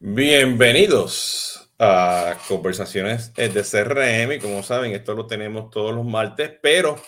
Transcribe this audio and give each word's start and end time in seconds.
Bienvenidos 0.00 1.72
a 1.76 2.38
Conversaciones 2.46 3.34
de 3.34 3.48
CRM. 3.50 4.40
Como 4.40 4.62
saben, 4.62 4.92
esto 4.92 5.12
lo 5.14 5.26
tenemos 5.26 5.70
todos 5.70 5.92
los 5.92 6.04
martes, 6.04 6.52
pero 6.62 7.02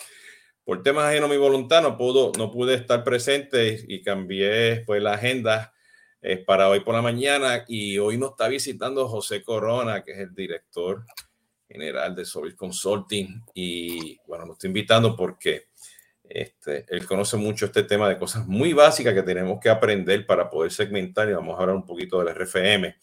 por 0.65 0.83
temas 0.83 1.05
ajenos 1.05 1.31
a 1.31 1.33
mi 1.33 1.39
voluntad 1.39 1.83
no, 1.83 1.97
pudo, 1.97 2.33
no 2.37 2.51
pude 2.51 2.75
estar 2.75 3.05
presente 3.05 3.85
y 3.87 4.03
cambié 4.03 4.83
pues, 4.87 5.01
la 5.01 5.13
agenda 5.13 5.73
eh, 6.21 6.39
para 6.39 6.69
hoy 6.69 6.81
por 6.81 6.97
la 6.97 7.01
mañana. 7.01 7.65
Y 7.69 7.97
hoy 7.99 8.19
nos 8.19 8.33
está 8.33 8.49
visitando 8.49 9.07
José 9.07 9.45
Corona, 9.45 10.03
que 10.03 10.11
es 10.11 10.19
el 10.19 10.35
director 10.35 11.05
general 11.69 12.17
de 12.17 12.25
Solid 12.25 12.57
Consulting. 12.57 13.45
Y 13.55 14.19
bueno, 14.27 14.47
nos 14.47 14.57
está 14.57 14.67
invitando 14.67 15.15
porque 15.15 15.70
este, 16.31 16.87
él 16.89 17.07
conoce 17.07 17.37
mucho 17.37 17.67
este 17.67 17.83
tema 17.83 18.09
de 18.09 18.17
cosas 18.17 18.47
muy 18.47 18.73
básicas 18.73 19.13
que 19.13 19.23
tenemos 19.23 19.59
que 19.61 19.69
aprender 19.69 20.25
para 20.27 20.49
poder 20.49 20.71
segmentar 20.71 21.29
y 21.29 21.33
vamos 21.33 21.59
a 21.59 21.63
hablar 21.63 21.77
un 21.77 21.85
poquito 21.85 22.23
del 22.23 22.35
RFM 22.35 22.97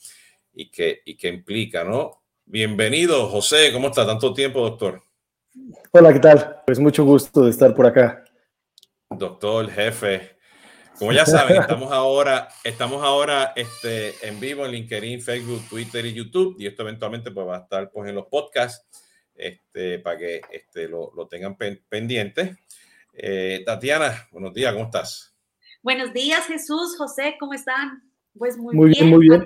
y 0.54 0.72
qué, 0.72 1.02
y 1.06 1.18
qué 1.18 1.28
implica, 1.28 1.84
¿no? 1.84 2.24
Bienvenido, 2.46 3.28
José, 3.28 3.72
¿cómo 3.74 3.90
está? 3.90 4.06
Tanto 4.06 4.34
tiempo, 4.34 4.62
doctor. 4.62 5.02
Hola, 5.92 6.14
¿qué 6.14 6.20
tal? 6.20 6.62
Pues 6.66 6.80
mucho 6.80 7.04
gusto 7.04 7.44
de 7.44 7.52
estar 7.52 7.76
por 7.76 7.86
acá. 7.86 8.24
Doctor, 9.10 9.70
jefe, 9.70 10.38
como 10.98 11.12
ya 11.12 11.26
saben, 11.26 11.62
estamos 11.62 11.92
ahora, 11.92 12.48
estamos 12.64 13.04
ahora 13.04 13.54
este, 13.56 14.16
en 14.26 14.40
vivo 14.40 14.66
en 14.66 14.72
LinkedIn, 14.72 15.22
Facebook, 15.22 15.62
Twitter 15.70 16.06
y 16.06 16.14
YouTube 16.14 16.56
y 16.58 16.66
esto 16.66 16.84
eventualmente 16.84 17.32
pues, 17.32 17.46
va 17.46 17.58
a 17.58 17.62
estar 17.62 17.92
pues, 17.92 18.10
en 18.10 18.16
los 18.16 18.26
podcasts 18.28 18.88
este, 19.36 20.00
para 20.00 20.18
que 20.18 20.42
este, 20.50 20.88
lo, 20.88 21.12
lo 21.16 21.28
tengan 21.28 21.56
pendientes. 21.56 22.58
Eh, 23.20 23.64
Tatiana, 23.66 24.28
buenos 24.32 24.54
días, 24.54 24.72
¿cómo 24.74 24.86
estás? 24.86 25.36
Buenos 25.82 26.14
días, 26.14 26.46
Jesús, 26.46 26.96
José, 26.98 27.36
¿cómo 27.40 27.56
están? 27.56 28.04
Pues 28.38 28.58
muy, 28.58 28.76
muy 28.76 28.90
bien, 28.92 29.10
muy 29.10 29.28
bien. 29.28 29.44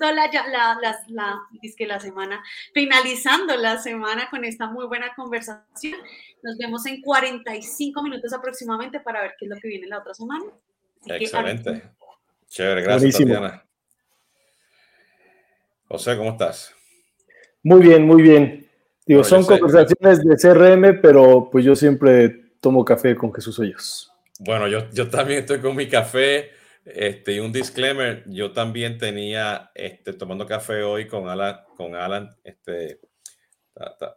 La, 0.00 0.12
la, 0.12 0.30
la, 0.30 0.98
la, 1.08 1.40
la 1.86 2.00
semana, 2.00 2.42
finalizando 2.74 3.56
la 3.56 3.78
semana 3.78 4.28
con 4.28 4.44
esta 4.44 4.66
muy 4.66 4.86
buena 4.86 5.14
conversación. 5.14 5.98
Nos 6.42 6.58
vemos 6.58 6.84
en 6.84 7.00
45 7.00 8.02
minutos 8.02 8.34
aproximadamente 8.34 9.00
para 9.00 9.22
ver 9.22 9.34
qué 9.38 9.46
es 9.46 9.50
lo 9.50 9.56
que 9.56 9.68
viene 9.68 9.86
la 9.86 10.00
otra 10.00 10.12
semana. 10.12 10.44
Excelente. 11.06 11.84
Chévere, 12.48 12.82
gracias, 12.82 13.16
Tatiana. 13.16 13.64
José, 15.88 16.18
¿cómo 16.18 16.32
estás? 16.32 16.74
Muy 17.62 17.80
bien, 17.80 18.06
muy 18.06 18.20
bien. 18.20 18.68
Digo, 19.06 19.24
son 19.24 19.42
conversaciones 19.46 20.22
de 20.22 20.36
CRM, 20.36 21.00
pero 21.00 21.48
pues 21.50 21.64
yo 21.64 21.74
siempre 21.74 22.43
tomo 22.64 22.82
café 22.82 23.14
con 23.14 23.30
Jesús 23.30 23.58
Hoyos. 23.58 24.10
Bueno, 24.38 24.66
yo, 24.68 24.88
yo 24.90 25.10
también 25.10 25.40
estoy 25.40 25.60
con 25.60 25.76
mi 25.76 25.86
café. 25.86 26.50
Este, 26.82 27.34
y 27.34 27.38
un 27.38 27.52
disclaimer, 27.52 28.24
yo 28.26 28.52
también 28.52 28.96
tenía 28.96 29.70
este, 29.74 30.14
tomando 30.14 30.46
café 30.46 30.82
hoy 30.82 31.06
con 31.06 31.28
Alan, 31.28 31.60
con 31.76 31.94
Alan 31.94 32.30
este, 32.42 33.00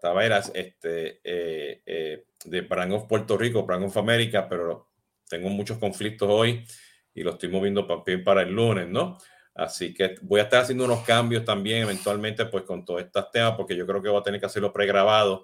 Taveras 0.01 0.51
este, 0.53 1.19
eh, 1.25 1.81
eh, 1.85 2.25
de 2.45 2.61
Brand 2.61 2.93
of 2.93 3.07
Puerto 3.07 3.37
Rico, 3.37 3.65
Brand 3.65 3.83
of 3.83 3.97
América, 3.97 4.47
pero 4.47 4.91
tengo 5.29 5.49
muchos 5.49 5.77
conflictos 5.77 6.29
hoy 6.31 6.65
y 7.13 7.23
lo 7.23 7.31
estoy 7.31 7.49
moviendo 7.49 7.85
también 7.85 8.23
para 8.23 8.43
el 8.43 8.51
lunes, 8.51 8.87
¿no? 8.87 9.17
Así 9.55 9.93
que 9.93 10.15
voy 10.21 10.39
a 10.39 10.43
estar 10.43 10.61
haciendo 10.61 10.85
unos 10.85 11.03
cambios 11.03 11.43
también 11.43 11.81
eventualmente 11.81 12.45
pues 12.45 12.63
con 12.63 12.85
todos 12.85 13.01
estos 13.01 13.29
temas 13.29 13.55
porque 13.57 13.75
yo 13.75 13.85
creo 13.85 14.01
que 14.01 14.09
voy 14.09 14.21
a 14.21 14.23
tener 14.23 14.39
que 14.39 14.45
hacerlo 14.45 14.71
pregrabado 14.71 15.43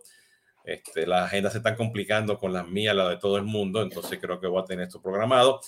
este, 0.63 1.05
las 1.05 1.25
agendas 1.25 1.51
se 1.51 1.57
están 1.59 1.75
complicando 1.75 2.37
con 2.37 2.53
las 2.53 2.67
mías, 2.67 2.95
la 2.95 3.09
de 3.09 3.17
todo 3.17 3.37
el 3.37 3.43
mundo, 3.43 3.81
entonces 3.81 4.19
creo 4.19 4.39
que 4.39 4.47
voy 4.47 4.61
a 4.61 4.65
tener 4.65 4.87
esto 4.87 5.01
programado. 5.01 5.59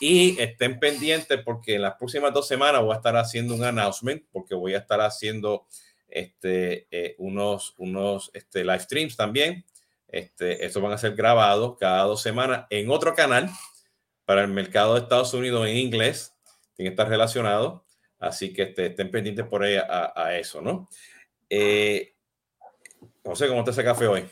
Y 0.00 0.40
estén 0.40 0.78
pendientes 0.78 1.40
porque 1.44 1.74
en 1.74 1.82
las 1.82 1.94
próximas 1.96 2.32
dos 2.32 2.46
semanas 2.48 2.82
voy 2.82 2.92
a 2.92 2.96
estar 2.96 3.16
haciendo 3.16 3.54
un 3.54 3.64
announcement, 3.64 4.22
porque 4.32 4.54
voy 4.54 4.74
a 4.74 4.78
estar 4.78 5.00
haciendo 5.00 5.66
este, 6.08 6.86
eh, 6.90 7.14
unos, 7.18 7.74
unos 7.78 8.30
este, 8.32 8.64
live 8.64 8.80
streams 8.80 9.16
también. 9.16 9.64
Este, 10.06 10.64
estos 10.64 10.82
van 10.82 10.92
a 10.92 10.98
ser 10.98 11.14
grabados 11.14 11.76
cada 11.78 12.04
dos 12.04 12.22
semanas 12.22 12.66
en 12.70 12.90
otro 12.90 13.14
canal 13.14 13.50
para 14.24 14.42
el 14.42 14.48
mercado 14.48 14.94
de 14.94 15.00
Estados 15.00 15.34
Unidos 15.34 15.66
en 15.68 15.76
inglés. 15.76 16.34
Tiene 16.74 16.90
que 16.90 16.94
estar 16.94 17.08
relacionado. 17.08 17.84
Así 18.18 18.52
que 18.52 18.62
este, 18.62 18.86
estén 18.86 19.10
pendientes 19.10 19.46
por 19.46 19.62
ahí 19.62 19.76
a, 19.76 20.36
eso, 20.36 20.60
¿no? 20.60 20.88
Eh, 21.48 22.14
José, 23.22 23.46
¿cómo 23.46 23.60
está 23.60 23.70
ese 23.70 23.84
café 23.84 24.06
hoy? 24.06 24.28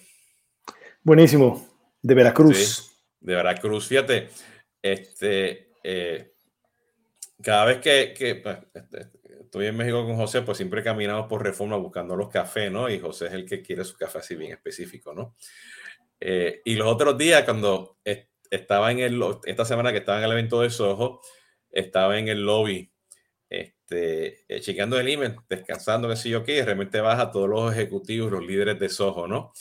Buenísimo, 1.06 1.64
de 2.02 2.14
Veracruz. 2.16 2.90
de 3.20 3.36
Veracruz. 3.36 3.86
Fíjate, 3.86 4.28
este, 4.82 5.70
eh, 5.84 6.32
cada 7.40 7.64
vez 7.64 7.78
que, 7.78 8.40
pues, 8.42 8.58
este, 8.74 9.12
estoy 9.42 9.66
en 9.66 9.76
México 9.76 10.04
con 10.04 10.16
José, 10.16 10.42
pues 10.42 10.56
siempre 10.56 10.82
caminamos 10.82 11.28
por 11.28 11.44
reforma 11.44 11.76
buscando 11.76 12.16
los 12.16 12.28
cafés, 12.28 12.72
¿no? 12.72 12.90
Y 12.90 12.98
José 12.98 13.26
es 13.26 13.34
el 13.34 13.46
que 13.46 13.62
quiere 13.62 13.84
su 13.84 13.96
café 13.96 14.18
así 14.18 14.34
bien 14.34 14.50
específico, 14.50 15.14
¿no? 15.14 15.36
Eh, 16.18 16.60
y 16.64 16.74
los 16.74 16.88
otros 16.88 17.16
días, 17.16 17.44
cuando 17.44 17.98
estaba 18.50 18.90
en 18.90 18.98
el, 18.98 19.22
esta 19.44 19.64
semana 19.64 19.92
que 19.92 19.98
estaba 19.98 20.18
en 20.18 20.24
el 20.24 20.32
evento 20.32 20.62
de 20.62 20.70
Soho, 20.70 21.20
estaba 21.70 22.18
en 22.18 22.26
el 22.26 22.44
lobby, 22.44 22.92
este, 23.48 24.44
eh, 24.48 24.60
chequeando 24.60 24.98
el 24.98 25.06
email, 25.06 25.36
descansando, 25.48 26.08
qué 26.08 26.16
sé 26.16 26.30
yo 26.30 26.42
qué, 26.42 26.56
y 26.56 26.62
realmente 26.62 27.00
baja 27.00 27.30
todos 27.30 27.48
los 27.48 27.72
ejecutivos, 27.72 28.32
los 28.32 28.44
líderes 28.44 28.80
de 28.80 28.88
Soho, 28.88 29.28
¿no? 29.28 29.52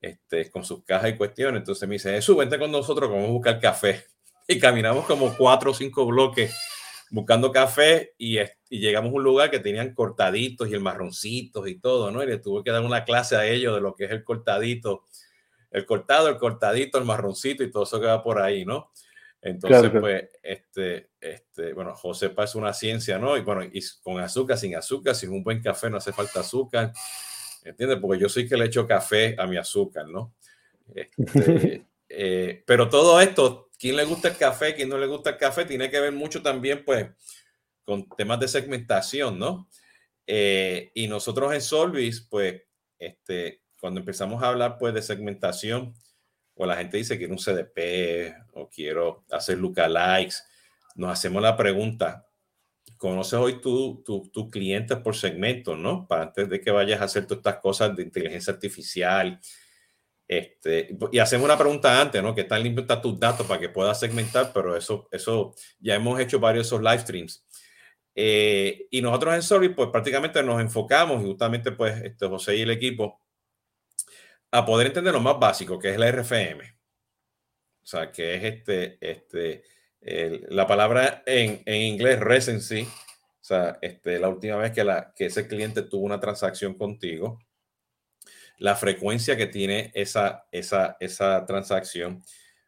Este, 0.00 0.50
con 0.50 0.64
sus 0.64 0.84
cajas 0.84 1.10
y 1.10 1.16
cuestiones. 1.16 1.60
Entonces 1.60 1.88
me 1.88 1.94
dice, 1.94 2.12
Jesús, 2.12 2.36
vente 2.36 2.58
con 2.58 2.70
nosotros, 2.70 3.10
vamos 3.10 3.28
a 3.28 3.32
buscar 3.32 3.60
café. 3.60 4.04
Y 4.48 4.58
caminamos 4.58 5.04
como 5.04 5.36
cuatro 5.36 5.70
o 5.70 5.74
cinco 5.74 6.04
bloques 6.06 6.52
buscando 7.10 7.52
café 7.52 8.14
y, 8.18 8.40
y, 8.40 8.80
llegamos 8.80 9.12
a 9.12 9.14
un 9.14 9.22
lugar 9.22 9.48
que 9.48 9.60
tenían 9.60 9.94
cortaditos 9.94 10.68
y 10.68 10.74
el 10.74 10.80
marroncitos 10.80 11.68
y 11.68 11.78
todo, 11.78 12.10
¿no? 12.10 12.22
Y 12.22 12.26
le 12.26 12.38
tuve 12.38 12.64
que 12.64 12.72
dar 12.72 12.82
una 12.82 13.04
clase 13.04 13.36
a 13.36 13.46
ellos 13.46 13.74
de 13.74 13.80
lo 13.80 13.94
que 13.94 14.04
es 14.06 14.10
el 14.10 14.24
cortadito, 14.24 15.04
el 15.70 15.86
cortado, 15.86 16.28
el 16.28 16.36
cortadito, 16.36 16.98
el 16.98 17.04
marroncito 17.04 17.62
y 17.62 17.70
todo 17.70 17.82
eso 17.82 18.00
que 18.00 18.06
va 18.06 18.22
por 18.22 18.40
ahí, 18.40 18.64
¿no? 18.64 18.90
Entonces, 19.42 19.90
pues, 19.98 20.28
este, 20.42 21.10
este, 21.20 21.72
bueno, 21.72 21.94
José 21.94 22.32
es 22.36 22.54
una 22.54 22.74
ciencia, 22.74 23.18
¿no? 23.18 23.36
Y 23.36 23.40
bueno, 23.40 23.64
y 23.64 23.80
con 24.02 24.20
azúcar, 24.20 24.58
sin 24.58 24.76
azúcar, 24.76 25.14
sin 25.14 25.30
un 25.30 25.42
buen 25.42 25.62
café 25.62 25.88
no 25.88 25.96
hace 25.96 26.12
falta 26.12 26.40
azúcar. 26.40 26.92
¿Entiendes? 27.64 27.98
Porque 28.00 28.20
yo 28.20 28.28
soy 28.28 28.48
que 28.48 28.56
le 28.56 28.66
echo 28.66 28.86
café 28.86 29.34
a 29.38 29.46
mi 29.46 29.56
azúcar, 29.56 30.08
¿no? 30.08 30.34
Este, 30.94 31.86
eh, 32.08 32.62
pero 32.66 32.88
todo 32.88 33.20
esto, 33.20 33.70
¿quién 33.78 33.96
le 33.96 34.04
gusta 34.04 34.28
el 34.28 34.36
café? 34.36 34.74
¿Quién 34.74 34.88
no 34.88 34.98
le 34.98 35.06
gusta 35.06 35.30
el 35.30 35.36
café? 35.36 35.64
Tiene 35.64 35.90
que 35.90 36.00
ver 36.00 36.12
mucho 36.12 36.42
también, 36.42 36.84
pues, 36.84 37.08
con 37.84 38.08
temas 38.10 38.40
de 38.40 38.48
segmentación, 38.48 39.38
¿no? 39.38 39.68
Eh, 40.26 40.90
y 40.94 41.08
nosotros 41.08 41.52
en 41.52 41.60
Solvis, 41.60 42.20
pues, 42.20 42.62
este, 42.98 43.62
cuando 43.80 44.00
empezamos 44.00 44.42
a 44.42 44.48
hablar, 44.48 44.76
pues, 44.78 44.94
de 44.94 45.02
segmentación, 45.02 45.94
o 46.54 46.66
la 46.66 46.76
gente 46.76 46.98
dice 46.98 47.14
que 47.14 47.26
quiero 47.26 47.32
un 47.32 47.38
CDP 47.38 48.34
o 48.52 48.68
quiero 48.68 49.24
hacer 49.30 49.58
lookalikes, 49.58 50.44
nos 50.94 51.10
hacemos 51.10 51.40
la 51.42 51.56
pregunta, 51.56 52.29
conoces 53.00 53.34
hoy 53.34 53.62
tus 53.62 54.04
tu, 54.04 54.50
clientes 54.50 54.98
por 54.98 55.16
segmento, 55.16 55.74
¿no? 55.74 56.06
Para 56.06 56.24
antes 56.24 56.50
de 56.50 56.60
que 56.60 56.70
vayas 56.70 57.00
a 57.00 57.04
hacer 57.04 57.24
todas 57.24 57.38
estas 57.38 57.56
cosas 57.56 57.96
de 57.96 58.02
inteligencia 58.02 58.52
artificial. 58.52 59.40
Este, 60.28 60.94
y 61.10 61.18
hacemos 61.18 61.46
una 61.46 61.56
pregunta 61.56 61.98
antes, 61.98 62.22
¿no? 62.22 62.34
¿Qué 62.34 62.44
tan 62.44 62.62
limpio 62.62 62.82
están 62.82 63.00
tus 63.00 63.18
datos 63.18 63.46
para 63.46 63.58
que 63.58 63.70
puedas 63.70 63.98
segmentar? 63.98 64.52
Pero 64.52 64.76
eso, 64.76 65.08
eso 65.10 65.54
ya 65.78 65.94
hemos 65.94 66.20
hecho 66.20 66.40
varios 66.40 66.66
esos 66.66 66.82
live 66.82 66.98
streams. 66.98 67.46
Eh, 68.14 68.86
y 68.90 69.00
nosotros 69.00 69.34
en 69.34 69.42
Solid, 69.42 69.74
pues 69.74 69.88
prácticamente 69.88 70.42
nos 70.42 70.60
enfocamos, 70.60 71.22
justamente, 71.22 71.72
pues, 71.72 72.02
este, 72.02 72.26
José 72.28 72.56
y 72.56 72.60
el 72.62 72.70
equipo, 72.70 73.18
a 74.50 74.66
poder 74.66 74.88
entender 74.88 75.14
lo 75.14 75.20
más 75.20 75.38
básico, 75.38 75.78
que 75.78 75.88
es 75.88 75.98
la 75.98 76.12
RFM. 76.12 76.64
O 77.82 77.86
sea, 77.86 78.12
que 78.12 78.34
es 78.34 78.44
este, 78.44 78.98
este, 79.00 79.62
la 80.02 80.66
palabra 80.66 81.22
en, 81.26 81.62
en, 81.66 81.82
inglés, 81.82 82.20
recency, 82.20 82.82
o 82.82 83.44
sea, 83.44 83.78
este, 83.82 84.18
la 84.18 84.28
última 84.28 84.56
vez 84.56 84.72
que, 84.72 84.84
la, 84.84 85.12
que 85.14 85.26
ese 85.26 85.46
cliente 85.46 85.82
tuvo 85.82 86.04
una 86.04 86.20
transacción 86.20 86.74
contigo, 86.74 87.38
la 88.58 88.76
frecuencia 88.76 89.36
que 89.36 89.46
tiene 89.46 89.90
esa, 89.94 90.46
esa, 90.52 90.96
esa 91.00 91.44
transacción, 91.46 92.22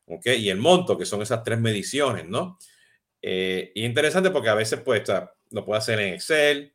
¿ok? 0.07 0.27
Y 0.39 0.51
el 0.51 0.59
monto, 0.59 0.97
que 0.97 1.05
son 1.05 1.23
esas 1.23 1.43
tres 1.43 1.59
mediciones, 1.59 2.27
¿no? 2.27 2.59
Eh, 3.21 3.73
interesante 3.77 4.31
porque 4.31 4.49
a 4.49 4.55
veces, 4.55 4.81
pues, 4.81 5.03
lo 5.51 5.65
puede 5.65 5.79
hacer 5.79 6.01
en 6.01 6.15
Excel, 6.15 6.73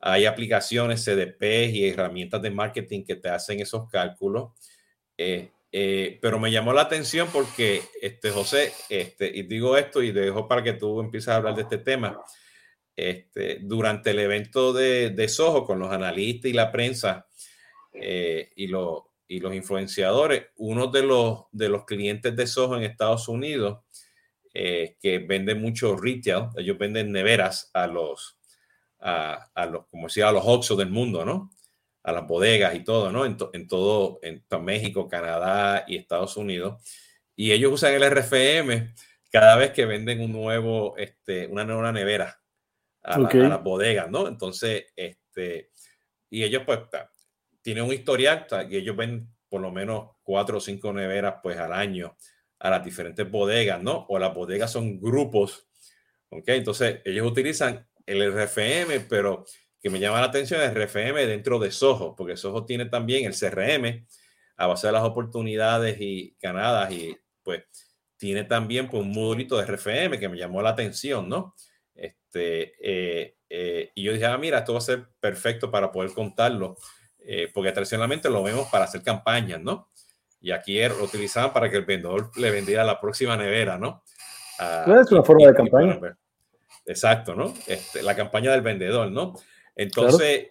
hay 0.00 0.24
aplicaciones 0.24 1.04
CDP 1.04 1.68
y 1.70 1.88
herramientas 1.88 2.40
de 2.40 2.50
marketing 2.50 3.04
que 3.04 3.16
te 3.16 3.28
hacen 3.28 3.60
esos 3.60 3.88
cálculos. 3.90 4.52
Eh, 5.18 5.50
eh, 5.72 6.18
pero 6.20 6.38
me 6.38 6.50
llamó 6.50 6.72
la 6.72 6.82
atención 6.82 7.28
porque, 7.32 7.82
este, 8.02 8.30
José, 8.30 8.72
este, 8.88 9.30
y 9.34 9.42
digo 9.42 9.76
esto 9.76 10.02
y 10.02 10.12
dejo 10.12 10.48
para 10.48 10.62
que 10.62 10.72
tú 10.72 11.00
empieces 11.00 11.28
a 11.28 11.36
hablar 11.36 11.54
de 11.54 11.62
este 11.62 11.78
tema. 11.78 12.20
Este, 12.96 13.60
durante 13.62 14.10
el 14.10 14.18
evento 14.18 14.72
de, 14.72 15.10
de 15.10 15.28
Soho 15.28 15.64
con 15.64 15.78
los 15.78 15.90
analistas 15.90 16.50
y 16.50 16.52
la 16.52 16.70
prensa 16.70 17.26
eh, 17.94 18.50
y, 18.56 18.66
los, 18.66 19.04
y 19.26 19.40
los 19.40 19.54
influenciadores, 19.54 20.48
uno 20.56 20.88
de 20.88 21.02
los, 21.02 21.44
de 21.52 21.68
los 21.68 21.84
clientes 21.84 22.36
de 22.36 22.46
Soho 22.46 22.76
en 22.76 22.82
Estados 22.82 23.28
Unidos, 23.28 23.78
eh, 24.52 24.96
que 25.00 25.18
vende 25.18 25.54
mucho 25.54 25.96
retail, 25.96 26.48
ellos 26.56 26.76
venden 26.76 27.12
neveras 27.12 27.70
a 27.72 27.86
los, 27.86 28.38
a, 28.98 29.48
los, 29.70 29.86
como 29.86 30.08
decía, 30.08 30.28
a 30.28 30.32
los 30.32 30.42
Oxxo 30.44 30.76
del 30.76 30.90
mundo, 30.90 31.24
¿no? 31.24 31.50
A 32.02 32.12
las 32.12 32.26
bodegas 32.26 32.74
y 32.74 32.84
todo, 32.84 33.12
¿no? 33.12 33.26
En, 33.26 33.36
en 33.52 33.68
todo, 33.68 34.20
en 34.22 34.42
México, 34.62 35.08
Canadá 35.08 35.84
y 35.86 35.96
Estados 35.96 36.36
Unidos. 36.36 36.82
Y 37.36 37.52
ellos 37.52 37.72
usan 37.72 37.94
el 37.94 38.10
RFM 38.10 38.94
cada 39.30 39.56
vez 39.56 39.70
que 39.72 39.86
venden 39.86 40.20
un 40.20 40.32
nuevo, 40.32 40.96
este, 40.96 41.46
una 41.46 41.64
nueva 41.64 41.92
nevera 41.92 42.40
a, 43.02 43.18
las 43.18 43.62
bodegas, 43.62 44.10
¿no? 44.10 44.28
Entonces, 44.28 44.86
este, 44.96 45.70
y 46.28 46.42
ellos 46.42 46.62
pues 46.66 46.80
tienen 47.62 47.84
un 47.84 47.92
historial 47.92 48.46
y 48.68 48.76
ellos 48.76 48.96
ven 48.96 49.28
por 49.48 49.60
lo 49.60 49.70
menos 49.70 50.10
cuatro 50.22 50.58
o 50.58 50.60
cinco 50.60 50.92
neveras 50.92 51.36
pues 51.42 51.58
al 51.58 51.72
año 51.72 52.16
a 52.58 52.70
las 52.70 52.84
diferentes 52.84 53.28
bodegas, 53.30 53.82
¿no? 53.82 54.06
O 54.08 54.18
las 54.18 54.34
bodegas 54.34 54.70
son 54.70 55.00
grupos, 55.00 55.68
¿ok? 56.28 56.48
Entonces 56.48 57.00
ellos 57.04 57.26
utilizan 57.26 57.88
el 58.04 58.32
RFM, 58.32 59.00
pero 59.08 59.44
que 59.80 59.90
me 59.90 59.98
llama 59.98 60.20
la 60.20 60.26
atención 60.26 60.60
el 60.60 60.74
RFM 60.74 61.26
dentro 61.26 61.58
de 61.58 61.70
Soho, 61.70 62.14
porque 62.14 62.36
Soho 62.36 62.64
tiene 62.64 62.86
también 62.86 63.24
el 63.24 63.34
CRM 63.34 64.06
a 64.56 64.66
base 64.66 64.86
de 64.88 64.92
las 64.92 65.04
oportunidades 65.04 66.00
y 66.00 66.36
ganadas 66.40 66.92
y 66.92 67.16
pues 67.42 67.64
tiene 68.18 68.44
también 68.44 68.88
pues, 68.88 69.02
un 69.02 69.12
modulito 69.12 69.56
de 69.56 69.64
RFM 69.64 70.18
que 70.18 70.28
me 70.28 70.36
llamó 70.36 70.60
la 70.60 70.70
atención, 70.70 71.28
¿no? 71.28 71.54
Este, 71.94 72.74
eh, 72.78 73.36
eh, 73.48 73.90
y 73.94 74.02
yo 74.02 74.12
dije, 74.12 74.26
ah, 74.26 74.36
mira, 74.36 74.58
esto 74.58 74.74
va 74.74 74.78
a 74.78 74.82
ser 74.82 75.08
perfecto 75.18 75.70
para 75.70 75.90
poder 75.90 76.12
contarlo, 76.12 76.76
eh, 77.18 77.50
porque 77.52 77.72
tradicionalmente 77.72 78.28
lo 78.28 78.42
vemos 78.42 78.68
para 78.68 78.84
hacer 78.84 79.02
campañas, 79.02 79.62
¿no? 79.62 79.88
Y 80.42 80.50
aquí 80.50 80.78
er, 80.78 80.92
lo 80.92 81.04
utilizaban 81.04 81.52
para 81.54 81.70
que 81.70 81.78
el 81.78 81.86
vendedor 81.86 82.30
le 82.36 82.50
vendiera 82.50 82.84
la 82.84 83.00
próxima 83.00 83.36
nevera, 83.38 83.78
¿no? 83.78 84.04
Ah, 84.58 84.84
es 85.00 85.10
una 85.10 85.22
forma 85.22 85.46
de 85.46 85.54
campaña. 85.54 85.98
Exacto, 86.84 87.34
¿no? 87.34 87.54
Este, 87.66 88.02
la 88.02 88.14
campaña 88.14 88.52
del 88.52 88.60
vendedor, 88.60 89.10
¿no? 89.10 89.34
Entonces, 89.80 90.48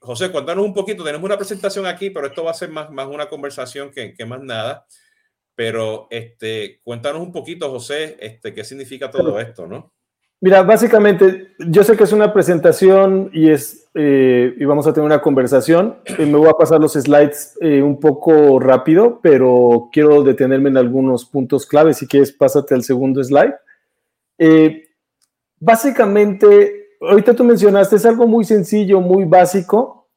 José, 0.00 0.30
cuéntanos 0.30 0.64
un 0.64 0.74
poquito, 0.74 1.04
tenemos 1.04 1.24
una 1.24 1.36
presentación 1.36 1.86
aquí, 1.86 2.10
pero 2.10 2.26
esto 2.26 2.44
va 2.44 2.50
a 2.50 2.54
ser 2.54 2.70
más, 2.70 2.90
más 2.90 3.06
una 3.06 3.28
conversación 3.28 3.90
que, 3.90 4.14
que 4.14 4.24
más 4.24 4.42
nada. 4.42 4.86
Pero 5.54 6.06
este, 6.10 6.80
cuéntanos 6.82 7.20
un 7.20 7.32
poquito, 7.32 7.70
José, 7.70 8.16
este, 8.20 8.54
qué 8.54 8.64
significa 8.64 9.10
todo 9.10 9.38
esto, 9.38 9.66
¿no? 9.66 9.92
Mira, 10.42 10.62
básicamente, 10.62 11.48
yo 11.58 11.84
sé 11.84 11.98
que 11.98 12.04
es 12.04 12.12
una 12.12 12.32
presentación 12.32 13.30
y 13.34 13.50
es 13.50 13.80
eh, 13.94 14.54
y 14.56 14.64
vamos 14.64 14.86
a 14.86 14.92
tener 14.94 15.04
una 15.04 15.20
conversación. 15.20 15.98
Eh, 16.06 16.24
me 16.24 16.38
voy 16.38 16.48
a 16.48 16.54
pasar 16.54 16.80
los 16.80 16.94
slides 16.94 17.58
eh, 17.60 17.82
un 17.82 18.00
poco 18.00 18.58
rápido, 18.58 19.20
pero 19.22 19.90
quiero 19.92 20.22
detenerme 20.22 20.70
en 20.70 20.78
algunos 20.78 21.26
puntos 21.26 21.66
claves. 21.66 21.98
Si 21.98 22.06
quieres, 22.06 22.32
pásate 22.32 22.74
al 22.74 22.84
segundo 22.84 23.22
slide. 23.22 23.54
básicamente, 25.58 26.79
ahorita 27.00 27.34
tú 27.34 27.44
mencionaste, 27.44 27.96
es 27.96 28.06
algo 28.06 28.26
muy 28.26 28.44
sencillo, 28.44 29.00
muy 29.00 29.24
básico, 29.24 30.08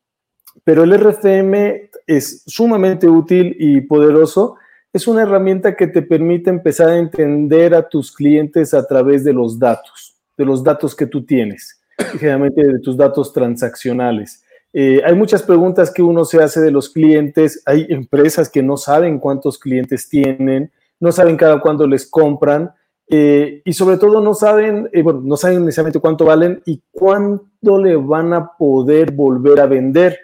pero 0.63 0.83
el 0.83 0.93
RFM 0.93 1.89
es 2.05 2.43
sumamente 2.45 3.07
útil 3.07 3.55
y 3.59 3.81
poderoso 3.81 4.57
es 4.93 5.07
una 5.07 5.23
herramienta 5.23 5.75
que 5.75 5.87
te 5.87 6.03
permite 6.03 6.51
empezar 6.51 6.89
a 6.89 6.97
entender 6.97 7.73
a 7.73 7.89
tus 7.89 8.11
clientes 8.11 8.75
a 8.75 8.85
través 8.85 9.23
de 9.23 9.33
los 9.33 9.57
datos, 9.57 10.15
de 10.37 10.45
los 10.45 10.63
datos 10.63 10.95
que 10.95 11.07
tú 11.07 11.25
tienes, 11.25 11.81
generalmente 12.19 12.63
de 12.63 12.79
tus 12.79 12.95
datos 12.95 13.33
transaccionales. 13.33 14.43
Eh, 14.71 15.01
hay 15.03 15.15
muchas 15.15 15.41
preguntas 15.41 15.91
que 15.91 16.03
uno 16.03 16.25
se 16.25 16.41
hace 16.43 16.61
de 16.61 16.69
los 16.69 16.89
clientes. 16.89 17.63
Hay 17.65 17.87
empresas 17.89 18.49
que 18.49 18.61
no 18.61 18.77
saben 18.77 19.19
cuántos 19.19 19.57
clientes 19.57 20.07
tienen, 20.07 20.71
no 20.99 21.11
saben 21.11 21.37
cada 21.37 21.59
cuándo 21.59 21.87
les 21.87 22.05
compran 22.05 22.71
eh, 23.07 23.61
y 23.65 23.73
sobre 23.73 23.97
todo 23.97 24.21
no 24.21 24.33
saben, 24.33 24.89
eh, 24.91 25.01
bueno, 25.01 25.21
no 25.23 25.37
saben 25.37 25.65
necesariamente 25.65 25.99
cuánto 25.99 26.25
valen 26.25 26.61
y 26.65 26.81
cuándo 26.91 27.77
le 27.81 27.95
van 27.95 28.33
a 28.33 28.51
poder 28.57 29.11
volver 29.11 29.59
a 29.59 29.65
vender 29.65 30.17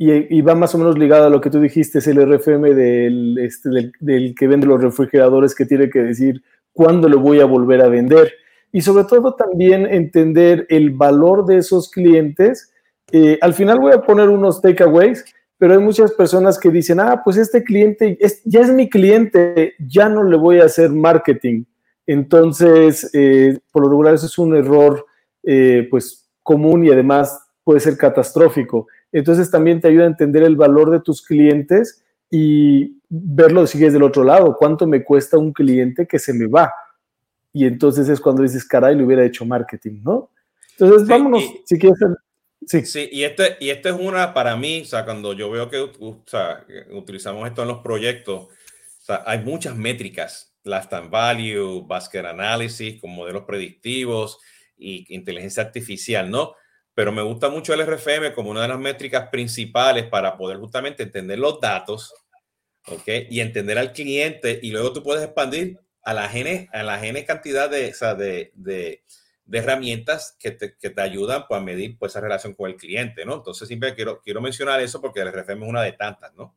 y, 0.00 0.40
va 0.42 0.54
más 0.54 0.74
o 0.76 0.78
menos 0.78 0.96
ligado 0.96 1.26
a 1.26 1.30
lo 1.30 1.40
que 1.40 1.50
tú 1.50 1.60
dijiste, 1.60 1.98
el 2.08 2.24
RFM 2.24 2.70
este, 3.44 3.68
del, 3.68 3.92
del, 3.98 4.34
que 4.36 4.46
vende 4.46 4.68
los 4.68 4.80
refrigeradores 4.80 5.56
que 5.56 5.66
tiene 5.66 5.90
que 5.90 5.98
decir 5.98 6.40
cuándo 6.72 7.08
le 7.08 7.16
voy 7.16 7.40
a 7.40 7.46
volver 7.46 7.82
a 7.82 7.88
vender. 7.88 8.32
Y 8.70 8.80
sobre 8.80 9.04
todo 9.04 9.34
también 9.34 9.86
entender 9.86 10.66
el 10.68 10.90
valor 10.90 11.46
de 11.46 11.56
esos 11.56 11.90
clientes. 11.90 12.72
Eh, 13.10 13.38
al 13.40 13.54
final 13.54 13.80
voy 13.80 13.92
a 13.92 14.02
poner 14.02 14.28
unos 14.28 14.62
takeaways, 14.62 15.24
pero 15.58 15.72
hay 15.72 15.80
muchas 15.80 16.12
personas 16.12 16.60
que 16.60 16.70
dicen, 16.70 17.00
ah, 17.00 17.20
pues 17.24 17.36
este 17.36 17.64
cliente 17.64 18.16
ya 18.44 18.60
es 18.60 18.70
mi 18.70 18.88
cliente, 18.88 19.74
ya 19.80 20.08
no 20.08 20.22
le 20.22 20.36
voy 20.36 20.60
a 20.60 20.66
hacer 20.66 20.90
marketing. 20.90 21.64
Entonces, 22.08 23.10
eh, 23.12 23.58
por 23.70 23.82
lo 23.82 23.90
regular 23.90 24.14
eso 24.14 24.24
es 24.24 24.38
un 24.38 24.56
error 24.56 25.04
eh, 25.42 25.86
pues 25.90 26.26
común 26.42 26.86
y 26.86 26.90
además 26.90 27.38
puede 27.62 27.80
ser 27.80 27.98
catastrófico. 27.98 28.86
Entonces 29.12 29.50
también 29.50 29.78
te 29.78 29.88
ayuda 29.88 30.04
a 30.04 30.08
entender 30.08 30.42
el 30.42 30.56
valor 30.56 30.90
de 30.90 31.00
tus 31.00 31.20
clientes 31.20 32.02
y 32.30 32.98
verlo 33.10 33.66
si 33.66 33.84
es 33.84 33.92
del 33.92 34.02
otro 34.02 34.24
lado, 34.24 34.56
cuánto 34.58 34.86
me 34.86 35.04
cuesta 35.04 35.36
un 35.36 35.52
cliente 35.52 36.06
que 36.06 36.18
se 36.18 36.32
me 36.32 36.46
va. 36.46 36.72
Y 37.52 37.66
entonces 37.66 38.08
es 38.08 38.20
cuando 38.20 38.42
dices, 38.42 38.64
caray, 38.64 38.96
le 38.96 39.04
hubiera 39.04 39.24
hecho 39.24 39.44
marketing, 39.44 40.00
¿no? 40.02 40.30
Entonces, 40.78 41.06
vámonos, 41.06 41.44
si 41.66 41.78
quieres. 41.78 41.98
Sí. 42.66 42.86
sí, 42.86 43.08
y 43.12 43.24
este, 43.24 43.58
y 43.60 43.68
este 43.68 43.90
es 43.90 43.94
una 43.94 44.32
para 44.32 44.56
mí, 44.56 44.80
o 44.80 44.84
sea, 44.86 45.04
cuando 45.04 45.34
yo 45.34 45.50
veo 45.50 45.68
que 45.68 45.90
utilizamos 46.90 47.46
esto 47.46 47.62
en 47.62 47.68
los 47.68 47.78
proyectos, 47.80 48.44
o 48.44 48.50
sea, 49.00 49.22
hay 49.26 49.44
muchas 49.44 49.76
métricas, 49.76 50.54
lifetime 50.68 51.08
value, 51.08 51.86
basket 51.86 52.26
analysis, 52.26 53.00
con 53.00 53.10
modelos 53.10 53.44
predictivos 53.44 54.38
y 54.76 55.12
inteligencia 55.14 55.62
artificial, 55.62 56.30
¿no? 56.30 56.54
pero 56.98 57.12
me 57.12 57.22
gusta 57.22 57.48
mucho 57.48 57.72
el 57.72 57.86
RFM 57.86 58.34
como 58.34 58.50
una 58.50 58.62
de 58.62 58.66
las 58.66 58.78
métricas 58.80 59.28
principales 59.28 60.06
para 60.06 60.36
poder 60.36 60.56
justamente 60.56 61.04
entender 61.04 61.38
los 61.38 61.60
datos, 61.60 62.12
¿ok? 62.88 63.06
Y 63.30 63.38
entender 63.38 63.78
al 63.78 63.92
cliente 63.92 64.58
y 64.60 64.72
luego 64.72 64.92
tú 64.92 65.04
puedes 65.04 65.22
expandir 65.22 65.78
a 66.02 66.12
la 66.12 66.28
genes, 66.28 66.68
a 66.72 66.82
la 66.82 66.98
genes 66.98 67.24
cantidad 67.24 67.70
de, 67.70 67.90
o 67.90 67.94
sea, 67.94 68.16
de, 68.16 68.50
de, 68.56 69.04
de, 69.44 69.58
herramientas 69.60 70.36
que 70.40 70.50
te, 70.50 70.76
que 70.76 70.90
te 70.90 71.00
ayudan 71.00 71.44
pues, 71.46 71.60
a 71.60 71.62
medir 71.62 71.96
pues, 71.96 72.10
esa 72.10 72.20
relación 72.20 72.52
con 72.52 72.68
el 72.68 72.74
cliente, 72.74 73.24
¿no? 73.24 73.36
Entonces 73.36 73.68
siempre 73.68 73.94
quiero, 73.94 74.20
quiero 74.20 74.40
mencionar 74.40 74.80
eso 74.80 75.00
porque 75.00 75.20
el 75.20 75.28
RFM 75.30 75.66
es 75.66 75.70
una 75.70 75.82
de 75.82 75.92
tantas, 75.92 76.34
¿no? 76.34 76.56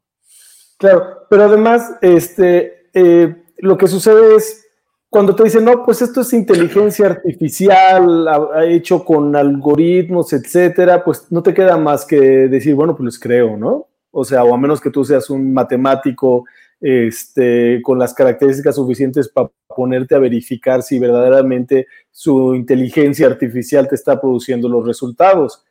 Claro, 0.80 1.28
pero 1.30 1.44
además, 1.44 2.00
este, 2.02 2.90
eh, 2.96 3.44
lo 3.62 3.78
que 3.78 3.88
sucede 3.88 4.36
es 4.36 4.66
cuando 5.10 5.36
te 5.36 5.44
dicen, 5.44 5.66
no, 5.66 5.84
pues 5.84 6.02
esto 6.02 6.22
es 6.22 6.32
inteligencia 6.32 7.06
artificial, 7.06 8.28
ha, 8.28 8.66
hecho 8.66 9.04
con 9.04 9.36
algoritmos, 9.36 10.32
etcétera, 10.32 11.04
pues 11.04 11.30
no 11.30 11.44
te 11.44 11.54
queda 11.54 11.76
más 11.76 12.06
que 12.06 12.18
decir, 12.18 12.76
bueno, 12.76 12.96
pues 12.96 13.06
les 13.06 13.20
creo, 13.20 13.58
¿no? 13.58 13.88
O 14.12 14.24
sea, 14.24 14.44
o 14.46 14.54
a 14.54 14.58
menos 14.58 14.80
que 14.80 14.90
tú 14.90 15.04
seas 15.04 15.30
un 15.30 15.54
matemático 15.54 16.46
este, 16.80 17.82
con 17.84 18.00
las 18.00 18.14
características 18.14 18.76
suficientes 18.76 19.28
para 19.28 19.52
ponerte 19.68 20.16
a 20.16 20.20
verificar 20.20 20.82
si 20.82 20.98
verdaderamente 20.98 21.88
su 22.10 22.56
inteligencia 22.56 23.28
artificial 23.28 23.90
te 23.90 23.96
está 23.96 24.20
produciendo 24.20 24.70
los 24.70 24.86
resultados. 24.86 25.64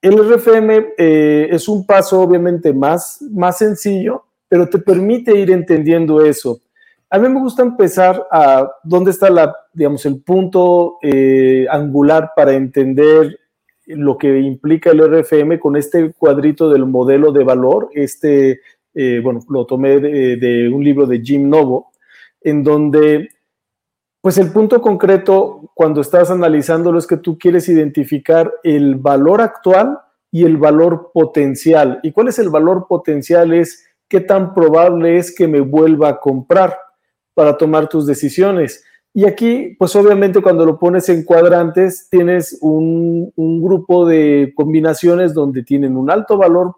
El 0.00 0.18
RFM 0.18 0.94
eh, 0.98 1.48
es 1.50 1.68
un 1.68 1.84
paso 1.84 2.20
obviamente 2.20 2.72
más, 2.72 3.20
más 3.32 3.58
sencillo, 3.58 4.24
pero 4.48 4.68
te 4.68 4.78
permite 4.78 5.36
ir 5.36 5.50
entendiendo 5.50 6.24
eso. 6.24 6.60
A 7.14 7.18
mí 7.20 7.28
me 7.28 7.38
gusta 7.38 7.62
empezar 7.62 8.26
a 8.28 8.68
dónde 8.82 9.12
está 9.12 9.30
la, 9.30 9.54
digamos, 9.72 10.04
el 10.04 10.20
punto 10.20 10.98
eh, 11.00 11.64
angular 11.70 12.32
para 12.34 12.54
entender 12.54 13.38
lo 13.86 14.18
que 14.18 14.40
implica 14.40 14.90
el 14.90 14.98
RFM 14.98 15.60
con 15.60 15.76
este 15.76 16.12
cuadrito 16.12 16.68
del 16.70 16.86
modelo 16.86 17.30
de 17.30 17.44
valor. 17.44 17.88
Este, 17.94 18.62
eh, 18.94 19.20
bueno, 19.22 19.38
lo 19.48 19.64
tomé 19.64 20.00
de, 20.00 20.68
un 20.68 20.82
libro 20.82 21.06
de 21.06 21.20
Jim 21.20 21.48
Novo, 21.48 21.92
en 22.40 22.64
donde, 22.64 23.28
pues 24.20 24.36
el 24.38 24.50
punto 24.50 24.82
concreto 24.82 25.70
cuando 25.72 26.00
estás 26.00 26.32
analizándolo 26.32 26.98
es 26.98 27.06
que 27.06 27.18
tú 27.18 27.38
quieres 27.38 27.68
identificar 27.68 28.52
el 28.64 28.96
valor 28.96 29.40
actual 29.40 30.00
y 30.32 30.42
el 30.42 30.56
valor 30.56 31.12
potencial. 31.14 32.00
¿Y 32.02 32.10
cuál 32.10 32.26
es 32.26 32.40
el 32.40 32.48
valor 32.48 32.88
potencial? 32.88 33.54
Es 33.54 33.86
qué 34.08 34.20
tan 34.20 34.52
probable 34.52 35.16
es 35.18 35.32
que 35.32 35.46
me 35.46 35.60
vuelva 35.60 36.08
a 36.08 36.18
comprar 36.18 36.76
para 37.34 37.56
tomar 37.56 37.88
tus 37.88 38.06
decisiones. 38.06 38.84
Y 39.16 39.26
aquí, 39.26 39.76
pues 39.78 39.94
obviamente 39.94 40.42
cuando 40.42 40.66
lo 40.66 40.76
pones 40.76 41.08
en 41.08 41.22
cuadrantes, 41.22 42.08
tienes 42.10 42.58
un, 42.60 43.32
grupo 43.36 44.06
de 44.06 44.52
combinaciones 44.56 45.32
donde 45.32 45.62
tienen 45.62 45.96
un 45.96 46.10
alto 46.10 46.36
valor 46.36 46.74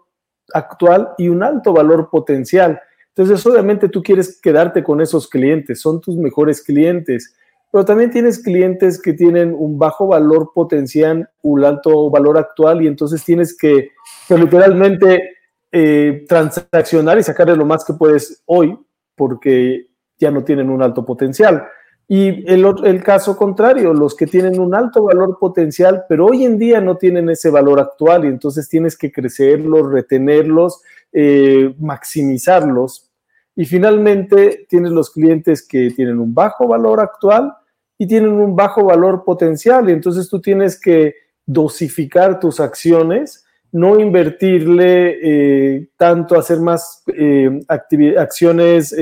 actual 0.53 1.09
y 1.17 1.29
un 1.29 1.41
alto 1.41 1.73
valor 1.73 2.09
potencial. 2.11 2.79
Entonces, 3.09 3.43
obviamente 3.45 3.89
tú 3.89 4.03
quieres 4.03 4.39
quedarte 4.39 4.83
con 4.83 5.01
esos 5.01 5.27
clientes, 5.27 5.81
son 5.81 5.99
tus 5.99 6.15
mejores 6.15 6.61
clientes, 6.61 7.35
pero 7.71 7.83
también 7.83 8.11
tienes 8.11 8.39
clientes 8.39 9.01
que 9.01 9.13
tienen 9.13 9.55
un 9.57 9.79
bajo 9.79 10.07
valor 10.07 10.51
potencial, 10.53 11.27
un 11.41 11.65
alto 11.65 12.11
valor 12.11 12.37
actual 12.37 12.83
y 12.83 12.87
entonces 12.87 13.23
tienes 13.23 13.57
que 13.57 13.89
pues, 14.27 14.39
literalmente 14.39 15.37
eh, 15.71 16.23
transaccionar 16.29 17.17
y 17.17 17.23
sacarle 17.23 17.55
lo 17.55 17.65
más 17.65 17.83
que 17.83 17.93
puedes 17.93 18.43
hoy, 18.45 18.77
porque 19.15 19.86
ya 20.17 20.31
no 20.31 20.43
tienen 20.43 20.69
un 20.69 20.81
alto 20.81 21.05
potencial. 21.05 21.67
Y 22.09 22.49
el, 22.49 23.03
caso 23.03 23.35
contrario, 23.35 23.93
los 23.93 24.15
que 24.15 24.27
tienen 24.27 24.59
un 24.59 24.73
alto 24.73 25.03
valor 25.03 25.37
potencial, 25.39 26.05
pero 26.07 26.27
hoy 26.27 26.45
en 26.45 26.57
día 26.57 26.79
no 26.79 26.95
tienen 26.95 27.29
ese 27.29 27.49
valor 27.49 27.81
actual 27.81 28.23
y 28.23 28.29
entonces 28.29 28.69
tienes 28.69 28.97
que 28.97 29.11
crecerlos, 29.11 29.91
retenerlos, 29.91 30.81
eh, 31.11 31.75
maximizarlos. 31.79 33.11
Y 33.57 33.65
finalmente 33.65 34.67
tienes 34.69 34.91
los 34.91 35.09
clientes 35.11 35.67
que 35.67 35.91
tienen 35.91 36.19
un 36.19 36.33
bajo 36.33 36.67
valor 36.67 37.01
actual 37.01 37.53
y 37.97 38.07
tienen 38.07 38.31
un 38.31 38.55
bajo 38.55 38.85
valor 38.85 39.25
potencial. 39.25 39.89
Y 39.89 39.93
entonces 39.93 40.29
tú 40.29 40.39
tienes 40.39 40.79
que 40.79 41.13
dosificar 41.45 42.39
tus 42.39 42.61
acciones, 42.61 43.45
no 43.73 43.99
invertirle 43.99 45.17
eh, 45.21 45.89
tanto, 45.97 46.39
hacer 46.39 46.61
más 46.61 47.03
eh, 47.13 47.59
acciones 47.67 48.95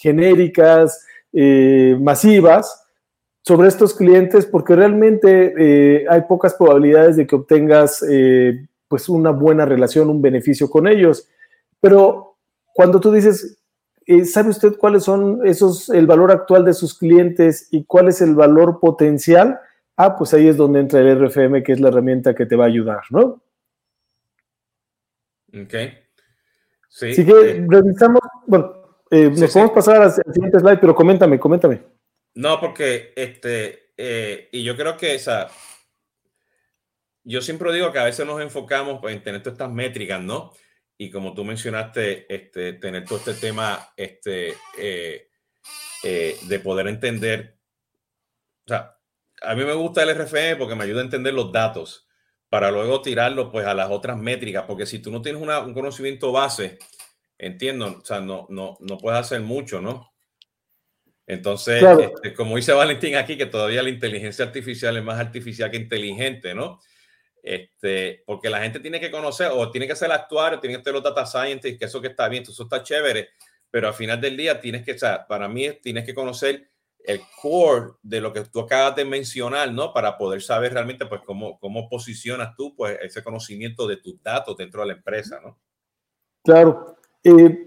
genéricas, 0.00 1.06
eh, 1.32 1.96
masivas 2.00 2.86
sobre 3.42 3.68
estos 3.68 3.94
clientes 3.94 4.46
porque 4.46 4.74
realmente 4.74 5.54
eh, 5.56 6.06
hay 6.08 6.22
pocas 6.22 6.54
probabilidades 6.54 7.16
de 7.16 7.26
que 7.26 7.36
obtengas 7.36 8.04
eh, 8.08 8.66
pues 8.88 9.08
una 9.08 9.30
buena 9.30 9.64
relación, 9.64 10.10
un 10.10 10.22
beneficio 10.22 10.68
con 10.68 10.88
ellos. 10.88 11.28
Pero 11.80 12.36
cuando 12.74 12.98
tú 13.00 13.12
dices, 13.12 13.62
¿sabe 14.24 14.50
usted 14.50 14.76
cuáles 14.76 15.04
son 15.04 15.46
esos, 15.46 15.88
el 15.90 16.06
valor 16.06 16.32
actual 16.32 16.64
de 16.64 16.74
sus 16.74 16.98
clientes 16.98 17.68
y 17.70 17.84
cuál 17.84 18.08
es 18.08 18.20
el 18.20 18.34
valor 18.34 18.80
potencial? 18.80 19.60
Ah, 19.96 20.16
pues 20.16 20.32
ahí 20.34 20.48
es 20.48 20.56
donde 20.56 20.80
entra 20.80 21.00
el 21.00 21.26
RFM, 21.26 21.62
que 21.62 21.72
es 21.72 21.80
la 21.80 21.88
herramienta 21.88 22.34
que 22.34 22.46
te 22.46 22.56
va 22.56 22.64
a 22.64 22.68
ayudar, 22.68 23.02
¿no? 23.10 23.42
Ok. 25.54 25.74
Sí. 26.88 27.10
Así 27.10 27.24
que 27.24 27.64
revisamos, 27.68 28.20
bueno, 28.46 28.79
eh, 29.10 29.30
nos 29.30 29.52
podemos 29.52 29.72
pasar 29.72 30.02
al 30.02 30.12
siguiente 30.12 30.60
slide, 30.60 30.78
pero 30.78 30.94
coméntame, 30.94 31.38
coméntame. 31.38 31.82
No, 32.34 32.60
porque 32.60 33.12
este, 33.16 33.92
eh, 33.96 34.48
y 34.52 34.62
yo 34.62 34.76
creo 34.76 34.96
que 34.96 35.14
esa, 35.14 35.48
yo 37.24 37.42
siempre 37.42 37.72
digo 37.72 37.90
que 37.92 37.98
a 37.98 38.04
veces 38.04 38.24
nos 38.24 38.40
enfocamos 38.40 39.02
en 39.10 39.22
tener 39.22 39.42
todas 39.42 39.54
estas 39.54 39.72
métricas, 39.72 40.22
¿no? 40.22 40.52
Y 40.96 41.10
como 41.10 41.34
tú 41.34 41.44
mencionaste, 41.44 42.32
este, 42.32 42.74
tener 42.74 43.04
todo 43.04 43.18
este 43.18 43.34
tema 43.34 43.92
este, 43.96 44.54
eh, 44.78 45.28
de 46.02 46.60
poder 46.60 46.86
entender, 46.86 47.58
o 48.66 48.68
sea, 48.68 48.96
a 49.42 49.54
mí 49.54 49.64
me 49.64 49.72
gusta 49.72 50.02
el 50.02 50.10
RFM 50.14 50.56
porque 50.56 50.74
me 50.74 50.84
ayuda 50.84 51.00
a 51.00 51.04
entender 51.04 51.34
los 51.34 51.50
datos 51.50 52.06
para 52.50 52.70
luego 52.70 53.00
tirarlo 53.00 53.50
pues 53.50 53.66
a 53.66 53.74
las 53.74 53.90
otras 53.90 54.18
métricas, 54.18 54.64
porque 54.66 54.84
si 54.84 54.98
tú 54.98 55.10
no 55.10 55.22
tienes 55.22 55.40
un 55.40 55.72
conocimiento 55.72 56.32
base, 56.32 56.78
entiendo, 57.40 57.98
o 58.00 58.04
sea, 58.04 58.20
no, 58.20 58.46
no, 58.50 58.76
no 58.80 58.98
puedes 58.98 59.18
hacer 59.18 59.40
mucho, 59.40 59.80
¿no? 59.80 60.12
Entonces, 61.26 61.82
este, 61.82 62.34
como 62.34 62.56
dice 62.56 62.72
Valentín 62.72 63.16
aquí, 63.16 63.36
que 63.36 63.46
todavía 63.46 63.82
la 63.82 63.88
inteligencia 63.88 64.44
artificial 64.44 64.96
es 64.96 65.04
más 65.04 65.18
artificial 65.18 65.70
que 65.70 65.76
inteligente, 65.78 66.54
¿no? 66.54 66.80
Este, 67.42 68.22
porque 68.26 68.50
la 68.50 68.60
gente 68.60 68.80
tiene 68.80 69.00
que 69.00 69.10
conocer 69.10 69.50
o 69.52 69.70
tiene 69.70 69.86
que 69.86 69.96
ser 69.96 70.12
actuario, 70.12 70.60
tiene 70.60 70.76
que 70.76 70.84
ser 70.84 70.92
los 70.92 71.02
data 71.02 71.24
scientists, 71.24 71.78
que 71.78 71.86
eso 71.86 72.00
que 72.00 72.08
está 72.08 72.28
bien, 72.28 72.42
eso 72.42 72.62
está 72.62 72.82
chévere, 72.82 73.30
pero 73.70 73.88
al 73.88 73.94
final 73.94 74.20
del 74.20 74.36
día 74.36 74.60
tienes 74.60 74.84
que, 74.84 74.92
o 74.92 74.98
sea, 74.98 75.26
para 75.26 75.48
mí 75.48 75.68
tienes 75.82 76.04
que 76.04 76.14
conocer 76.14 76.68
el 77.04 77.20
core 77.40 77.92
de 78.02 78.20
lo 78.20 78.32
que 78.32 78.42
tú 78.42 78.60
acabas 78.60 78.94
de 78.96 79.06
mencionar, 79.06 79.72
¿no? 79.72 79.94
Para 79.94 80.18
poder 80.18 80.42
saber 80.42 80.74
realmente, 80.74 81.06
pues, 81.06 81.22
cómo, 81.24 81.58
cómo 81.58 81.88
posicionas 81.88 82.54
tú, 82.56 82.74
pues, 82.76 82.98
ese 83.00 83.22
conocimiento 83.22 83.86
de 83.86 83.96
tus 83.96 84.22
datos 84.22 84.56
dentro 84.56 84.82
de 84.82 84.88
la 84.88 84.94
empresa, 84.94 85.40
¿no? 85.42 85.58
Claro. 86.44 86.99
Eh, 87.24 87.66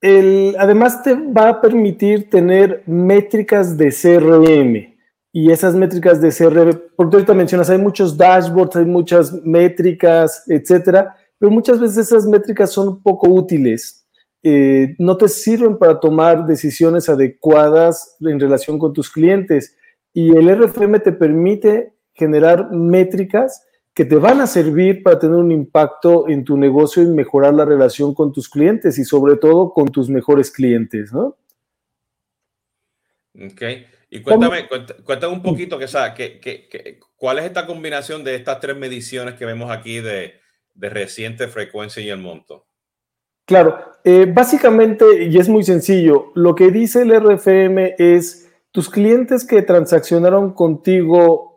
el, 0.00 0.54
además 0.58 1.02
te 1.02 1.14
va 1.14 1.48
a 1.48 1.60
permitir 1.60 2.30
tener 2.30 2.82
métricas 2.86 3.76
de 3.76 3.88
CRM 3.90 4.96
y 5.32 5.50
esas 5.50 5.74
métricas 5.74 6.20
de 6.20 6.30
CRM, 6.30 6.80
porque 6.96 7.16
ahorita 7.16 7.34
mencionas, 7.34 7.68
hay 7.68 7.78
muchos 7.78 8.16
dashboards, 8.16 8.76
hay 8.76 8.84
muchas 8.86 9.32
métricas, 9.44 10.44
etcétera, 10.46 11.14
pero 11.38 11.50
muchas 11.50 11.78
veces 11.78 11.98
esas 12.06 12.26
métricas 12.26 12.70
son 12.72 13.02
poco 13.02 13.28
útiles. 13.28 14.06
Eh, 14.42 14.94
no 14.98 15.16
te 15.16 15.28
sirven 15.28 15.76
para 15.76 15.98
tomar 15.98 16.46
decisiones 16.46 17.08
adecuadas 17.08 18.16
en 18.20 18.38
relación 18.38 18.78
con 18.78 18.92
tus 18.92 19.10
clientes. 19.10 19.76
Y 20.12 20.30
el 20.36 20.48
RFM 20.48 21.00
te 21.00 21.12
permite 21.12 21.94
generar 22.14 22.70
métricas 22.70 23.66
que 23.96 24.04
te 24.04 24.16
van 24.16 24.42
a 24.42 24.46
servir 24.46 25.02
para 25.02 25.18
tener 25.18 25.36
un 25.36 25.50
impacto 25.50 26.28
en 26.28 26.44
tu 26.44 26.58
negocio 26.58 27.02
y 27.02 27.06
mejorar 27.06 27.54
la 27.54 27.64
relación 27.64 28.12
con 28.12 28.30
tus 28.30 28.46
clientes 28.46 28.98
y 28.98 29.06
sobre 29.06 29.36
todo 29.36 29.72
con 29.72 29.88
tus 29.88 30.10
mejores 30.10 30.50
clientes, 30.50 31.14
¿no? 31.14 31.38
Ok. 33.34 33.62
Y 34.10 34.20
cuéntame, 34.20 34.68
cuéntame 35.02 35.32
un 35.32 35.42
poquito 35.42 35.78
que, 35.78 35.86
que, 36.42 36.68
que, 36.68 37.00
cuál 37.16 37.38
es 37.38 37.46
esta 37.46 37.66
combinación 37.66 38.22
de 38.22 38.34
estas 38.34 38.60
tres 38.60 38.76
mediciones 38.76 39.34
que 39.34 39.46
vemos 39.46 39.70
aquí 39.70 40.00
de, 40.00 40.40
de 40.74 40.90
reciente 40.90 41.48
frecuencia 41.48 42.02
y 42.02 42.10
el 42.10 42.18
monto. 42.18 42.66
Claro, 43.46 43.92
eh, 44.04 44.30
básicamente, 44.30 45.24
y 45.24 45.38
es 45.38 45.48
muy 45.48 45.64
sencillo, 45.64 46.32
lo 46.34 46.54
que 46.54 46.70
dice 46.70 47.00
el 47.00 47.18
RFM 47.18 47.94
es 47.96 48.52
tus 48.72 48.90
clientes 48.90 49.46
que 49.46 49.62
transaccionaron 49.62 50.52
contigo 50.52 51.55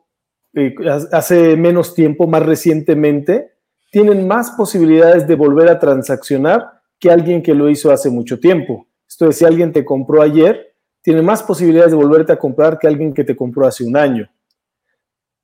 eh, 0.53 0.75
hace 1.12 1.56
menos 1.56 1.94
tiempo, 1.94 2.27
más 2.27 2.46
recientemente, 2.46 3.53
tienen 3.91 4.27
más 4.27 4.51
posibilidades 4.51 5.27
de 5.27 5.36
volver 5.36 5.70
a 5.70 5.79
transaccionar 5.79 6.82
que 7.00 7.10
alguien 7.10 7.41
que 7.41 7.53
lo 7.53 7.70
hizo 7.70 7.91
hace 7.91 8.10
mucho 8.10 8.39
tiempo. 8.39 8.88
Esto 9.08 9.29
es, 9.29 9.38
si 9.38 9.46
alguien 9.46 9.72
te 9.72 9.86
compró 9.86 10.22
ayer, 10.22 10.75
tiene 11.01 11.22
más 11.22 11.41
posibilidades 11.44 11.91
de 11.91 11.98
volverte 11.98 12.34
a 12.34 12.39
comprar 12.39 12.77
que 12.77 12.88
alguien 12.88 13.13
que 13.13 13.24
te 13.24 13.36
compró 13.36 13.65
hace 13.65 13.84
un 13.84 13.98
año. 13.98 14.29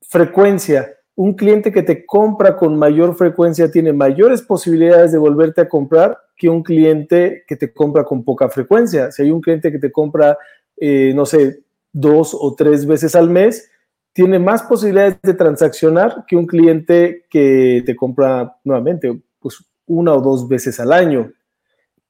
Frecuencia. 0.02 0.92
Un 1.16 1.34
cliente 1.34 1.72
que 1.72 1.82
te 1.82 2.06
compra 2.06 2.58
con 2.58 2.78
mayor 2.78 3.16
frecuencia 3.16 3.72
tiene 3.72 3.94
mayores 3.94 4.42
posibilidades 4.42 5.14
de 5.14 5.18
volverte 5.18 5.62
a 5.62 5.70
comprar 5.70 6.18
que 6.36 6.50
un 6.50 6.62
cliente 6.62 7.46
que 7.48 7.56
te 7.56 7.74
compra 7.74 8.04
con 8.04 8.26
poca 8.26 8.50
frecuencia. 8.50 9.12
Si 9.12 9.24
hay 9.24 9.32
un 9.32 9.40
cliente 9.40 9.72
que 9.72 9.80
te 9.80 9.92
compra, 9.94 10.38
eh, 10.76 11.14
no 11.16 11.26
sé, 11.26 11.64
dos 11.94 12.36
o 12.38 12.54
tres 12.54 12.86
veces 12.86 13.16
al 13.16 13.30
mes, 13.30 13.72
tiene 14.16 14.40
más 14.40 14.64
posibilidades 14.64 15.18
de 15.22 15.34
transaccionar 15.34 16.24
que 16.26 16.38
un 16.38 16.48
cliente 16.48 17.26
que 17.30 17.84
te 17.86 17.98
compra 17.98 18.56
nuevamente, 18.64 19.22
pues 19.40 19.62
una 19.88 20.14
o 20.14 20.22
dos 20.22 20.48
veces 20.48 20.80
al 20.80 20.94
año. 20.94 21.34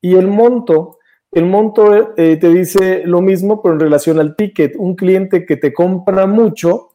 Y 0.01 0.13
el 0.13 0.27
monto, 0.27 0.99
el 1.31 1.47
monto 1.47 2.13
eh, 2.15 2.37
te 2.37 2.49
dice 2.49 3.01
lo 3.07 3.21
mismo, 3.21 3.59
pero 3.59 3.73
en 3.73 3.79
relación 3.79 4.19
al 4.19 4.35
ticket. 4.35 4.75
Un 4.77 4.95
cliente 4.95 5.47
que 5.47 5.57
te 5.57 5.73
compra 5.73 6.27
mucho 6.27 6.91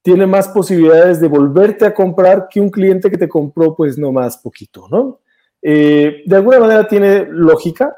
tiene 0.00 0.26
más 0.26 0.48
posibilidades 0.48 1.20
de 1.20 1.28
volverte 1.28 1.84
a 1.84 1.92
comprar 1.92 2.48
que 2.50 2.58
un 2.58 2.70
cliente 2.70 3.10
que 3.10 3.18
te 3.18 3.28
compró, 3.28 3.76
pues 3.76 3.98
no 3.98 4.12
más 4.12 4.38
poquito, 4.38 4.88
¿no? 4.90 5.20
Eh, 5.60 6.22
de 6.24 6.36
alguna 6.36 6.58
manera 6.58 6.88
tiene 6.88 7.26
lógica, 7.28 7.94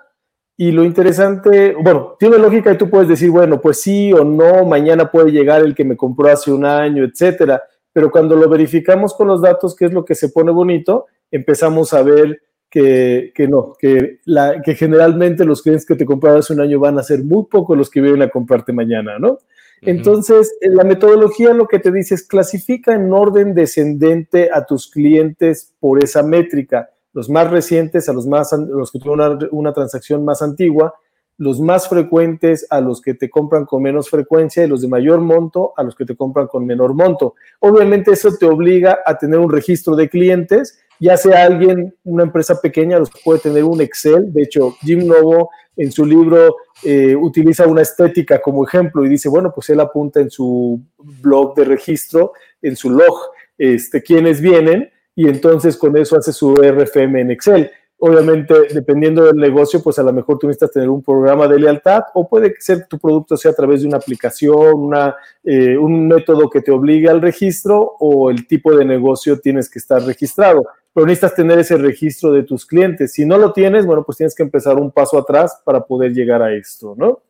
y 0.56 0.70
lo 0.70 0.84
interesante, 0.84 1.74
bueno, 1.74 2.16
tiene 2.18 2.38
lógica 2.38 2.72
y 2.72 2.78
tú 2.78 2.88
puedes 2.88 3.08
decir, 3.08 3.30
bueno, 3.30 3.60
pues 3.60 3.80
sí 3.80 4.12
o 4.12 4.24
no, 4.24 4.64
mañana 4.64 5.10
puede 5.10 5.32
llegar 5.32 5.62
el 5.62 5.74
que 5.74 5.84
me 5.84 5.96
compró 5.96 6.28
hace 6.28 6.52
un 6.52 6.64
año, 6.64 7.04
etcétera. 7.04 7.62
Pero 7.92 8.10
cuando 8.10 8.36
lo 8.36 8.48
verificamos 8.48 9.14
con 9.14 9.28
los 9.28 9.42
datos, 9.42 9.74
que 9.74 9.86
es 9.86 9.92
lo 9.92 10.04
que 10.04 10.14
se 10.14 10.28
pone 10.28 10.52
bonito, 10.52 11.06
empezamos 11.30 11.92
a 11.92 12.02
ver 12.02 12.40
que, 12.70 13.32
que 13.34 13.48
no, 13.48 13.74
que, 13.78 14.20
la, 14.26 14.62
que 14.62 14.76
generalmente 14.76 15.44
los 15.44 15.60
clientes 15.60 15.86
que 15.86 15.96
te 15.96 16.06
compraron 16.06 16.38
hace 16.38 16.52
un 16.52 16.60
año 16.60 16.78
van 16.78 16.98
a 16.98 17.02
ser 17.02 17.24
muy 17.24 17.46
pocos 17.50 17.76
los 17.76 17.90
que 17.90 18.00
vienen 18.00 18.22
a 18.22 18.28
comprarte 18.28 18.72
mañana, 18.72 19.18
¿no? 19.18 19.38
Entonces, 19.82 20.56
la 20.62 20.82
metodología 20.82 21.52
lo 21.52 21.66
que 21.66 21.78
te 21.78 21.92
dice 21.92 22.14
es 22.14 22.26
clasifica 22.26 22.94
en 22.94 23.12
orden 23.12 23.54
descendente 23.54 24.48
a 24.50 24.64
tus 24.64 24.90
clientes 24.90 25.74
por 25.78 26.02
esa 26.02 26.22
métrica 26.22 26.88
los 27.14 27.30
más 27.30 27.50
recientes 27.50 28.08
a 28.08 28.12
los, 28.12 28.26
más, 28.26 28.52
los 28.52 28.92
que 28.92 28.98
tuvieron 28.98 29.48
una, 29.52 29.72
transacción 29.72 30.24
más 30.24 30.42
antigua, 30.42 30.94
los 31.38 31.60
más 31.60 31.88
frecuentes 31.88 32.66
a 32.70 32.80
los 32.80 33.00
que 33.00 33.14
te 33.14 33.30
compran 33.30 33.64
con 33.64 33.82
menos 33.82 34.10
frecuencia 34.10 34.62
y 34.62 34.68
los 34.68 34.82
de 34.82 34.88
mayor 34.88 35.20
monto 35.20 35.72
a 35.76 35.82
los 35.82 35.94
que 35.94 36.04
te 36.04 36.16
compran 36.16 36.48
con 36.48 36.66
menor 36.66 36.92
monto. 36.92 37.34
Obviamente 37.60 38.12
eso 38.12 38.30
te 38.38 38.46
obliga 38.46 38.98
a 39.06 39.16
tener 39.16 39.38
un 39.38 39.50
registro 39.50 39.96
de 39.96 40.08
clientes, 40.08 40.80
ya 41.00 41.16
sea 41.16 41.44
alguien, 41.44 41.94
una 42.04 42.24
empresa 42.24 42.60
pequeña, 42.60 42.98
los 42.98 43.10
puede 43.24 43.40
tener 43.40 43.64
un 43.64 43.80
Excel. 43.80 44.32
De 44.32 44.42
hecho, 44.42 44.76
Jim 44.80 45.06
Novo 45.06 45.50
en 45.76 45.90
su 45.90 46.04
libro 46.04 46.56
eh, 46.84 47.16
utiliza 47.16 47.66
una 47.66 47.82
estética 47.82 48.40
como 48.40 48.64
ejemplo 48.64 49.04
y 49.04 49.08
dice, 49.08 49.28
bueno, 49.28 49.52
pues 49.54 49.70
él 49.70 49.80
apunta 49.80 50.20
en 50.20 50.30
su 50.30 50.80
blog 50.98 51.54
de 51.54 51.64
registro, 51.64 52.32
en 52.62 52.76
su 52.76 52.90
log, 52.90 53.14
este, 53.56 54.02
quiénes 54.02 54.40
vienen 54.40 54.90
y 55.16 55.28
entonces 55.28 55.76
con 55.76 55.96
eso 55.96 56.16
hace 56.16 56.32
su 56.32 56.54
RFM 56.54 57.20
en 57.20 57.30
Excel. 57.30 57.70
Obviamente, 57.98 58.54
dependiendo 58.74 59.24
del 59.24 59.36
negocio, 59.36 59.80
pues 59.82 59.98
a 59.98 60.02
lo 60.02 60.12
mejor 60.12 60.38
tú 60.38 60.46
necesitas 60.46 60.72
tener 60.72 60.90
un 60.90 61.02
programa 61.02 61.46
de 61.46 61.58
lealtad 61.58 62.02
o 62.12 62.28
puede 62.28 62.54
ser 62.58 62.80
que 62.80 62.86
tu 62.86 62.98
producto 62.98 63.36
sea 63.36 63.52
a 63.52 63.54
través 63.54 63.80
de 63.80 63.88
una 63.88 63.96
aplicación, 63.96 64.74
una, 64.74 65.16
eh, 65.44 65.78
un 65.78 66.08
método 66.08 66.50
que 66.50 66.60
te 66.60 66.72
obligue 66.72 67.08
al 67.08 67.22
registro 67.22 67.96
o 68.00 68.30
el 68.30 68.46
tipo 68.46 68.76
de 68.76 68.84
negocio 68.84 69.38
tienes 69.38 69.70
que 69.70 69.78
estar 69.78 70.02
registrado. 70.02 70.66
Pero 70.92 71.06
necesitas 71.06 71.34
tener 71.34 71.58
ese 71.58 71.78
registro 71.78 72.32
de 72.32 72.42
tus 72.42 72.66
clientes. 72.66 73.12
Si 73.12 73.24
no 73.24 73.38
lo 73.38 73.52
tienes, 73.52 73.86
bueno, 73.86 74.02
pues 74.04 74.18
tienes 74.18 74.34
que 74.34 74.42
empezar 74.42 74.76
un 74.76 74.90
paso 74.90 75.16
atrás 75.16 75.62
para 75.64 75.84
poder 75.84 76.12
llegar 76.12 76.42
a 76.42 76.52
esto, 76.52 76.94
¿no? 76.98 77.22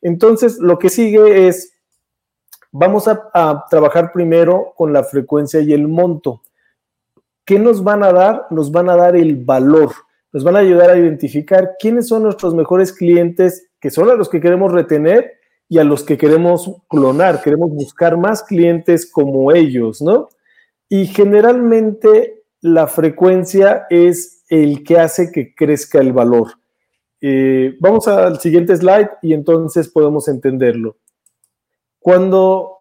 Entonces, 0.00 0.58
lo 0.58 0.78
que 0.78 0.88
sigue 0.88 1.48
es, 1.48 1.72
vamos 2.70 3.06
a, 3.06 3.28
a 3.34 3.66
trabajar 3.68 4.12
primero 4.12 4.72
con 4.76 4.92
la 4.92 5.04
frecuencia 5.04 5.60
y 5.60 5.72
el 5.72 5.88
monto. 5.88 6.40
¿Qué 7.46 7.60
nos 7.60 7.84
van 7.84 8.02
a 8.02 8.12
dar? 8.12 8.46
Nos 8.50 8.72
van 8.72 8.90
a 8.90 8.96
dar 8.96 9.14
el 9.14 9.36
valor, 9.36 9.92
nos 10.32 10.42
van 10.42 10.56
a 10.56 10.58
ayudar 10.58 10.90
a 10.90 10.98
identificar 10.98 11.76
quiénes 11.78 12.08
son 12.08 12.24
nuestros 12.24 12.54
mejores 12.54 12.92
clientes, 12.92 13.68
que 13.80 13.90
son 13.90 14.10
a 14.10 14.14
los 14.14 14.28
que 14.28 14.40
queremos 14.40 14.72
retener 14.72 15.34
y 15.68 15.78
a 15.78 15.84
los 15.84 16.02
que 16.02 16.18
queremos 16.18 16.68
clonar, 16.88 17.42
queremos 17.42 17.70
buscar 17.70 18.16
más 18.16 18.42
clientes 18.42 19.08
como 19.10 19.52
ellos, 19.52 20.02
¿no? 20.02 20.28
Y 20.88 21.06
generalmente 21.06 22.42
la 22.60 22.88
frecuencia 22.88 23.86
es 23.90 24.44
el 24.48 24.82
que 24.82 24.98
hace 24.98 25.30
que 25.30 25.54
crezca 25.54 26.00
el 26.00 26.12
valor. 26.12 26.48
Eh, 27.20 27.76
vamos 27.78 28.08
al 28.08 28.40
siguiente 28.40 28.76
slide 28.76 29.10
y 29.22 29.34
entonces 29.34 29.88
podemos 29.88 30.26
entenderlo. 30.26 30.96
Cuando, 32.00 32.78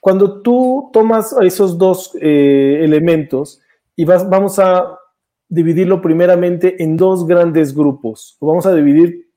cuando 0.00 0.42
tú 0.42 0.90
tomas 0.92 1.34
esos 1.40 1.78
dos 1.78 2.12
eh, 2.20 2.80
elementos 2.82 3.62
y 3.96 4.04
vamos 4.04 4.58
a 4.58 4.98
dividirlo 5.48 6.00
primeramente 6.00 6.82
en 6.82 6.96
dos 6.96 7.26
grandes 7.26 7.74
grupos. 7.74 8.36
Vamos 8.40 8.66
a 8.66 8.74
dividir 8.74 9.28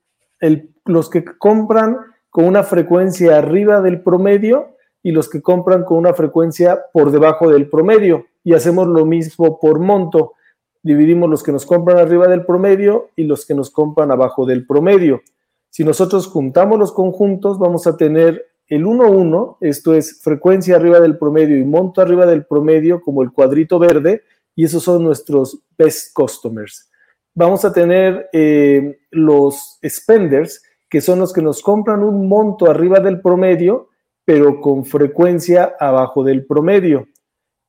los 0.84 1.10
que 1.10 1.24
compran 1.24 1.98
con 2.30 2.44
una 2.44 2.64
frecuencia 2.64 3.38
arriba 3.38 3.80
del 3.80 4.02
promedio 4.02 4.76
y 5.02 5.12
los 5.12 5.28
que 5.28 5.42
compran 5.42 5.84
con 5.84 5.98
una 5.98 6.14
frecuencia 6.14 6.78
por 6.92 7.10
debajo 7.10 7.50
del 7.50 7.68
promedio. 7.68 8.26
Y 8.42 8.54
hacemos 8.54 8.86
lo 8.88 9.04
mismo 9.04 9.58
por 9.60 9.78
monto. 9.78 10.34
Dividimos 10.82 11.28
los 11.30 11.42
que 11.42 11.52
nos 11.52 11.66
compran 11.66 11.98
arriba 11.98 12.26
del 12.26 12.44
promedio 12.44 13.10
y 13.16 13.24
los 13.24 13.46
que 13.46 13.54
nos 13.54 13.70
compran 13.70 14.10
abajo 14.10 14.46
del 14.46 14.66
promedio. 14.66 15.22
Si 15.70 15.84
nosotros 15.84 16.26
juntamos 16.26 16.78
los 16.78 16.92
conjuntos, 16.92 17.58
vamos 17.58 17.86
a 17.86 17.96
tener 17.96 18.46
el 18.68 18.84
1-1, 18.84 19.56
esto 19.60 19.94
es 19.94 20.20
frecuencia 20.22 20.76
arriba 20.76 21.00
del 21.00 21.16
promedio 21.16 21.56
y 21.56 21.64
monto 21.64 22.00
arriba 22.00 22.26
del 22.26 22.44
promedio 22.44 23.00
como 23.00 23.22
el 23.22 23.32
cuadrito 23.32 23.78
verde, 23.78 24.22
y 24.58 24.64
esos 24.64 24.82
son 24.82 25.04
nuestros 25.04 25.62
best 25.78 26.12
customers. 26.12 26.90
Vamos 27.32 27.64
a 27.64 27.72
tener 27.72 28.28
eh, 28.32 28.98
los 29.12 29.78
spenders, 29.86 30.60
que 30.90 31.00
son 31.00 31.20
los 31.20 31.32
que 31.32 31.42
nos 31.42 31.62
compran 31.62 32.02
un 32.02 32.28
monto 32.28 32.68
arriba 32.68 32.98
del 32.98 33.20
promedio, 33.20 33.90
pero 34.24 34.60
con 34.60 34.84
frecuencia 34.84 35.76
abajo 35.78 36.24
del 36.24 36.44
promedio. 36.44 37.06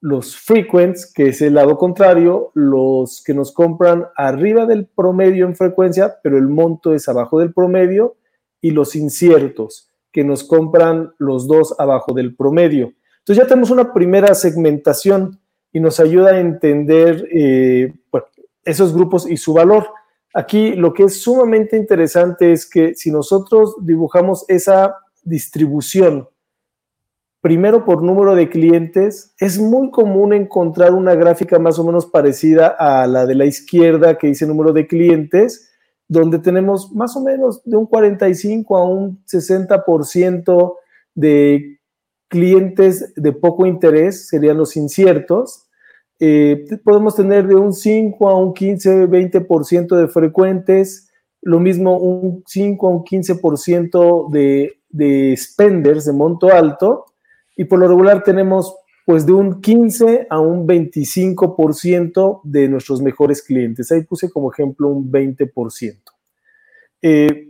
Los 0.02 0.36
frequents, 0.36 1.14
que 1.14 1.28
es 1.28 1.44
el 1.44 1.54
lado 1.54 1.78
contrario, 1.78 2.50
los 2.56 3.22
que 3.24 3.36
nos 3.36 3.52
compran 3.52 4.08
arriba 4.16 4.66
del 4.66 4.88
promedio 4.88 5.46
en 5.46 5.56
frecuencia, 5.56 6.18
pero 6.24 6.40
el 6.40 6.48
monto 6.48 6.96
es 6.96 7.08
abajo 7.08 7.40
del 7.40 7.54
promedio, 7.54 8.16
y 8.62 8.72
los 8.72 8.96
inciertos, 8.96 9.92
que 10.12 10.24
nos 10.24 10.44
compran 10.44 11.14
los 11.20 11.48
dos 11.48 11.76
abajo 11.80 12.14
del 12.14 12.36
promedio. 12.36 12.94
Entonces 13.20 13.44
ya 13.44 13.48
tenemos 13.48 13.70
una 13.70 13.94
primera 13.94 14.34
segmentación 14.34 15.40
y 15.72 15.80
nos 15.80 16.00
ayuda 16.00 16.32
a 16.32 16.40
entender 16.40 17.28
eh, 17.32 17.94
esos 18.64 18.94
grupos 18.94 19.30
y 19.30 19.38
su 19.38 19.54
valor. 19.54 19.88
Aquí 20.34 20.74
lo 20.74 20.94
que 20.94 21.04
es 21.04 21.22
sumamente 21.22 21.78
interesante 21.78 22.52
es 22.52 22.70
que 22.70 22.96
si 22.96 23.12
nosotros 23.12 23.76
dibujamos 23.82 24.46
esa 24.48 24.96
distribución, 25.24 26.28
primero 27.42 27.86
por 27.86 28.04
número 28.04 28.36
de 28.36 28.50
clientes, 28.50 29.34
es 29.40 29.60
muy 29.60 29.90
común 29.92 30.34
encontrar 30.34 30.94
una 30.94 31.16
gráfica 31.16 31.58
más 31.58 31.80
o 31.80 31.84
menos 31.84 32.06
parecida 32.06 32.68
a 32.68 33.08
la 33.08 33.26
de 33.26 33.36
la 33.36 33.46
izquierda 33.46 34.18
que 34.18 34.28
dice 34.28 34.46
número 34.46 34.74
de 34.74 34.88
clientes, 34.88 35.72
donde 36.08 36.40
tenemos 36.40 36.92
más 36.94 37.16
o 37.16 37.22
menos 37.22 37.64
de 37.64 37.78
un 37.78 37.86
45 37.86 38.78
a 38.78 38.84
un 38.84 39.24
60% 39.26 40.76
de 41.16 41.79
clientes 42.30 43.14
de 43.16 43.34
poco 43.34 43.66
interés, 43.66 44.28
serían 44.28 44.58
los 44.58 44.78
inciertos, 44.78 45.68
eh, 46.20 46.66
podemos 46.84 47.16
tener 47.16 47.48
de 47.48 47.56
un 47.56 47.74
5 47.74 48.30
a 48.30 48.38
un 48.38 48.54
15, 48.54 49.08
20% 49.08 49.96
de 49.96 50.08
frecuentes, 50.08 51.10
lo 51.42 51.60
mismo 51.60 51.98
un 51.98 52.44
5 52.46 52.88
a 52.88 52.92
un 52.92 53.04
15% 53.04 54.30
de, 54.30 54.80
de 54.90 55.36
spenders 55.36 56.06
de 56.06 56.14
monto 56.14 56.54
alto, 56.54 57.06
y 57.58 57.66
por 57.66 57.80
lo 57.80 57.88
regular 57.88 58.24
tenemos 58.24 58.76
pues 59.06 59.26
de 59.26 59.34
un 59.34 59.60
15 59.60 60.28
a 60.30 60.40
un 60.40 60.68
25% 60.68 62.42
de 62.44 62.70
nuestros 62.70 63.02
mejores 63.02 63.42
clientes. 63.42 63.92
Ahí 63.92 64.04
puse 64.04 64.30
como 64.30 64.52
ejemplo 64.52 64.88
un 64.88 65.12
20%. 65.12 65.98
Eh, 67.02 67.50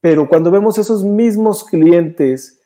pero 0.00 0.28
cuando 0.28 0.50
vemos 0.50 0.76
esos 0.76 1.04
mismos 1.04 1.64
clientes 1.64 2.61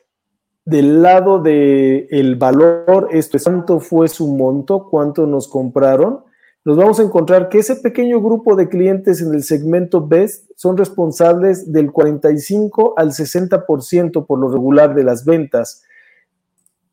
del 0.67 1.01
lado 1.01 1.39
del 1.39 2.05
el 2.09 2.35
valor, 2.35 3.07
esto 3.11 3.37
es 3.37 3.45
cuánto 3.45 3.79
fue 3.79 4.09
su 4.09 4.27
monto, 4.27 4.89
cuánto 4.89 5.25
nos 5.25 5.47
compraron, 5.47 6.25
nos 6.65 6.75
vamos 6.75 6.99
a 6.99 7.03
encontrar 7.03 7.47
que 7.47 7.59
ese 7.59 7.77
pequeño 7.77 8.21
grupo 8.21 8.57
de 8.57 8.67
clientes 8.67 9.21
en 9.21 9.33
el 9.33 9.43
segmento 9.43 10.05
BEST 10.05 10.51
son 10.57 10.75
responsables 10.75 11.71
del 11.71 11.93
45 11.93 12.95
al 12.97 13.11
60% 13.11 14.25
por 14.25 14.39
lo 14.39 14.49
regular 14.49 14.93
de 14.93 15.05
las 15.05 15.23
ventas. 15.23 15.83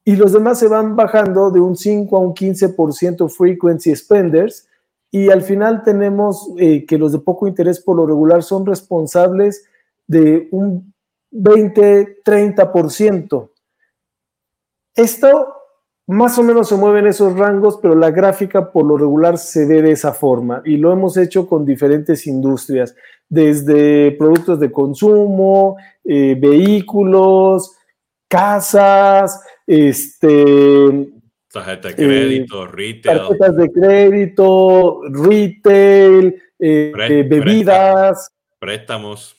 Y 0.05 0.15
los 0.15 0.33
demás 0.33 0.61
se 0.61 0.69
van 0.69 0.95
bajando 0.95 1.51
de 1.51 1.59
un 1.59 1.75
5 1.75 2.17
a 2.17 2.21
un 2.21 2.33
15% 2.33 3.29
frequency 3.29 3.97
spenders. 3.97 4.69
Y 5.11 5.31
al 5.31 5.43
final 5.43 5.83
tenemos 5.83 6.49
eh, 6.59 6.87
que 6.87 6.97
los 6.97 7.11
de 7.11 7.19
poco 7.19 7.49
interés 7.49 7.81
por 7.81 7.97
lo 7.97 8.07
regular 8.07 8.45
son 8.45 8.65
responsables 8.65 9.65
de 10.07 10.47
un 10.53 10.95
20-30%. 11.33 13.51
Esto 14.95 15.55
más 16.07 16.39
o 16.39 16.43
menos 16.43 16.69
se 16.69 16.77
mueve 16.77 16.99
en 16.99 17.07
esos 17.07 17.37
rangos, 17.37 17.79
pero 17.81 17.95
la 17.95 18.11
gráfica 18.11 18.71
por 18.71 18.85
lo 18.85 18.97
regular 18.97 19.39
se 19.39 19.67
ve 19.67 19.81
de 19.81 19.93
esa 19.93 20.13
forma 20.13 20.61
y 20.65 20.77
lo 20.77 20.93
hemos 20.93 21.17
hecho 21.17 21.47
con 21.47 21.65
diferentes 21.65 22.27
industrias, 22.27 22.95
desde 23.29 24.13
productos 24.13 24.61
de 24.61 24.71
consumo, 24.71 25.77
eh, 26.05 26.37
vehículos, 26.39 27.75
casas, 28.29 29.41
este, 29.67 31.09
tarjeta 31.51 31.89
de 31.89 31.95
crédito, 31.95 32.65
eh, 32.65 32.69
retail. 32.71 33.19
Tarjetas 33.19 33.57
de 33.57 33.73
crédito, 33.73 35.01
retail, 35.09 36.43
eh, 36.59 36.93
bebidas. 37.27 38.31
Préstamos. 38.59 39.37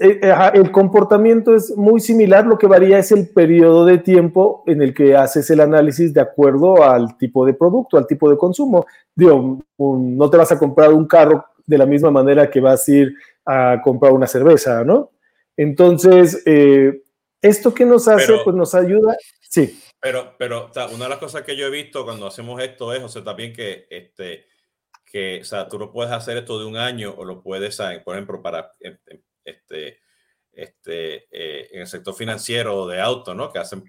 Eh, 0.00 0.20
eh, 0.22 0.34
el 0.54 0.70
comportamiento 0.70 1.54
es 1.54 1.74
muy 1.76 2.00
similar, 2.00 2.46
lo 2.46 2.58
que 2.58 2.66
varía 2.66 2.98
es 2.98 3.10
el 3.12 3.28
periodo 3.28 3.86
de 3.86 3.98
tiempo 3.98 4.62
en 4.66 4.82
el 4.82 4.92
que 4.92 5.16
haces 5.16 5.48
el 5.50 5.60
análisis 5.60 6.12
de 6.12 6.20
acuerdo 6.20 6.82
al 6.82 7.16
tipo 7.16 7.46
de 7.46 7.54
producto, 7.54 7.96
al 7.96 8.06
tipo 8.06 8.30
de 8.30 8.36
consumo. 8.36 8.86
Digo, 9.14 9.58
no 9.78 10.30
te 10.30 10.36
vas 10.36 10.52
a 10.52 10.58
comprar 10.58 10.92
un 10.92 11.06
carro 11.06 11.44
de 11.66 11.78
la 11.78 11.86
misma 11.86 12.10
manera 12.10 12.50
que 12.50 12.60
vas 12.60 12.86
a 12.86 12.92
ir 12.92 13.14
a 13.44 13.80
comprar 13.82 14.12
una 14.12 14.26
cerveza, 14.26 14.84
¿no? 14.84 15.10
Entonces, 15.56 16.42
eh, 16.44 17.02
esto 17.40 17.72
que 17.72 17.86
nos 17.86 18.08
hace, 18.08 18.34
pues 18.44 18.54
nos 18.54 18.74
ayuda, 18.74 19.16
sí. 19.40 19.80
Pero, 19.98 20.34
pero 20.38 20.70
una 20.94 21.04
de 21.04 21.10
las 21.10 21.18
cosas 21.18 21.42
que 21.42 21.56
yo 21.56 21.66
he 21.66 21.70
visto 21.70 22.04
cuando 22.04 22.26
hacemos 22.26 22.62
esto 22.62 22.92
es, 22.92 23.00
José, 23.00 23.22
también 23.22 23.52
que, 23.52 23.86
este, 23.88 24.46
que, 25.04 25.40
o 25.40 25.44
sea, 25.44 25.66
tú 25.66 25.78
lo 25.78 25.90
puedes 25.90 26.12
hacer 26.12 26.36
esto 26.36 26.58
de 26.58 26.66
un 26.66 26.76
año 26.76 27.14
o 27.16 27.24
lo 27.24 27.42
puedes, 27.42 27.78
por 28.04 28.14
ejemplo, 28.14 28.42
para 28.42 28.70
este, 29.46 30.00
este, 30.52 31.26
eh, 31.30 31.68
en 31.72 31.80
el 31.82 31.86
sector 31.86 32.14
financiero 32.14 32.86
de 32.86 33.00
autos, 33.00 33.34
¿no? 33.34 33.52
Que 33.52 33.58
hacen 33.58 33.84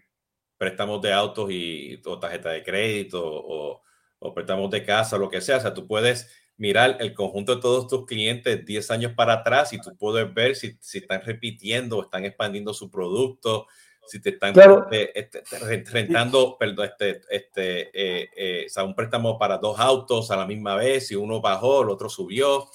préstamos 0.58 1.02
de 1.02 1.14
autos 1.14 1.52
y 1.52 2.02
o 2.06 2.20
tarjeta 2.20 2.50
de 2.50 2.64
crédito 2.64 3.24
o, 3.24 3.82
o, 4.20 4.34
préstamos 4.34 4.70
de 4.72 4.84
casa, 4.84 5.18
lo 5.18 5.30
que 5.30 5.42
sea. 5.42 5.58
O 5.58 5.62
sea, 5.62 5.74
tú 5.74 5.88
puedes 5.88 6.30
mirar 6.58 6.98
el 7.00 7.14
conjunto 7.14 7.56
de 7.56 7.62
todos 7.62 7.88
tus 7.88 8.06
clientes 8.06 8.66
10 8.66 8.92
años 8.92 9.14
para 9.14 9.34
atrás 9.34 9.74
y 9.74 9.80
tú 9.80 9.96
puedes 9.98 10.34
ver 10.34 10.56
si, 10.56 10.78
si 10.82 11.00
están 11.00 11.22
repitiendo 11.22 12.02
están 12.02 12.26
expandiendo 12.26 12.74
su 12.74 12.90
producto, 12.90 13.68
si 14.08 14.22
te 14.22 14.30
están 14.30 14.54
este, 14.92 15.44
rentando, 15.92 16.58
perdón, 16.58 16.88
este, 16.88 17.22
este, 17.30 17.82
eh, 17.94 18.30
eh, 18.36 18.64
o 18.66 18.70
sea, 18.70 18.84
un 18.84 18.96
préstamo 18.96 19.38
para 19.38 19.58
dos 19.58 19.80
autos 19.80 20.32
a 20.32 20.38
la 20.38 20.48
misma 20.48 20.76
vez, 20.76 21.08
si 21.08 21.16
uno 21.16 21.42
bajó, 21.42 21.84
el 21.84 21.90
otro 21.90 22.10
subió. 22.10 22.70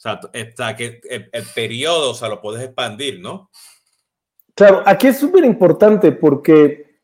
Sea, 0.00 0.18
está 0.32 0.74
que 0.74 0.98
el, 1.10 1.44
periodo, 1.54 2.12
o 2.12 2.14
sea, 2.14 2.30
lo 2.30 2.40
puedes 2.40 2.64
expandir, 2.64 3.20
¿no? 3.20 3.50
Claro, 4.54 4.82
aquí 4.86 5.08
es 5.08 5.18
súper 5.18 5.44
importante 5.44 6.10
porque 6.10 7.00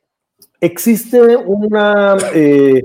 existe 0.62 1.37
una... 1.37 2.16
Eh, 2.32 2.82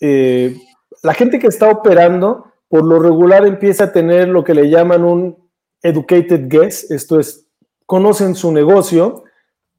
eh, 0.00 0.56
la 1.02 1.12
gente 1.12 1.38
que 1.38 1.48
está 1.48 1.68
operando, 1.68 2.46
por 2.68 2.86
lo 2.86 3.00
regular 3.00 3.46
empieza 3.46 3.84
a 3.84 3.92
tener 3.92 4.28
lo 4.28 4.44
que 4.44 4.54
le 4.54 4.70
llaman 4.70 5.04
un 5.04 5.50
educated 5.82 6.48
guess, 6.48 6.90
esto 6.90 7.20
es, 7.20 7.46
conocen 7.84 8.34
su 8.36 8.52
negocio, 8.52 9.24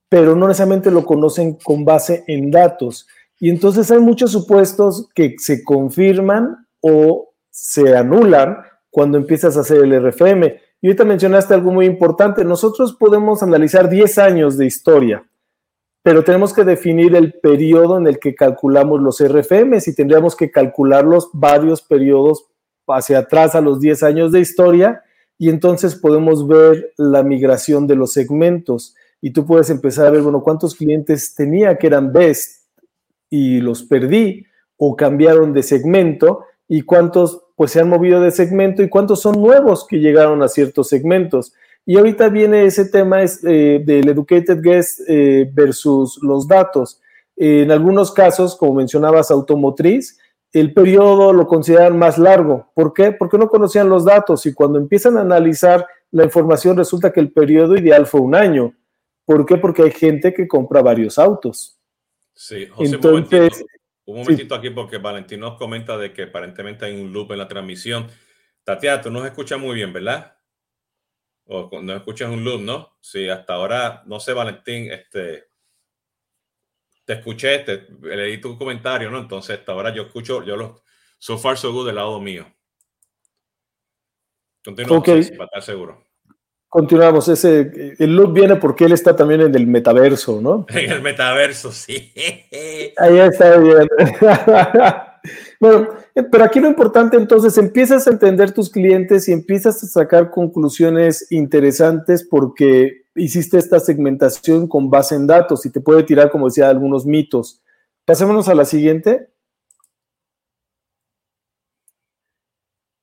pero 0.07 0.35
no 0.35 0.47
necesariamente 0.47 0.91
lo 0.91 1.03
conocen 1.07 1.55
con 1.55 1.85
base 1.85 2.23
en 2.27 2.51
datos. 2.51 3.07
Y 3.39 3.49
entonces 3.49 3.89
hay 3.89 3.99
muchos 3.99 4.31
supuestos 4.31 5.09
que 5.15 5.37
se 5.39 5.63
confirman 5.63 6.67
o 6.81 7.33
se 7.49 7.97
anulan 7.97 8.57
cuando 8.91 9.17
empiezas 9.17 9.57
a 9.57 9.61
hacer 9.61 9.77
el 9.83 9.99
RFM. 9.99 10.59
Y 10.81 10.87
ahorita 10.87 11.05
mencionaste 11.05 11.55
algo 11.55 11.71
muy 11.71 11.85
importante. 11.87 12.45
Nosotros 12.45 12.93
podemos 12.93 13.41
analizar 13.41 13.89
10 13.89 14.17
años 14.19 14.57
de 14.57 14.67
historia, 14.67 15.23
pero 16.03 16.23
tenemos 16.23 16.53
que 16.53 16.63
definir 16.63 17.15
el 17.15 17.33
periodo 17.33 17.97
en 17.97 18.05
el 18.05 18.19
que 18.19 18.35
calculamos 18.35 19.01
los 19.01 19.23
RFMs 19.23 19.87
y 19.87 19.95
tendríamos 19.95 20.35
que 20.35 20.51
calcularlos 20.51 21.29
varios 21.33 21.81
periodos 21.81 22.45
hacia 22.87 23.19
atrás 23.19 23.55
a 23.55 23.61
los 23.61 23.79
10 23.79 24.03
años 24.03 24.31
de 24.31 24.41
historia 24.41 25.03
y 25.37 25.49
entonces 25.49 25.95
podemos 25.95 26.47
ver 26.47 26.93
la 26.97 27.23
migración 27.23 27.87
de 27.87 27.95
los 27.95 28.13
segmentos 28.13 28.95
y 29.21 29.31
tú 29.31 29.45
puedes 29.45 29.69
empezar 29.69 30.07
a 30.07 30.09
ver, 30.09 30.21
bueno, 30.21 30.43
cuántos 30.43 30.75
clientes 30.75 31.33
tenía 31.35 31.77
que 31.77 31.87
eran 31.87 32.11
best 32.11 32.65
y 33.29 33.61
los 33.61 33.83
perdí 33.83 34.45
o 34.77 34.95
cambiaron 34.95 35.53
de 35.53 35.63
segmento 35.63 36.43
y 36.67 36.81
cuántos 36.81 37.43
pues 37.61 37.73
se 37.73 37.79
han 37.79 37.89
movido 37.89 38.19
de 38.19 38.31
segmento 38.31 38.81
y 38.81 38.89
cuántos 38.89 39.21
son 39.21 39.39
nuevos 39.39 39.85
que 39.85 39.99
llegaron 39.99 40.41
a 40.41 40.47
ciertos 40.47 40.89
segmentos. 40.89 41.53
Y 41.85 41.95
ahorita 41.95 42.29
viene 42.29 42.65
ese 42.65 42.85
tema 42.85 43.21
es, 43.21 43.43
eh, 43.43 43.83
del 43.85 44.09
educated 44.09 44.63
guest 44.63 45.01
eh, 45.07 45.47
versus 45.53 46.17
los 46.23 46.47
datos. 46.47 46.99
en 47.37 47.69
algunos 47.69 48.11
casos, 48.13 48.55
como 48.55 48.73
mencionabas, 48.73 49.29
automotriz, 49.29 50.17
el 50.51 50.73
periodo 50.73 51.33
lo 51.33 51.45
consideran 51.45 51.99
más 51.99 52.17
largo. 52.17 52.71
¿Por 52.73 52.93
qué? 52.93 53.11
Porque 53.11 53.37
no 53.37 53.47
conocían 53.47 53.89
los 53.89 54.05
datos 54.05 54.43
y 54.47 54.55
cuando 54.55 54.79
empiezan 54.79 55.19
a 55.19 55.21
analizar 55.21 55.85
la 56.09 56.23
información 56.23 56.75
resulta 56.75 57.13
que 57.13 57.19
el 57.19 57.31
periodo 57.31 57.77
ideal 57.77 58.07
fue 58.07 58.21
un 58.21 58.33
año. 58.33 58.73
¿Por 59.23 59.45
qué? 59.45 59.57
Porque 59.57 59.83
hay 59.83 59.91
gente 59.91 60.33
que 60.33 60.47
compra 60.47 60.81
varios 60.81 61.19
autos. 61.19 61.77
Sí, 62.33 62.65
José, 62.65 62.95
Entonces, 62.95 63.63
un 64.11 64.19
momentito, 64.19 64.55
aquí 64.55 64.69
porque 64.69 64.97
Valentín 64.97 65.39
nos 65.39 65.57
comenta 65.57 65.97
de 65.97 66.13
que 66.13 66.23
aparentemente 66.23 66.85
hay 66.85 66.99
un 66.99 67.11
loop 67.11 67.31
en 67.31 67.39
la 67.39 67.47
transmisión. 67.47 68.07
Tatiana, 68.63 69.01
tú 69.01 69.11
nos 69.11 69.25
escuchas 69.25 69.59
muy 69.59 69.75
bien, 69.75 69.91
¿verdad? 69.91 70.37
O 71.45 71.69
no 71.81 71.95
escuchas 71.95 72.29
un 72.29 72.43
loop, 72.43 72.61
¿no? 72.61 72.97
Sí, 73.01 73.27
hasta 73.29 73.53
ahora, 73.53 74.03
no 74.05 74.19
sé, 74.19 74.33
Valentín, 74.33 74.91
este, 74.91 75.47
te 77.05 77.13
escuché, 77.13 77.59
te, 77.59 77.87
leí 78.01 78.39
tu 78.39 78.57
comentario, 78.57 79.09
¿no? 79.09 79.19
Entonces, 79.19 79.59
hasta 79.59 79.71
ahora 79.71 79.93
yo 79.93 80.03
escucho, 80.03 80.43
yo 80.43 80.55
lo, 80.55 80.83
so 81.17 81.37
far 81.37 81.57
so 81.57 81.71
good 81.71 81.87
del 81.87 81.95
lado 81.95 82.19
mío. 82.19 82.45
Continúa, 84.63 84.99
okay. 84.99 85.23
para 85.31 85.45
estar 85.45 85.63
seguro. 85.63 86.10
Continuamos, 86.71 87.27
ese, 87.27 87.95
el 87.99 88.15
loop 88.15 88.31
viene 88.31 88.55
porque 88.55 88.85
él 88.85 88.93
está 88.93 89.13
también 89.13 89.41
en 89.41 89.53
el 89.53 89.67
metaverso, 89.67 90.39
¿no? 90.39 90.65
En 90.73 90.89
el 90.89 91.01
metaverso, 91.01 91.69
sí. 91.69 92.13
Ahí 92.97 93.19
está 93.19 93.57
bien. 93.57 93.89
bueno, 95.59 95.89
pero 96.31 96.45
aquí 96.45 96.61
lo 96.61 96.69
importante 96.69 97.17
entonces, 97.17 97.57
empiezas 97.57 98.07
a 98.07 98.11
entender 98.11 98.53
tus 98.53 98.69
clientes 98.69 99.27
y 99.27 99.33
empiezas 99.33 99.83
a 99.83 99.87
sacar 99.87 100.31
conclusiones 100.31 101.29
interesantes 101.29 102.23
porque 102.23 103.03
hiciste 103.15 103.57
esta 103.57 103.81
segmentación 103.81 104.65
con 104.65 104.89
base 104.89 105.15
en 105.15 105.27
datos 105.27 105.65
y 105.65 105.71
te 105.71 105.81
puede 105.81 106.03
tirar, 106.03 106.31
como 106.31 106.45
decía, 106.45 106.69
algunos 106.69 107.05
mitos. 107.05 107.59
Pasémonos 108.05 108.47
a 108.47 108.55
la 108.55 108.63
siguiente. 108.63 109.27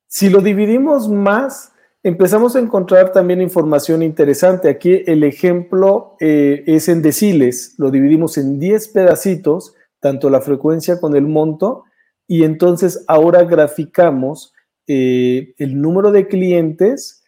Si 0.07 0.31
lo 0.31 0.41
dividimos 0.41 1.11
más, 1.11 1.73
empezamos 2.03 2.57
a 2.57 2.61
encontrar 2.61 3.13
también 3.13 3.41
información 3.41 4.03
interesante. 4.03 4.69
Aquí 4.69 5.03
el 5.07 5.25
ejemplo 5.25 6.17
eh, 6.21 6.65
es 6.67 6.89
en 6.89 7.03
deciles, 7.03 7.75
lo 7.79 7.91
dividimos 7.91 8.39
en 8.39 8.59
10 8.59 8.89
pedacitos, 8.89 9.75
tanto 10.01 10.31
la 10.31 10.41
frecuencia 10.41 11.01
con 11.01 11.17
el 11.17 11.27
monto, 11.27 11.85
y 12.27 12.45
entonces 12.45 13.05
ahora 13.09 13.45
graficamos 13.45 14.53
eh, 14.87 15.55
el 15.59 15.81
número 15.81 16.13
de 16.13 16.29
clientes 16.29 17.25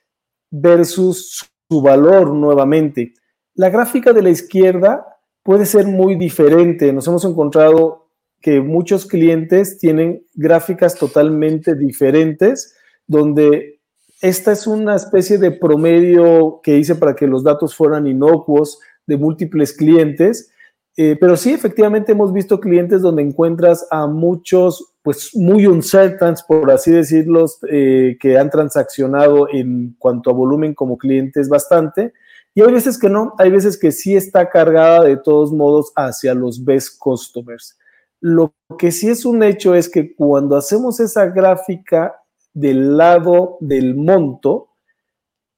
versus 0.50 1.50
su 1.68 1.83
valor 1.83 2.35
nuevamente. 2.35 3.14
La 3.54 3.70
gráfica 3.70 4.12
de 4.12 4.22
la 4.22 4.30
izquierda 4.30 5.06
puede 5.42 5.66
ser 5.66 5.87
muy 5.87 6.16
diferente. 6.16 6.92
Nos 6.92 7.06
hemos 7.09 7.24
encontrado 7.24 8.11
que 8.40 8.61
muchos 8.61 9.06
clientes 9.06 9.78
tienen 9.78 10.24
gráficas 10.35 10.94
totalmente 10.94 11.74
diferentes, 11.74 12.76
donde 13.06 13.79
esta 14.20 14.52
es 14.52 14.66
una 14.66 14.96
especie 14.96 15.38
de 15.38 15.50
promedio 15.50 16.61
que 16.62 16.76
hice 16.76 16.94
para 16.94 17.14
que 17.14 17.26
los 17.26 17.42
datos 17.42 17.74
fueran 17.74 18.06
inocuos 18.06 18.78
de 19.06 19.16
múltiples 19.16 19.72
clientes, 19.72 20.50
eh, 20.96 21.16
pero 21.18 21.37
sí, 21.37 21.52
efectivamente 21.52 22.12
hemos 22.12 22.33
visto 22.33 22.61
clientes 22.61 23.00
donde 23.00 23.22
encuentras 23.22 23.87
a 23.90 24.06
muchos, 24.06 24.92
pues 25.02 25.35
muy 25.35 25.66
uncertain, 25.66 26.35
por 26.46 26.70
así 26.70 26.90
decirlo, 26.90 27.46
eh, 27.70 28.18
que 28.20 28.37
han 28.37 28.50
transaccionado 28.50 29.48
en 29.50 29.96
cuanto 29.98 30.28
a 30.28 30.35
volumen 30.35 30.74
como 30.74 30.98
clientes 30.98 31.48
bastante. 31.48 32.12
Y 32.54 32.61
hay 32.61 32.72
veces 32.72 32.98
que 32.98 33.09
no, 33.09 33.35
hay 33.38 33.50
veces 33.50 33.78
que 33.78 33.92
sí 33.92 34.16
está 34.16 34.50
cargada 34.50 35.04
de 35.04 35.16
todos 35.16 35.52
modos 35.52 35.92
hacia 35.96 36.35
los 36.35 36.62
best 36.62 36.98
customers. 36.98 37.78
Lo 38.20 38.52
que 38.78 38.92
sí 38.92 39.09
es 39.09 39.24
un 39.24 39.42
hecho 39.42 39.74
es 39.74 39.88
que 39.88 40.14
cuando 40.14 40.56
hacemos 40.56 41.00
esa 41.00 41.26
gráfica 41.26 42.19
del 42.52 42.96
lado 42.96 43.58
del 43.60 43.94
monto, 43.94 44.70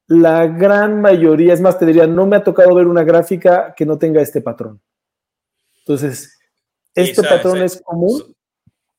la 0.06 0.46
gran 0.46 1.00
mayoría, 1.00 1.54
es 1.54 1.60
más, 1.60 1.78
te 1.78 1.86
diría, 1.86 2.06
no 2.06 2.26
me 2.26 2.36
ha 2.36 2.44
tocado 2.44 2.74
ver 2.74 2.86
una 2.86 3.04
gráfica 3.04 3.74
que 3.74 3.86
no 3.86 3.98
tenga 3.98 4.20
este 4.20 4.40
patrón. 4.40 4.80
Entonces, 5.78 6.38
este 6.94 7.22
patrón 7.22 7.62
es 7.62 7.80
común. 7.82 8.34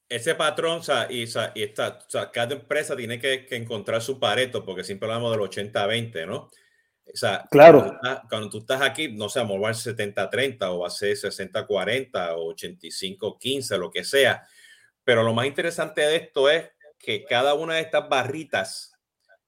Ese 0.09 0.35
patrón, 0.35 0.79
o 0.79 0.83
sea, 0.83 1.07
y, 1.09 1.23
está, 1.23 1.99
cada 2.31 2.55
empresa 2.55 2.95
tiene 2.95 3.19
que, 3.19 3.47
encontrar 3.51 4.01
su 4.01 4.19
pareto, 4.19 4.65
porque 4.65 4.83
siempre 4.83 5.07
hablamos 5.07 5.31
del 5.31 5.71
80-20, 5.71 6.27
¿no? 6.27 6.49
O 7.05 7.15
sea, 7.15 7.45
claro. 7.49 7.99
Cuando 8.29 8.49
tú, 8.49 8.59
estás, 8.59 8.81
aquí, 8.81 9.11
no 9.11 9.29
sé, 9.29 9.43
va 9.43 9.69
a 9.69 9.73
ser 9.73 9.95
70-30 9.95 10.57
o 10.69 10.79
va 10.79 10.87
a 10.87 10.91
ser 10.91 11.15
60-40 11.15 12.33
o 12.37 12.53
85-15, 12.53 13.77
lo 13.77 13.91
que 13.91 14.03
sea. 14.03 14.47
Pero 15.03 15.23
lo 15.23 15.33
más 15.33 15.45
interesante 15.45 16.01
de 16.01 16.15
esto 16.15 16.49
es 16.49 16.69
que 17.03 17.23
cada 17.25 17.53
una 17.53 17.75
de 17.75 17.81
estas 17.81 18.09
barritas, 18.09 18.93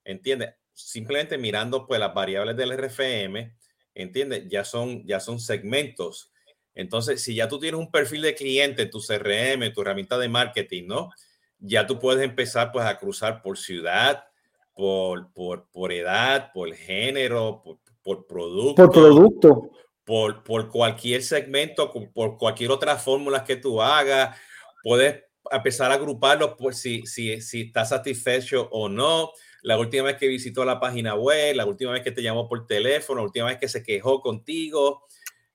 ¿entiendes? 0.03 0.53
Simplemente 0.73 1.39
mirando 1.39 1.87
pues 1.87 1.99
las 1.99 2.13
variables 2.13 2.55
del 2.55 2.73
RFM, 2.77 3.55
¿entiendes? 3.95 4.43
Ya 4.47 4.63
son, 4.63 5.03
ya 5.07 5.19
son 5.19 5.39
segmentos 5.39 6.31
entonces, 6.75 7.23
si 7.23 7.33
ya 7.35 7.47
tú 7.47 7.57
tienes 7.57 7.79
un 7.79 7.89
perfil 7.89 8.21
de 8.21 8.35
cliente, 8.35 8.85
tu 8.85 8.99
CRM, 8.99 9.73
tu 9.73 9.81
herramienta 9.81 10.17
de 10.17 10.27
marketing, 10.27 10.87
¿no? 10.87 11.09
Ya 11.57 11.87
tú 11.87 11.99
puedes 11.99 12.23
empezar 12.23 12.71
pues 12.73 12.85
a 12.85 12.99
cruzar 12.99 13.41
por 13.41 13.57
ciudad, 13.57 14.25
por, 14.73 15.31
por, 15.31 15.69
por 15.71 15.93
edad, 15.93 16.51
por 16.53 16.73
género, 16.75 17.61
por, 17.63 17.77
por 18.03 18.27
producto. 18.27 18.75
Por 18.75 18.91
producto. 18.91 19.71
Por, 20.03 20.43
por 20.43 20.69
cualquier 20.69 21.23
segmento, 21.23 21.91
por 22.13 22.37
cualquier 22.37 22.71
otra 22.71 22.97
fórmula 22.97 23.45
que 23.45 23.55
tú 23.55 23.81
hagas. 23.81 24.37
Puedes 24.83 25.23
empezar 25.51 25.91
a 25.91 25.95
agruparlos 25.95 26.55
por 26.57 26.75
si, 26.75 27.05
si, 27.05 27.41
si 27.41 27.61
estás 27.61 27.89
satisfecho 27.89 28.67
o 28.71 28.89
no. 28.89 29.31
La 29.61 29.77
última 29.77 30.03
vez 30.03 30.17
que 30.17 30.27
visitó 30.27 30.63
la 30.63 30.79
página 30.79 31.15
web, 31.15 31.55
la 31.55 31.65
última 31.65 31.91
vez 31.91 32.01
que 32.01 32.11
te 32.11 32.21
llamó 32.21 32.47
por 32.47 32.67
teléfono, 32.67 33.21
la 33.21 33.25
última 33.25 33.47
vez 33.47 33.57
que 33.57 33.67
se 33.67 33.83
quejó 33.83 34.21
contigo 34.21 35.05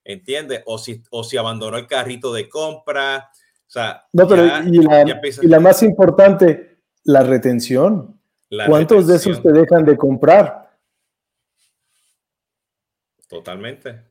¿entiendes? 0.04 0.62
O 0.66 0.78
si, 0.78 1.02
o 1.10 1.24
si 1.24 1.36
abandonó 1.36 1.76
el 1.76 1.86
carrito 1.86 2.32
de 2.32 2.48
compra. 2.48 3.30
O 3.32 3.70
sea, 3.70 4.04
no, 4.12 4.26
pero 4.26 4.46
y, 4.66 5.46
la, 5.46 5.60
más 5.60 5.82
importante, 5.82 6.78
la 7.04 7.22
retención. 7.22 8.20
¿Cuántos 8.66 9.06
de 9.06 9.16
esos 9.16 9.40
te 9.42 9.52
dejan 9.52 9.84
de 9.84 9.96
comprar? 9.96 10.76
Totalmente. 13.28 14.02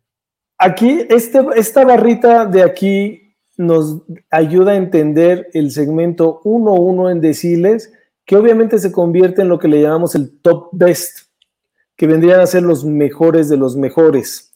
Aquí, 0.57 1.05
este, 1.09 1.39
esta 1.55 1.83
barrita 1.83 2.45
de 2.45 2.63
aquí 2.63 3.28
nos 3.59 4.03
ayuda 4.31 4.71
a 4.71 4.77
entender 4.77 5.49
el 5.53 5.71
segmento 5.71 6.41
1-1 6.45 7.11
en 7.11 7.19
deciles, 7.19 7.91
que 8.25 8.37
obviamente 8.37 8.79
se 8.79 8.93
convierte 8.93 9.41
en 9.41 9.49
lo 9.49 9.59
que 9.59 9.67
le 9.67 9.81
llamamos 9.81 10.15
el 10.15 10.39
top 10.39 10.69
best, 10.71 11.27
que 11.97 12.07
vendrían 12.07 12.39
a 12.39 12.47
ser 12.47 12.63
los 12.63 12.85
mejores 12.85 13.49
de 13.49 13.57
los 13.57 13.75
mejores 13.75 14.49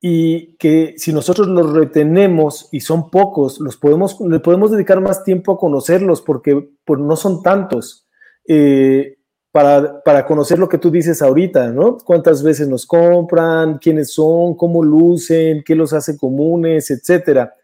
y 0.00 0.54
que 0.58 0.94
si 0.96 1.12
nosotros 1.12 1.48
los 1.48 1.72
retenemos 1.72 2.68
y 2.70 2.80
son 2.80 3.10
pocos, 3.10 3.58
los 3.58 3.76
podemos, 3.78 4.20
le 4.20 4.38
podemos 4.38 4.70
dedicar 4.70 5.00
más 5.00 5.24
tiempo 5.24 5.52
a 5.52 5.58
conocerlos 5.58 6.22
porque 6.22 6.68
pues, 6.84 7.00
no 7.00 7.16
son 7.16 7.42
tantos. 7.42 8.06
Eh, 8.46 9.16
para, 9.50 10.02
para, 10.04 10.26
conocer 10.26 10.58
lo 10.58 10.68
que 10.68 10.78
tú 10.78 10.90
dices 10.90 11.22
ahorita, 11.22 11.72
¿no? 11.72 11.96
Cuántas 11.96 12.42
veces 12.42 12.68
nos 12.68 12.86
compran, 12.86 13.78
quiénes 13.78 14.12
son, 14.12 14.56
cómo 14.56 14.84
lucen, 14.84 15.64
qué 15.64 15.74
los 15.74 15.92
hace 15.92 16.18
comunes, 16.18 16.90
etcétera. 16.90 17.54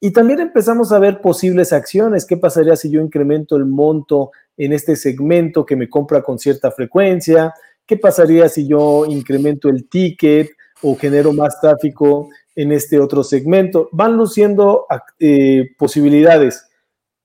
Y 0.00 0.12
también 0.12 0.40
empezamos 0.40 0.92
a 0.92 0.98
ver 0.98 1.20
posibles 1.20 1.72
acciones. 1.72 2.24
¿Qué 2.24 2.38
pasaría 2.38 2.74
si 2.74 2.90
yo 2.90 3.00
incremento 3.00 3.56
el 3.56 3.66
monto 3.66 4.30
en 4.56 4.72
este 4.72 4.96
segmento 4.96 5.66
que 5.66 5.76
me 5.76 5.88
compra 5.88 6.22
con 6.22 6.38
cierta 6.38 6.70
frecuencia? 6.70 7.54
¿Qué 7.86 7.98
pasaría 7.98 8.48
si 8.48 8.66
yo 8.66 9.04
incremento 9.06 9.68
el 9.68 9.88
ticket? 9.88 10.50
o 10.82 10.96
genero 10.96 11.32
más 11.32 11.60
tráfico 11.60 12.30
en 12.54 12.72
este 12.72 12.98
otro 12.98 13.22
segmento. 13.22 13.88
Van 13.92 14.16
luciendo 14.16 14.86
eh, 15.18 15.70
posibilidades. 15.78 16.68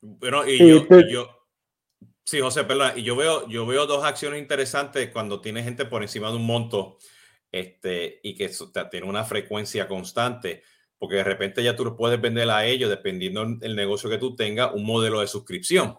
Bueno, 0.01 0.47
y, 0.47 0.61
eh, 0.61 0.87
yo, 1.09 1.29
Sí, 2.23 2.39
José, 2.39 2.63
perdón. 2.63 2.93
Y 2.95 3.03
yo 3.03 3.15
veo, 3.15 3.47
yo 3.47 3.67
veo 3.67 3.85
dos 3.85 4.03
acciones 4.03 4.41
interesantes 4.41 5.11
cuando 5.11 5.41
tiene 5.41 5.63
gente 5.63 5.85
por 5.85 6.01
encima 6.01 6.29
de 6.29 6.37
un 6.37 6.45
monto 6.45 6.97
este, 7.51 8.19
y 8.23 8.35
que 8.35 8.49
tiene 8.89 9.05
una 9.05 9.23
frecuencia 9.23 9.87
constante, 9.87 10.63
porque 10.97 11.15
de 11.15 11.23
repente 11.23 11.63
ya 11.63 11.75
tú 11.75 11.95
puedes 11.95 12.19
vender 12.19 12.49
a 12.49 12.65
ellos, 12.65 12.89
dependiendo 12.89 13.45
del 13.45 13.75
negocio 13.75 14.09
que 14.09 14.17
tú 14.17 14.35
tengas, 14.35 14.73
un 14.73 14.85
modelo 14.85 15.19
de 15.19 15.27
suscripción, 15.27 15.97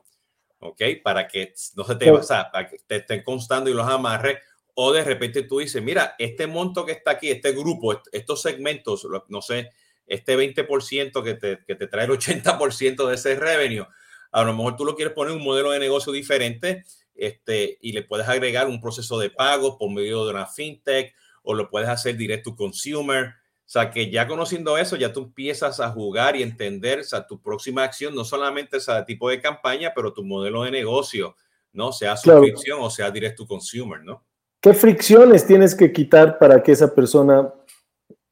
¿ok? 0.58 0.82
Para 1.02 1.28
que 1.28 1.52
no 1.74 1.84
se 1.84 1.96
te, 1.96 2.10
o 2.10 2.22
sea, 2.22 2.50
para 2.50 2.68
que 2.68 2.78
te 2.86 2.96
estén 2.96 3.22
constando 3.22 3.70
y 3.70 3.74
los 3.74 3.86
amarres, 3.86 4.38
o 4.74 4.92
de 4.92 5.04
repente 5.04 5.42
tú 5.42 5.58
dices, 5.58 5.82
mira, 5.82 6.14
este 6.18 6.46
monto 6.46 6.84
que 6.84 6.92
está 6.92 7.12
aquí, 7.12 7.30
este 7.30 7.52
grupo, 7.52 8.02
estos 8.12 8.42
segmentos, 8.42 9.06
no 9.28 9.40
sé, 9.40 9.70
este 10.06 10.36
20% 10.36 11.22
que 11.22 11.34
te, 11.34 11.64
que 11.66 11.74
te 11.74 11.86
trae 11.86 12.04
el 12.04 12.10
80% 12.12 13.08
de 13.08 13.14
ese 13.14 13.34
revenue, 13.36 13.86
a 14.32 14.44
lo 14.44 14.54
mejor 14.54 14.76
tú 14.76 14.84
lo 14.84 14.94
quieres 14.94 15.14
poner 15.14 15.34
un 15.34 15.42
modelo 15.42 15.70
de 15.70 15.78
negocio 15.78 16.12
diferente 16.12 16.84
este, 17.14 17.78
y 17.80 17.92
le 17.92 18.02
puedes 18.02 18.28
agregar 18.28 18.68
un 18.68 18.80
proceso 18.80 19.18
de 19.18 19.30
pago 19.30 19.78
por 19.78 19.90
medio 19.90 20.24
de 20.24 20.32
una 20.32 20.46
fintech 20.46 21.14
o 21.42 21.54
lo 21.54 21.70
puedes 21.70 21.88
hacer 21.88 22.16
directo 22.16 22.54
consumer. 22.54 23.34
O 23.66 23.68
sea, 23.68 23.90
que 23.90 24.12
ya 24.12 24.28
conociendo 24.28 24.78
eso, 24.78 24.94
ya 24.94 25.12
tú 25.12 25.24
empiezas 25.24 25.80
a 25.80 25.90
jugar 25.90 26.36
y 26.36 26.42
entender, 26.44 27.00
o 27.00 27.02
sea, 27.02 27.26
tu 27.26 27.42
próxima 27.42 27.82
acción, 27.82 28.14
no 28.14 28.24
solamente 28.24 28.76
ese 28.76 28.92
tipo 29.04 29.28
de 29.28 29.40
campaña, 29.40 29.92
pero 29.92 30.12
tu 30.12 30.22
modelo 30.22 30.62
de 30.62 30.70
negocio, 30.70 31.34
¿no? 31.72 31.90
Sea 31.90 32.16
suscripción 32.16 32.78
o 32.80 32.90
sea 32.90 33.10
directo 33.10 33.44
consumer, 33.44 34.04
¿no? 34.04 34.24
¿Qué 34.60 34.72
fricciones 34.72 35.44
tienes 35.44 35.74
que 35.74 35.92
quitar 35.92 36.38
para 36.38 36.62
que 36.62 36.70
esa 36.70 36.94
persona 36.94 37.52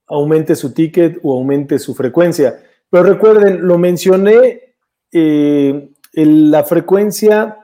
aumente 0.06 0.54
su 0.54 0.72
ticket 0.72 1.18
o 1.24 1.34
aumente 1.34 1.80
su 1.80 1.96
frecuencia? 1.96 2.62
Pero 2.88 3.02
recuerden, 3.02 3.66
lo 3.66 3.76
mencioné 3.76 4.76
eh, 5.10 5.90
la 6.12 6.62
frecuencia 6.62 7.58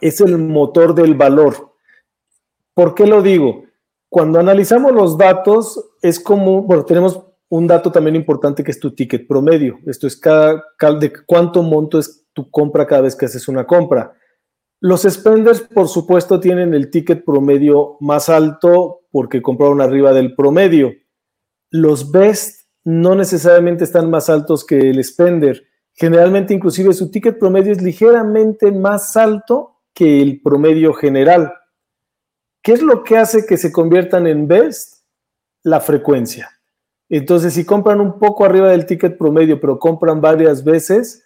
es 0.00 0.20
el 0.20 0.38
motor 0.38 0.92
del 0.92 1.14
valor. 1.14 1.72
¿Por 2.74 2.96
qué 2.96 3.06
lo 3.06 3.22
digo? 3.22 3.65
Cuando 4.08 4.38
analizamos 4.38 4.92
los 4.92 5.18
datos, 5.18 5.92
es 6.00 6.20
como, 6.20 6.62
bueno, 6.62 6.84
tenemos 6.84 7.26
un 7.48 7.66
dato 7.66 7.92
también 7.92 8.16
importante 8.16 8.64
que 8.64 8.70
es 8.70 8.80
tu 8.80 8.94
ticket 8.94 9.26
promedio. 9.26 9.78
Esto 9.86 10.06
es 10.06 10.16
cada, 10.16 10.64
de 10.98 11.12
cuánto 11.26 11.62
monto 11.62 11.98
es 11.98 12.24
tu 12.32 12.50
compra 12.50 12.86
cada 12.86 13.02
vez 13.02 13.16
que 13.16 13.26
haces 13.26 13.48
una 13.48 13.66
compra. 13.66 14.12
Los 14.80 15.02
spenders, 15.02 15.60
por 15.62 15.88
supuesto, 15.88 16.38
tienen 16.38 16.74
el 16.74 16.90
ticket 16.90 17.24
promedio 17.24 17.96
más 18.00 18.28
alto 18.28 19.02
porque 19.10 19.42
compraron 19.42 19.80
arriba 19.80 20.12
del 20.12 20.34
promedio. 20.34 20.92
Los 21.70 22.10
best 22.10 22.66
no 22.84 23.14
necesariamente 23.14 23.84
están 23.84 24.10
más 24.10 24.28
altos 24.28 24.64
que 24.64 24.90
el 24.90 25.02
spender. 25.02 25.64
Generalmente, 25.94 26.52
inclusive, 26.52 26.92
su 26.92 27.10
ticket 27.10 27.38
promedio 27.38 27.72
es 27.72 27.80
ligeramente 27.80 28.70
más 28.70 29.16
alto 29.16 29.80
que 29.94 30.20
el 30.20 30.42
promedio 30.42 30.92
general. 30.92 31.52
¿Qué 32.66 32.72
es 32.72 32.82
lo 32.82 33.04
que 33.04 33.16
hace 33.16 33.46
que 33.46 33.58
se 33.58 33.70
conviertan 33.70 34.26
en 34.26 34.48
best? 34.48 35.04
La 35.62 35.78
frecuencia. 35.78 36.50
Entonces, 37.08 37.54
si 37.54 37.64
compran 37.64 38.00
un 38.00 38.18
poco 38.18 38.44
arriba 38.44 38.70
del 38.70 38.86
ticket 38.86 39.16
promedio, 39.16 39.60
pero 39.60 39.78
compran 39.78 40.20
varias 40.20 40.64
veces, 40.64 41.24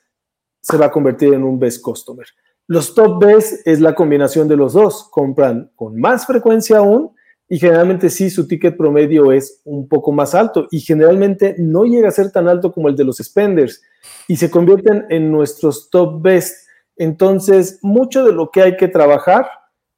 se 0.61 0.77
va 0.77 0.85
a 0.85 0.91
convertir 0.91 1.33
en 1.33 1.43
un 1.43 1.59
best 1.59 1.81
customer. 1.81 2.27
Los 2.67 2.95
top 2.95 3.25
best 3.25 3.67
es 3.67 3.81
la 3.81 3.95
combinación 3.95 4.49
de 4.49 4.57
los 4.57 4.75
dos. 4.75 5.09
Compran 5.11 5.73
con 5.77 5.99
más 5.99 6.27
frecuencia 6.27 6.77
aún 6.77 7.13
y 7.49 7.59
generalmente 7.59 8.11
sí, 8.11 8.29
su 8.29 8.47
ticket 8.47 8.77
promedio 8.77 9.33
es 9.33 9.63
un 9.65 9.89
poco 9.89 10.13
más 10.13 10.35
alto 10.35 10.69
y 10.71 10.81
generalmente 10.81 11.55
no 11.57 11.85
llega 11.85 12.09
a 12.09 12.13
ser 12.13 12.31
tan 12.31 12.49
alto 12.49 12.71
como 12.71 12.91
el 12.91 12.97
de 12.97 13.05
los 13.05 13.17
spenders 13.17 13.81
y 14.29 14.37
se 14.37 14.51
convierten 14.51 15.07
en 15.09 15.33
nuestros 15.33 15.89
top 15.89 16.21
best. 16.21 16.69
Entonces, 16.97 17.79
mucho 17.81 18.27
de 18.27 18.35
lo 18.35 18.51
que 18.51 18.61
hay 18.61 18.77
que 18.77 18.89
trabajar 18.89 19.47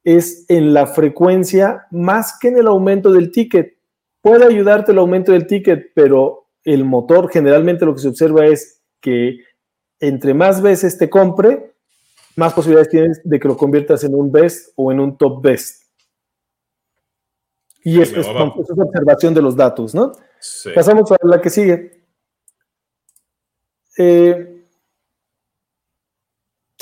es 0.03 0.45
en 0.49 0.73
la 0.73 0.87
frecuencia 0.87 1.87
más 1.91 2.37
que 2.39 2.49
en 2.49 2.57
el 2.57 2.67
aumento 2.67 3.11
del 3.11 3.31
ticket. 3.31 3.77
Puede 4.21 4.45
ayudarte 4.45 4.91
el 4.91 4.99
aumento 4.99 5.31
del 5.31 5.47
ticket, 5.47 5.91
pero 5.93 6.47
el 6.63 6.85
motor 6.85 7.29
generalmente 7.29 7.85
lo 7.85 7.93
que 7.93 8.01
se 8.01 8.09
observa 8.09 8.45
es 8.45 8.81
que 9.01 9.39
entre 9.99 10.33
más 10.33 10.61
veces 10.61 10.97
te 10.97 11.09
compre, 11.09 11.73
más 12.35 12.53
posibilidades 12.53 12.89
tienes 12.89 13.21
de 13.23 13.39
que 13.39 13.47
lo 13.47 13.57
conviertas 13.57 14.03
en 14.03 14.15
un 14.15 14.31
best 14.31 14.71
o 14.75 14.91
en 14.91 14.99
un 14.99 15.17
top 15.17 15.41
best. 15.41 15.83
Y 17.85 18.01
esto 18.01 18.21
es, 18.21 18.27
observación 18.27 19.33
de 19.33 19.41
los 19.41 19.55
datos, 19.55 19.93
¿no? 19.93 20.13
Pasamos 20.73 21.11
a 21.11 21.17
la 21.23 21.41
que 21.41 21.49
sigue. 21.49 22.05
Eh, 23.97 24.52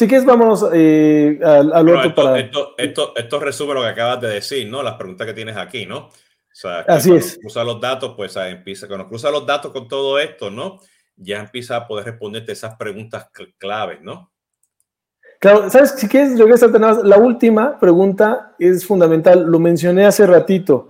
si 0.02 0.08
quieres, 0.08 0.26
vámonos 0.26 0.66
eh, 0.74 1.40
al, 1.44 1.70
otro 1.70 2.02
esto, 2.02 2.16
para... 2.16 2.40
Esto, 2.40 3.14
esto, 3.16 3.40
resume 3.40 3.76
lo 3.76 3.82
que 3.82 3.90
acabas 3.90 4.20
de 4.20 4.30
decir, 4.30 4.68
¿no? 4.68 4.82
Las 4.82 4.96
preguntas 4.96 5.28
que 5.28 5.34
tienes 5.36 5.56
aquí, 5.56 5.86
¿no? 5.86 6.08
O 6.08 6.12
sea, 6.52 6.80
Así 6.88 7.14
es. 7.14 7.38
Cruza 7.40 7.64
los 7.64 7.80
datos, 7.80 8.16
pues 8.18 8.36
empieza, 8.36 8.88
cuando 8.88 9.08
cruza 9.08 9.30
los 9.30 9.46
datos 9.46 9.72
con 9.72 9.88
todo 9.88 10.18
esto, 10.18 10.50
¿no? 10.50 10.80
Ya 11.16 11.40
empieza 11.40 11.76
a 11.76 11.88
poder 11.88 12.06
responderte 12.06 12.52
esas 12.52 12.78
preguntas 12.78 13.28
claves, 13.60 14.02
¿no? 14.02 14.32
Claro, 15.40 15.70
¿sabes? 15.70 15.92
Si 15.92 16.08
quieres, 16.08 16.36
regresar 16.40 16.72
la 17.06 17.18
última 17.20 17.78
pregunta 17.80 18.56
es 18.58 18.84
fundamental. 18.84 19.46
Lo 19.46 19.60
mencioné 19.60 20.06
hace 20.06 20.26
ratito. 20.26 20.90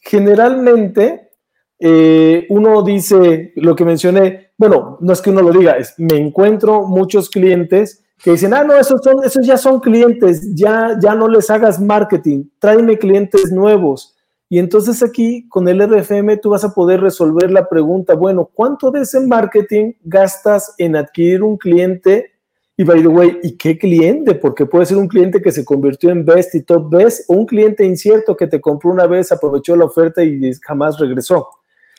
Generalmente, 0.00 1.30
eh, 1.78 2.44
uno 2.48 2.82
dice 2.82 3.52
lo 3.54 3.76
que 3.76 3.84
mencioné, 3.84 4.50
bueno, 4.56 4.98
no 5.00 5.12
es 5.12 5.22
que 5.22 5.30
uno 5.30 5.42
lo 5.42 5.52
diga, 5.52 5.76
es 5.76 5.94
me 5.96 6.16
encuentro 6.16 6.88
muchos 6.88 7.30
clientes 7.30 8.04
que 8.22 8.32
dicen, 8.32 8.52
ah, 8.52 8.64
no, 8.64 8.76
esos, 8.76 9.00
son, 9.02 9.24
esos 9.24 9.46
ya 9.46 9.56
son 9.56 9.80
clientes, 9.80 10.54
ya, 10.54 10.98
ya 11.00 11.14
no 11.14 11.28
les 11.28 11.50
hagas 11.50 11.80
marketing, 11.80 12.44
tráeme 12.58 12.98
clientes 12.98 13.52
nuevos. 13.52 14.14
Y 14.50 14.58
entonces 14.58 15.02
aquí 15.02 15.46
con 15.48 15.68
el 15.68 15.80
RFM 15.80 16.38
tú 16.38 16.50
vas 16.50 16.64
a 16.64 16.74
poder 16.74 17.00
resolver 17.00 17.50
la 17.50 17.68
pregunta, 17.68 18.14
bueno, 18.14 18.50
¿cuánto 18.52 18.90
de 18.90 19.02
ese 19.02 19.20
marketing 19.20 19.92
gastas 20.02 20.74
en 20.78 20.96
adquirir 20.96 21.42
un 21.42 21.56
cliente 21.56 22.32
y 22.76 22.84
by 22.84 23.02
the 23.02 23.08
way, 23.08 23.38
¿y 23.42 23.56
qué 23.56 23.76
cliente? 23.76 24.36
Porque 24.36 24.64
puede 24.64 24.86
ser 24.86 24.96
un 24.98 25.08
cliente 25.08 25.42
que 25.42 25.50
se 25.50 25.64
convirtió 25.64 26.10
en 26.10 26.24
best 26.24 26.54
y 26.54 26.62
top 26.62 26.88
best 26.88 27.28
o 27.28 27.34
un 27.34 27.44
cliente 27.44 27.84
incierto 27.84 28.36
que 28.36 28.46
te 28.46 28.60
compró 28.60 28.90
una 28.90 29.06
vez, 29.06 29.32
aprovechó 29.32 29.74
la 29.74 29.84
oferta 29.84 30.22
y 30.22 30.52
jamás 30.62 30.98
regresó. 30.98 31.48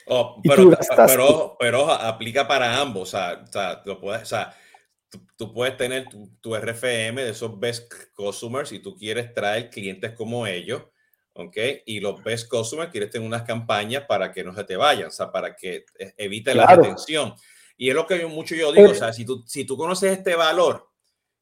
Oh, 0.08 0.41
pero, 0.41 0.71
pero, 1.05 1.55
pero, 1.60 1.91
aplica 1.91 2.47
para 2.47 2.79
ambos. 2.79 3.13
O 3.13 3.45
sea, 3.45 3.84
puedes, 4.01 4.23
o 4.23 4.25
sea 4.25 4.53
tú, 5.38 5.54
puedes 5.54 5.78
tener 5.78 6.08
tu, 6.08 6.30
tu, 6.41 6.56
RFM 6.56 7.24
de 7.24 7.32
esos 7.32 7.60
best 7.60 7.91
customers 8.13 8.72
y 8.72 8.80
tú 8.80 8.95
quieres 8.95 9.34
traer 9.34 9.69
clientes 9.69 10.12
como 10.13 10.45
ellos. 10.45 10.84
¿ok? 11.34 11.58
Y 11.86 12.00
los 12.00 12.22
best 12.24 12.50
customers 12.50 12.91
quieres 12.91 13.10
tener 13.10 13.26
unas 13.26 13.43
campañas 13.43 14.04
para 14.06 14.32
que 14.32 14.43
no 14.43 14.54
se 14.54 14.63
te 14.63 14.76
vayan, 14.76 15.08
o 15.08 15.12
sea, 15.12 15.32
para 15.32 15.56
que 15.56 15.86
e, 15.98 16.13
evite 16.17 16.54
la 16.54 16.67
retención. 16.67 17.34
Y 17.78 17.89
es 17.89 17.95
lo 17.95 18.06
que 18.06 18.19
yo, 18.19 18.30
mucho 18.30 18.56
yo 18.56 18.72
digo, 18.72 18.91
o 18.91 18.95
sea, 18.95 19.13
si 19.13 19.26
tú, 19.26 19.43
si 19.48 19.63
tú 19.63 19.78
conoces 19.78 20.17
este 20.17 20.36
valor 20.36 20.89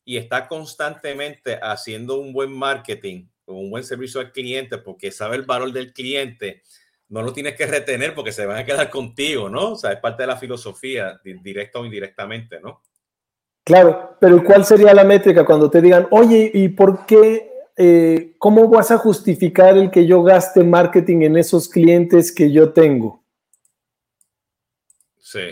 y 0.06 0.18
estás 0.18 0.48
constantemente 0.48 1.60
haciendo 1.62 2.20
un 2.20 2.32
buen 2.32 2.52
marketing, 2.52 3.28
un 3.46 3.72
buen 3.72 3.84
servicio 3.84 4.22
al 4.22 4.32
cliente, 4.32 4.78
porque 4.78 5.12
sabe 5.12 5.38
el 5.38 5.44
valor 5.44 5.72
del 5.72 5.94
cliente, 5.94 6.62
no 7.10 7.24
lo 7.24 7.34
tienes 7.34 7.56
que 7.56 7.66
retener 7.66 8.14
porque 8.14 8.32
se 8.32 8.46
van 8.46 8.58
a 8.58 8.66
quedar 8.66 8.90
contigo, 8.90 9.50
¿no? 9.50 9.72
O 9.72 9.76
sea, 9.76 9.94
es 9.94 10.00
parte 10.00 10.24
de 10.24 10.28
la 10.28 10.38
filosofía, 10.38 11.20
directa 11.24 11.80
o 11.80 11.86
indirectamente, 11.86 12.60
¿no? 12.60 12.84
Claro, 13.68 14.16
pero 14.22 14.42
¿cuál 14.46 14.64
sería 14.64 14.94
la 14.94 15.04
métrica 15.04 15.44
cuando 15.44 15.70
te 15.70 15.82
digan, 15.82 16.08
oye, 16.12 16.50
¿y 16.54 16.70
por 16.70 17.06
qué? 17.06 17.52
Eh, 17.76 18.34
¿Cómo 18.38 18.70
vas 18.70 18.92
a 18.92 18.98
justificar 18.98 19.78
el 19.78 19.92
que 19.92 20.08
yo 20.08 20.24
gaste 20.24 20.64
marketing 20.64 21.24
en 21.24 21.36
esos 21.36 21.68
clientes 21.68 22.32
que 22.32 22.50
yo 22.50 22.72
tengo? 22.72 23.26
Sí. 25.20 25.50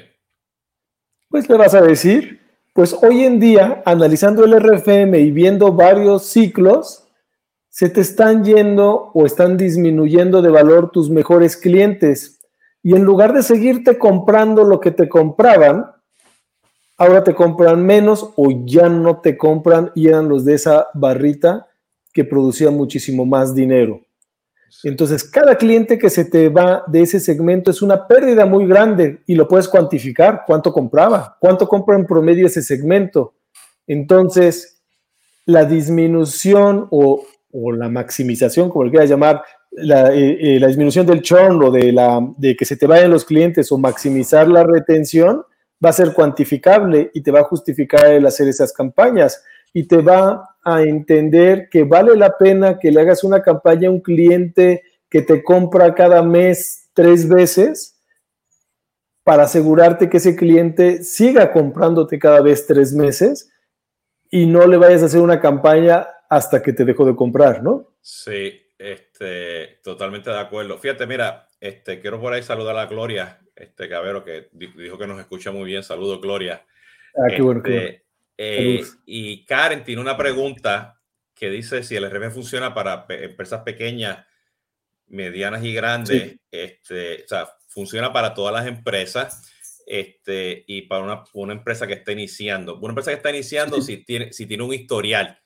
Pues 1.28 1.49
le 1.49 1.58
vas 1.58 1.75
a 1.75 1.82
decir, 1.82 2.39
pues 2.73 2.93
hoy 2.93 3.25
en 3.25 3.38
día, 3.38 3.84
analizando 3.86 4.45
el 4.45 4.54
RFM 4.62 5.19
y 5.19 5.32
viendo 5.32 5.73
varios 5.73 6.28
ciclos, 6.28 7.10
se 7.67 7.89
te 7.89 7.99
están 7.99 8.45
yendo 8.45 9.12
o 9.13 9.25
están 9.25 9.58
disminuyendo 9.58 10.41
de 10.41 10.51
valor 10.51 10.89
tus 10.89 11.10
mejores 11.10 11.58
clientes. 11.58 12.39
Y 12.82 12.95
en 12.95 13.04
lugar 13.04 13.34
de 13.34 13.43
seguirte 13.43 13.97
comprando 13.97 14.63
lo 14.63 14.80
que 14.80 14.91
te 14.91 15.10
compraban, 15.10 15.94
ahora 16.97 17.23
te 17.23 17.34
compran 17.34 17.86
menos 17.86 18.31
o 18.36 18.49
ya 18.65 18.89
no 18.89 19.19
te 19.21 19.38
compran 19.38 19.91
y 19.95 20.08
eran 20.08 20.29
los 20.29 20.45
de 20.45 20.55
esa 20.55 20.88
barrita 20.93 21.67
que 22.13 22.23
producía 22.23 22.71
muchísimo 22.71 23.25
más 23.25 23.53
dinero. 23.53 24.01
Entonces, 24.84 25.23
cada 25.23 25.55
cliente 25.55 25.97
que 25.97 26.10
se 26.10 26.25
te 26.25 26.49
va 26.49 26.84
de 26.88 27.01
ese 27.01 27.19
segmento 27.19 27.71
es 27.71 27.81
una 27.81 28.08
pérdida 28.08 28.45
muy 28.45 28.67
grande 28.67 29.21
y 29.25 29.36
lo 29.36 29.47
puedes 29.47 29.67
cuantificar. 29.67 30.43
¿Cuánto 30.45 30.71
compraba? 30.73 31.38
¿Cuánto 31.39 31.67
compra 31.67 31.95
en 31.95 32.05
promedio 32.05 32.47
ese 32.47 32.62
segmento? 32.62 33.36
Entonces, 33.88 34.81
la 35.45 35.65
disminución 35.65 36.88
o, 36.91 37.25
la 37.73 37.88
maximización, 37.88 38.69
como 38.69 38.84
le 38.84 38.91
quieras 38.91 39.10
llamar, 39.10 39.43
la, 39.71 40.13
eh, 40.13 40.55
eh, 40.55 40.60
la, 40.60 40.67
disminución 40.67 41.05
del 41.05 41.21
churn 41.21 41.63
o 41.63 41.71
de, 41.71 41.91
la, 41.91 42.19
de 42.38 42.55
que 42.55 42.65
se 42.65 42.75
te 42.75 42.88
vayan 42.88 43.12
los 43.12 43.23
clientes 43.23 43.71
o 43.71 43.77
maximizar 43.77 44.47
la 44.47 44.63
retención 44.63 45.43
va 45.83 45.89
a 45.89 45.93
ser 45.93 46.13
cuantificable 46.13 47.11
y 47.13 47.21
te 47.21 47.31
va 47.31 47.41
a 47.41 47.45
justificar 47.45 48.07
el 48.07 48.25
hacer 48.25 48.47
esas 48.47 48.71
campañas 48.73 49.43
y 49.73 49.88
te 49.88 49.97
va 49.97 50.55
a 50.63 50.81
entender 50.83 51.69
que 51.69 51.83
vale 51.83 52.15
la 52.15 52.38
pena 52.38 52.79
que 52.79 52.91
le 52.91 53.01
hagas 53.01 53.23
una 53.23 53.41
campaña 53.41 53.89
a 53.89 53.91
un 53.91 53.99
cliente 53.99 54.83
que 55.09 55.21
te 55.21 55.43
compra 55.43 55.93
cada 55.93 56.23
mes 56.23 56.89
tres 56.93 57.27
veces 57.27 57.99
para 59.23 59.43
asegurarte 59.43 60.09
que 60.09 60.17
ese 60.17 60.35
cliente 60.35 61.03
siga 61.03 61.51
comprándote 61.51 62.19
cada 62.19 62.41
vez 62.41 62.67
tres 62.67 62.93
meses 62.93 63.51
y 64.29 64.45
no 64.45 64.67
le 64.67 64.77
vayas 64.77 65.03
a 65.03 65.05
hacer 65.05 65.21
una 65.21 65.39
campaña 65.39 66.07
hasta 66.29 66.61
que 66.61 66.73
te 66.73 66.85
dejó 66.85 67.05
de 67.05 67.15
comprar, 67.15 67.63
¿no? 67.63 67.95
Sí, 68.01 68.53
este, 68.77 69.79
totalmente 69.83 70.29
de 70.29 70.39
acuerdo. 70.39 70.77
Fíjate, 70.77 71.07
mira, 71.07 71.47
este, 71.67 71.99
quiero 71.99 72.19
por 72.19 72.34
ahí 72.34 72.43
saludar 72.43 72.78
a 72.78 72.86
Gloria, 72.86 73.39
este 73.56 73.89
Cabero, 73.89 74.23
que 74.23 74.49
dijo 74.51 74.97
que 74.97 75.08
nos 75.08 75.19
escucha 75.19 75.51
muy 75.51 75.65
bien. 75.65 75.84
Saludos, 75.84 76.21
Gloria. 76.21 76.65
Ah, 77.15 77.28
qué 77.30 77.41
bueno. 77.41 77.62
Este, 77.63 78.06
eh, 78.38 78.84
y 79.06 79.45
Karen 79.45 79.84
tiene 79.84 80.01
una 80.01 80.17
pregunta 80.17 81.01
que 81.34 81.49
dice 81.49 81.84
si 81.84 81.95
el 81.95 82.10
RP 82.10 82.32
funciona 82.32 82.73
para 82.73 83.06
empresas 83.10 83.62
pequeñas, 83.62 84.25
medianas 85.08 85.63
y 85.63 85.73
grandes. 85.73 86.38
Este, 86.51 87.23
o 87.23 87.28
sea, 87.28 87.49
funciona 87.67 88.13
para 88.13 88.34
todas 88.34 88.54
las 88.54 88.67
empresas 88.67 89.51
este, 89.86 90.63
y 90.67 90.84
para 90.84 91.04
una, 91.04 91.23
una, 91.34 91.54
empresa 91.54 91.88
que 91.88 91.93
está 91.93 92.12
iniciando. 92.12 92.78
Una 92.80 92.89
empresa 92.89 93.12
que 93.12 93.17
está 93.17 93.30
iniciando 93.30 93.82
si, 93.82 93.97
tiene, 93.97 94.34
si 94.34 94.45
tiene 94.45 94.63
un 94.63 94.73
historial. 94.73 95.39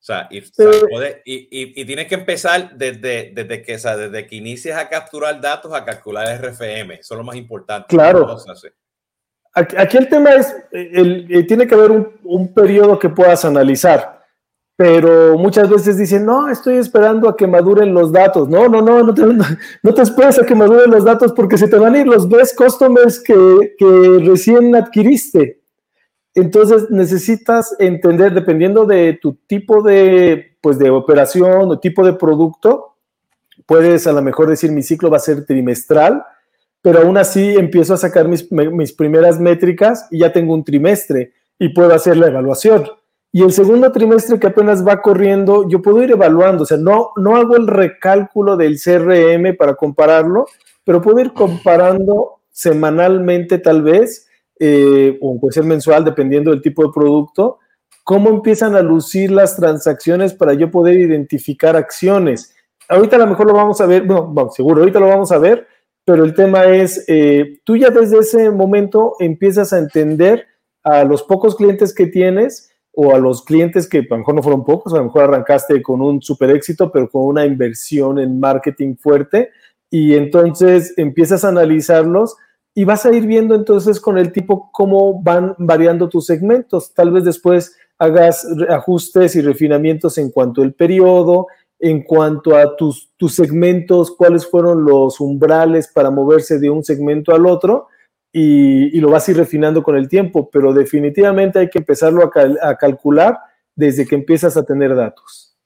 O 0.00 0.02
sea, 0.02 0.28
y, 0.30 0.38
y, 0.38 1.80
y, 1.82 1.84
tienes 1.84 2.06
que 2.06 2.14
empezar 2.14 2.74
desde, 2.74 3.32
desde, 3.34 3.60
que, 3.60 3.74
o 3.74 3.78
sea, 3.78 3.98
desde 3.98 4.26
que 4.26 4.36
inicies 4.36 4.74
a 4.74 4.88
capturar 4.88 5.38
datos 5.38 5.74
a 5.74 5.84
calcular 5.84 6.40
RFM. 6.40 6.94
Eso 6.94 7.14
es 7.14 7.18
lo 7.18 7.22
más 7.22 7.36
importante. 7.36 7.86
Claro. 7.86 8.34
Aquí, 9.52 9.98
el 9.98 10.08
tema 10.08 10.30
es, 10.30 10.56
el, 10.72 11.44
tiene 11.46 11.66
que 11.66 11.74
haber 11.74 11.90
un, 11.90 12.18
un, 12.24 12.54
periodo 12.54 12.98
que 12.98 13.10
puedas 13.10 13.44
analizar, 13.44 14.24
pero 14.74 15.36
muchas 15.36 15.68
veces 15.68 15.98
dicen, 15.98 16.24
no, 16.24 16.48
estoy 16.48 16.78
esperando 16.78 17.28
a 17.28 17.36
que 17.36 17.46
maduren 17.46 17.92
los 17.92 18.10
datos. 18.10 18.48
No, 18.48 18.70
no, 18.70 18.80
no, 18.80 19.02
no 19.02 19.12
te, 19.12 19.22
no 19.82 19.94
te 19.94 20.02
esperes 20.02 20.38
a 20.38 20.46
que 20.46 20.54
maduren 20.54 20.90
los 20.90 21.04
datos 21.04 21.32
porque 21.32 21.58
se 21.58 21.68
te 21.68 21.76
van 21.76 21.94
a 21.94 21.98
ir 21.98 22.06
los 22.06 22.26
best 22.26 22.56
customers 22.56 23.20
que, 23.22 23.74
que 23.76 24.22
recién 24.24 24.74
adquiriste. 24.74 25.59
Entonces 26.34 26.90
necesitas 26.90 27.74
entender, 27.78 28.32
dependiendo 28.32 28.86
de 28.86 29.18
tu 29.20 29.34
tipo 29.46 29.82
de, 29.82 30.56
pues, 30.60 30.78
de 30.78 30.90
operación 30.90 31.70
o 31.70 31.80
tipo 31.80 32.04
de 32.04 32.12
producto, 32.12 32.96
puedes 33.66 34.06
a 34.06 34.12
lo 34.12 34.22
mejor 34.22 34.48
decir 34.48 34.70
mi 34.70 34.82
ciclo 34.82 35.10
va 35.10 35.16
a 35.16 35.20
ser 35.20 35.44
trimestral, 35.44 36.24
pero 36.82 37.00
aún 37.00 37.18
así 37.18 37.54
empiezo 37.56 37.94
a 37.94 37.98
sacar 37.98 38.28
mis, 38.28 38.50
mis 38.50 38.92
primeras 38.92 39.38
métricas 39.38 40.06
y 40.10 40.18
ya 40.18 40.32
tengo 40.32 40.54
un 40.54 40.64
trimestre 40.64 41.32
y 41.58 41.68
puedo 41.70 41.92
hacer 41.92 42.16
la 42.16 42.28
evaluación. 42.28 42.86
Y 43.32 43.42
el 43.42 43.52
segundo 43.52 43.92
trimestre 43.92 44.40
que 44.40 44.48
apenas 44.48 44.84
va 44.84 45.00
corriendo, 45.00 45.68
yo 45.68 45.80
puedo 45.80 46.02
ir 46.02 46.10
evaluando, 46.10 46.64
o 46.64 46.66
sea, 46.66 46.78
no, 46.78 47.10
no 47.16 47.36
hago 47.36 47.56
el 47.56 47.68
recálculo 47.68 48.56
del 48.56 48.80
CRM 48.80 49.56
para 49.56 49.74
compararlo, 49.74 50.46
pero 50.84 51.00
puedo 51.00 51.20
ir 51.20 51.32
comparando 51.32 52.40
semanalmente 52.50 53.58
tal 53.58 53.82
vez, 53.82 54.26
eh, 54.62 55.16
o 55.22 55.40
puede 55.40 55.54
ser 55.54 55.64
mensual, 55.64 56.04
dependiendo 56.04 56.50
del 56.50 56.60
tipo 56.60 56.84
de 56.84 56.92
producto, 56.94 57.58
cómo 58.04 58.28
empiezan 58.28 58.76
a 58.76 58.82
lucir 58.82 59.30
las 59.30 59.56
transacciones 59.56 60.34
para 60.34 60.52
yo 60.52 60.70
poder 60.70 60.98
identificar 60.98 61.76
acciones. 61.76 62.54
Ahorita 62.88 63.16
a 63.16 63.20
lo 63.20 63.26
mejor 63.26 63.46
lo 63.46 63.54
vamos 63.54 63.80
a 63.80 63.86
ver, 63.86 64.02
bueno, 64.02 64.50
seguro, 64.50 64.80
ahorita 64.80 65.00
lo 65.00 65.08
vamos 65.08 65.32
a 65.32 65.38
ver, 65.38 65.66
pero 66.04 66.24
el 66.24 66.34
tema 66.34 66.66
es, 66.66 67.04
eh, 67.08 67.60
tú 67.64 67.76
ya 67.76 67.88
desde 67.88 68.18
ese 68.18 68.50
momento 68.50 69.14
empiezas 69.18 69.72
a 69.72 69.78
entender 69.78 70.46
a 70.82 71.04
los 71.04 71.22
pocos 71.22 71.56
clientes 71.56 71.94
que 71.94 72.06
tienes 72.06 72.70
o 72.92 73.14
a 73.14 73.18
los 73.18 73.44
clientes 73.44 73.88
que 73.88 73.98
a 73.98 74.06
lo 74.10 74.18
mejor 74.18 74.34
no 74.34 74.42
fueron 74.42 74.64
pocos, 74.64 74.92
a 74.92 74.98
lo 74.98 75.04
mejor 75.04 75.22
arrancaste 75.22 75.80
con 75.80 76.02
un 76.02 76.20
super 76.20 76.50
éxito, 76.50 76.92
pero 76.92 77.08
con 77.08 77.24
una 77.24 77.46
inversión 77.46 78.18
en 78.18 78.38
marketing 78.38 78.96
fuerte 78.96 79.50
y 79.88 80.14
entonces 80.16 80.92
empiezas 80.96 81.44
a 81.44 81.48
analizarlos 81.48 82.36
y 82.74 82.84
vas 82.84 83.04
a 83.06 83.12
ir 83.12 83.26
viendo 83.26 83.54
entonces 83.54 84.00
con 84.00 84.18
el 84.18 84.32
tipo 84.32 84.70
cómo 84.72 85.22
van 85.22 85.54
variando 85.58 86.08
tus 86.08 86.26
segmentos. 86.26 86.94
Tal 86.94 87.10
vez 87.10 87.24
después 87.24 87.76
hagas 87.98 88.46
ajustes 88.68 89.36
y 89.36 89.42
refinamientos 89.42 90.18
en 90.18 90.30
cuanto 90.30 90.62
al 90.62 90.72
periodo, 90.72 91.48
en 91.78 92.02
cuanto 92.02 92.56
a 92.56 92.76
tus, 92.76 93.10
tus 93.16 93.34
segmentos, 93.34 94.14
cuáles 94.16 94.46
fueron 94.46 94.84
los 94.84 95.20
umbrales 95.20 95.88
para 95.88 96.10
moverse 96.10 96.58
de 96.58 96.70
un 96.70 96.84
segmento 96.84 97.34
al 97.34 97.46
otro 97.46 97.88
y, 98.32 99.00
lo 99.00 99.10
vas 99.10 99.26
a 99.26 99.30
ir 99.32 99.36
refinando 99.36 99.82
con 99.82 99.96
el 99.96 100.08
tiempo, 100.08 100.50
pero 100.50 100.72
definitivamente 100.72 101.58
hay 101.58 101.68
que 101.68 101.78
empezarlo 101.78 102.30
a, 102.62 102.76
calcular 102.76 103.38
desde 103.74 104.06
que 104.06 104.14
empiezas 104.14 104.56
a 104.56 104.64
tener 104.64 104.94
datos. 104.94 105.56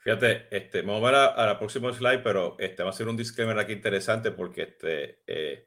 Fíjate, 0.00 0.48
este, 0.50 0.82
vamos 0.82 1.02
a 1.02 1.06
ver 1.06 1.14
a, 1.14 1.46
la 1.46 1.58
próxima 1.58 1.92
slide, 1.92 2.22
pero 2.22 2.56
este, 2.58 2.82
va 2.82 2.90
a 2.90 2.92
ser 2.92 3.08
un 3.08 3.16
disclaimer 3.16 3.58
aquí 3.58 3.72
interesante 3.72 4.32
porque 4.32 4.62
este, 4.62 5.20
eh, 5.26 5.66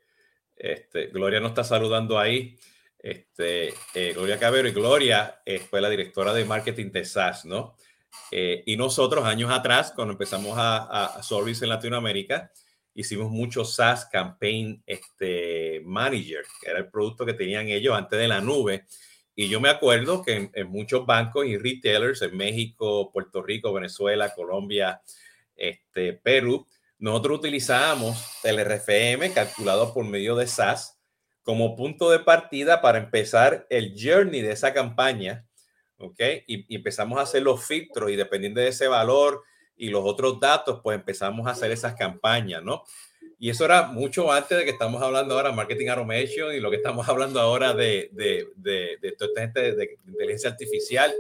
este, 0.58 1.08
Gloria 1.08 1.40
nos 1.40 1.52
está 1.52 1.64
saludando 1.64 2.20
ahí. 2.20 2.58
Este, 3.00 3.74
eh, 3.94 4.14
Gloria 4.14 4.40
Cabero 4.40 4.68
y 4.68 4.72
Gloria 4.72 5.42
eh, 5.46 5.60
fue 5.60 5.82
la 5.82 5.90
directora 5.90 6.34
de 6.34 6.46
marketing 6.46 6.92
de 6.92 7.06
SAS, 7.06 7.46
¿no? 7.46 7.76
Eh, 8.32 8.64
y 8.66 8.76
nosotros, 8.76 9.26
años 9.26 9.52
atrás, 9.52 9.94
cuando 9.96 10.14
empezamos 10.14 10.58
a, 10.58 11.18
a, 11.18 11.22
en 11.30 11.70
Latinoamérica, 11.70 12.52
hicimos 12.94 13.32
mucho 13.32 13.64
SaaS 13.64 14.06
Campaign 14.12 14.84
este, 14.86 15.82
Manager, 15.86 16.44
que 16.62 16.70
era 16.70 16.80
el 16.80 16.90
producto 16.90 17.26
que 17.26 17.34
tenían 17.34 17.68
ellos 17.68 17.96
antes 17.96 18.20
de 18.20 18.28
la 18.28 18.42
nube. 18.42 18.86
Y 19.36 19.48
yo 19.50 19.62
me 19.62 19.70
acuerdo 19.70 20.24
que 20.24 20.50
en, 20.52 20.68
muchos 20.68 21.06
bancos 21.06 21.46
y 21.46 21.58
retailers 21.58 22.24
en 22.24 22.36
México, 22.36 23.12
Puerto 23.12 23.44
Rico, 23.44 23.72
Venezuela, 23.72 24.34
Colombia, 24.34 25.00
este, 25.56 26.14
Perú, 26.14 26.68
nosotros 27.00 27.40
utilizábamos 27.40 28.40
el 28.44 28.60
RFM 28.64 29.34
calculado 29.34 29.94
por 29.94 30.06
medio 30.06 30.36
de 30.36 30.48
SaaS 30.48 31.00
como 31.44 31.76
punto 31.76 32.10
de 32.10 32.20
partida 32.20 32.82
para 32.82 32.98
empezar 32.98 33.66
el 33.70 33.94
journey 33.98 34.42
de 34.42 34.52
esa 34.52 34.74
campaña 34.74 35.48
¿ok? 35.98 36.20
Y, 36.48 36.76
empezamos 36.76 37.20
a 37.20 37.24
hacer 37.24 37.44
los 37.44 37.66
filtros 37.66 38.12
y 38.12 38.16
dependiendo 38.16 38.62
de 38.62 38.70
ese 38.70 38.88
valor 38.88 39.44
y 39.76 39.90
los 39.90 40.04
otros 40.06 40.40
datos, 40.40 40.80
pues 40.84 40.98
empezamos 40.98 41.48
a 41.48 41.52
hacer 41.52 41.72
esas 41.72 41.96
campañas, 41.96 42.64
¿no? 42.64 42.84
Y 43.40 43.52
eso 43.52 43.66
era 43.66 43.84
mucho 43.84 44.32
antes 44.32 44.58
de 44.58 44.64
que 44.64 44.72
estamos 44.72 45.02
hablando 45.02 45.36
ahora 45.36 45.50
de 45.50 45.56
marketing 45.56 45.90
automation 45.90 46.56
y 46.56 46.60
lo 46.60 46.72
que 46.72 46.78
estamos 46.78 47.08
hablando 47.08 47.40
ahora 47.40 47.74
de, 47.74 48.10
de, 48.12 48.48
de, 48.56 48.98
de 49.00 49.12
toda 49.12 49.30
esta 49.30 49.42
gente 49.42 49.76
de, 49.76 49.98
inteligencia 50.08 50.50
artificial 50.50 51.14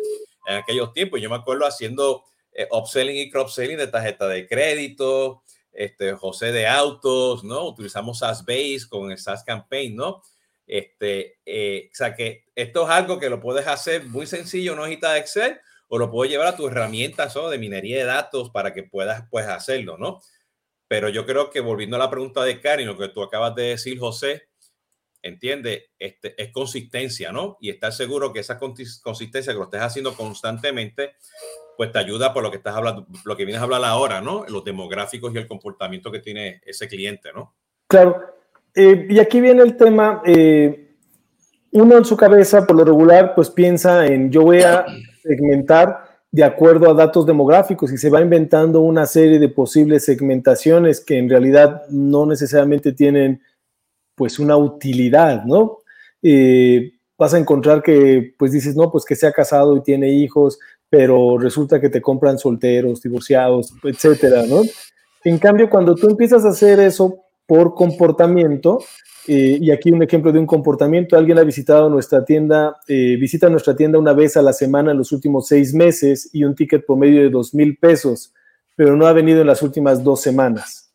en 0.47 0.55
aquellos 0.55 0.93
tiempos. 0.93 1.21
Yo 1.21 1.29
me 1.29 1.35
acuerdo 1.35 1.67
haciendo 1.67 2.23
eh, 2.53 2.67
upselling 2.71 3.17
y 3.17 3.29
cross-selling 3.29 3.77
de 3.77 3.87
tarjeta 3.87 4.27
de 4.27 4.47
crédito, 4.47 5.43
este, 5.77 6.11
José 6.13 6.51
de 6.51 6.65
autos, 6.65 7.43
¿no? 7.43 7.67
Utilizamos 7.67 8.19
SaaS 8.19 8.43
Base 8.43 8.87
con 8.89 9.11
el 9.11 9.19
SaaS 9.19 9.43
Campaign, 9.43 9.95
¿no? 9.95 10.23
Este, 10.65 11.37
eh, 11.45 11.89
o 11.91 11.95
sea 11.95 12.15
que 12.15 12.45
esto 12.55 12.83
es 12.83 12.89
algo 12.89 13.19
que 13.19 13.29
lo 13.29 13.39
puedes 13.39 13.67
hacer 13.67 14.03
muy 14.05 14.25
sencillo, 14.25 14.75
no 14.75 14.85
de 14.85 14.97
Excel, 15.19 15.59
o 15.87 15.99
lo 15.99 16.09
puedes 16.09 16.31
llevar 16.31 16.47
a 16.47 16.55
tus 16.55 16.71
herramientas 16.71 17.35
de 17.35 17.57
minería 17.59 17.99
de 17.99 18.05
datos 18.05 18.49
para 18.49 18.73
que 18.73 18.83
puedas 18.83 19.25
pues, 19.29 19.45
hacerlo, 19.45 19.97
¿no? 19.99 20.19
Pero 20.87 21.09
yo 21.09 21.27
creo 21.27 21.51
que 21.51 21.59
volviendo 21.59 21.95
a 21.95 21.99
la 21.99 22.09
pregunta 22.09 22.43
de 22.43 22.59
Karin, 22.59 22.87
lo 22.87 22.97
que 22.97 23.09
tú 23.09 23.21
acabas 23.21 23.53
de 23.53 23.63
decir, 23.63 23.99
José, 23.99 24.49
entiende, 25.27 25.91
este, 25.99 26.41
es 26.41 26.51
consistencia, 26.51 27.31
¿no? 27.31 27.57
Y 27.61 27.69
estar 27.69 27.91
seguro 27.93 28.33
que 28.33 28.39
esa 28.39 28.57
consistencia 28.57 29.53
que 29.53 29.59
lo 29.59 29.65
estés 29.65 29.81
haciendo 29.81 30.15
constantemente, 30.15 31.15
pues 31.75 31.91
te 31.91 31.99
ayuda 31.99 32.33
por 32.33 32.43
lo 32.43 32.51
que 32.51 32.57
estás 32.57 32.75
hablando, 32.75 33.05
lo 33.25 33.37
que 33.37 33.45
vienes 33.45 33.61
a 33.61 33.65
hablar 33.65 33.83
ahora, 33.85 34.21
¿no? 34.21 34.45
Los 34.47 34.63
demográficos 34.63 35.33
y 35.33 35.37
el 35.37 35.47
comportamiento 35.47 36.11
que 36.11 36.19
tiene 36.19 36.61
ese 36.65 36.87
cliente, 36.87 37.29
¿no? 37.33 37.55
Claro, 37.87 38.21
eh, 38.75 39.07
y 39.09 39.19
aquí 39.19 39.41
viene 39.41 39.63
el 39.63 39.77
tema, 39.77 40.21
eh, 40.25 40.91
uno 41.71 41.97
en 41.97 42.05
su 42.05 42.17
cabeza, 42.17 42.65
por 42.65 42.75
lo 42.75 42.85
regular, 42.85 43.33
pues 43.35 43.49
piensa 43.49 44.05
en 44.05 44.31
yo 44.31 44.43
voy 44.43 44.61
a 44.61 44.85
segmentar 45.23 46.07
de 46.31 46.43
acuerdo 46.43 46.91
a 46.91 46.93
datos 46.93 47.25
demográficos 47.25 47.91
y 47.91 47.97
se 47.97 48.09
va 48.09 48.21
inventando 48.21 48.81
una 48.81 49.05
serie 49.05 49.39
de 49.39 49.49
posibles 49.49 50.05
segmentaciones 50.05 51.03
que 51.03 51.17
en 51.17 51.29
realidad 51.29 51.83
no 51.89 52.25
necesariamente 52.25 52.91
tienen 52.91 53.41
pues 54.17 54.39
una 54.39 54.57
utilidad, 54.57 55.45
¿no? 55.45 55.77
Eh, 56.23 56.93
vas 57.17 57.35
a 57.35 57.37
encontrar 57.37 57.83
que 57.83 58.33
pues 58.37 58.51
dices, 58.51 58.75
no, 58.75 58.91
pues 58.91 59.05
que 59.05 59.15
se 59.15 59.27
ha 59.27 59.31
casado 59.31 59.77
y 59.77 59.83
tiene 59.83 60.09
hijos, 60.09 60.57
pero 60.89 61.37
resulta 61.37 61.79
que 61.79 61.89
te 61.89 62.01
compran 62.01 62.39
solteros, 62.39 63.01
divorciados, 63.01 63.73
etcétera, 63.83 64.43
¿no? 64.47 64.63
En 65.23 65.37
cambio, 65.37 65.69
cuando 65.69 65.93
tú 65.93 66.09
empiezas 66.09 66.45
a 66.45 66.49
hacer 66.49 66.79
eso 66.79 67.19
por 67.45 67.75
comportamiento. 67.75 68.79
Eh, 69.27 69.59
y 69.61 69.71
aquí 69.71 69.91
un 69.91 70.01
ejemplo 70.01 70.31
de 70.31 70.39
un 70.39 70.47
comportamiento, 70.47 71.17
alguien 71.17 71.37
ha 71.37 71.43
visitado 71.43 71.89
nuestra 71.89 72.23
tienda, 72.23 72.77
eh, 72.87 73.17
visita 73.19 73.49
nuestra 73.49 73.75
tienda 73.75 73.99
una 73.99 74.13
vez 74.13 74.37
a 74.37 74.41
la 74.41 74.53
semana 74.53 74.91
en 74.91 74.97
los 74.97 75.11
últimos 75.11 75.47
seis 75.47 75.73
meses 75.73 76.29
y 76.31 76.45
un 76.45 76.55
ticket 76.55 76.85
promedio 76.85 77.21
de 77.21 77.29
dos 77.29 77.53
mil 77.53 77.77
pesos, 77.77 78.33
pero 78.75 78.95
no 78.95 79.05
ha 79.05 79.11
venido 79.11 79.41
en 79.41 79.47
las 79.47 79.61
últimas 79.61 80.01
dos 80.01 80.21
semanas. 80.21 80.93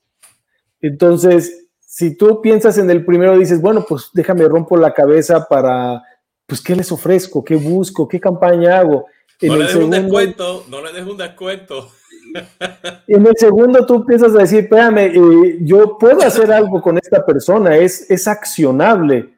Entonces, 0.81 1.62
si 1.95 2.17
tú 2.17 2.41
piensas 2.41 2.79
en 2.79 2.89
el 2.89 3.05
primero, 3.05 3.39
dices, 3.39 3.61
bueno, 3.61 3.85
pues 3.87 4.09
déjame 4.15 4.49
rompo 4.49 4.79
la 4.79 4.95
cabeza 4.95 5.47
para, 5.47 6.03
pues, 6.47 6.63
¿qué 6.63 6.75
les 6.75 6.91
ofrezco? 6.91 7.45
¿Qué 7.45 7.55
busco? 7.55 8.09
¿Qué 8.09 8.19
campaña 8.19 8.79
hago? 8.79 9.05
no 9.43 9.57
le 9.57 9.65
des 9.65 9.75
un 9.75 9.91
descuento, 9.91 10.65
no 10.71 10.83
le 10.83 10.91
des 10.91 11.07
un 11.07 11.19
descuento. 11.19 11.91
En 13.07 13.27
el 13.27 13.37
segundo 13.37 13.85
tú 13.85 13.97
empiezas 13.97 14.35
a 14.35 14.39
decir, 14.39 14.61
espérame, 14.61 15.13
eh, 15.13 15.59
yo 15.61 15.99
puedo 15.99 16.23
hacer 16.23 16.51
algo 16.51 16.81
con 16.81 16.97
esta 16.97 17.27
persona, 17.27 17.77
es, 17.77 18.11
es 18.11 18.27
accionable. 18.27 19.35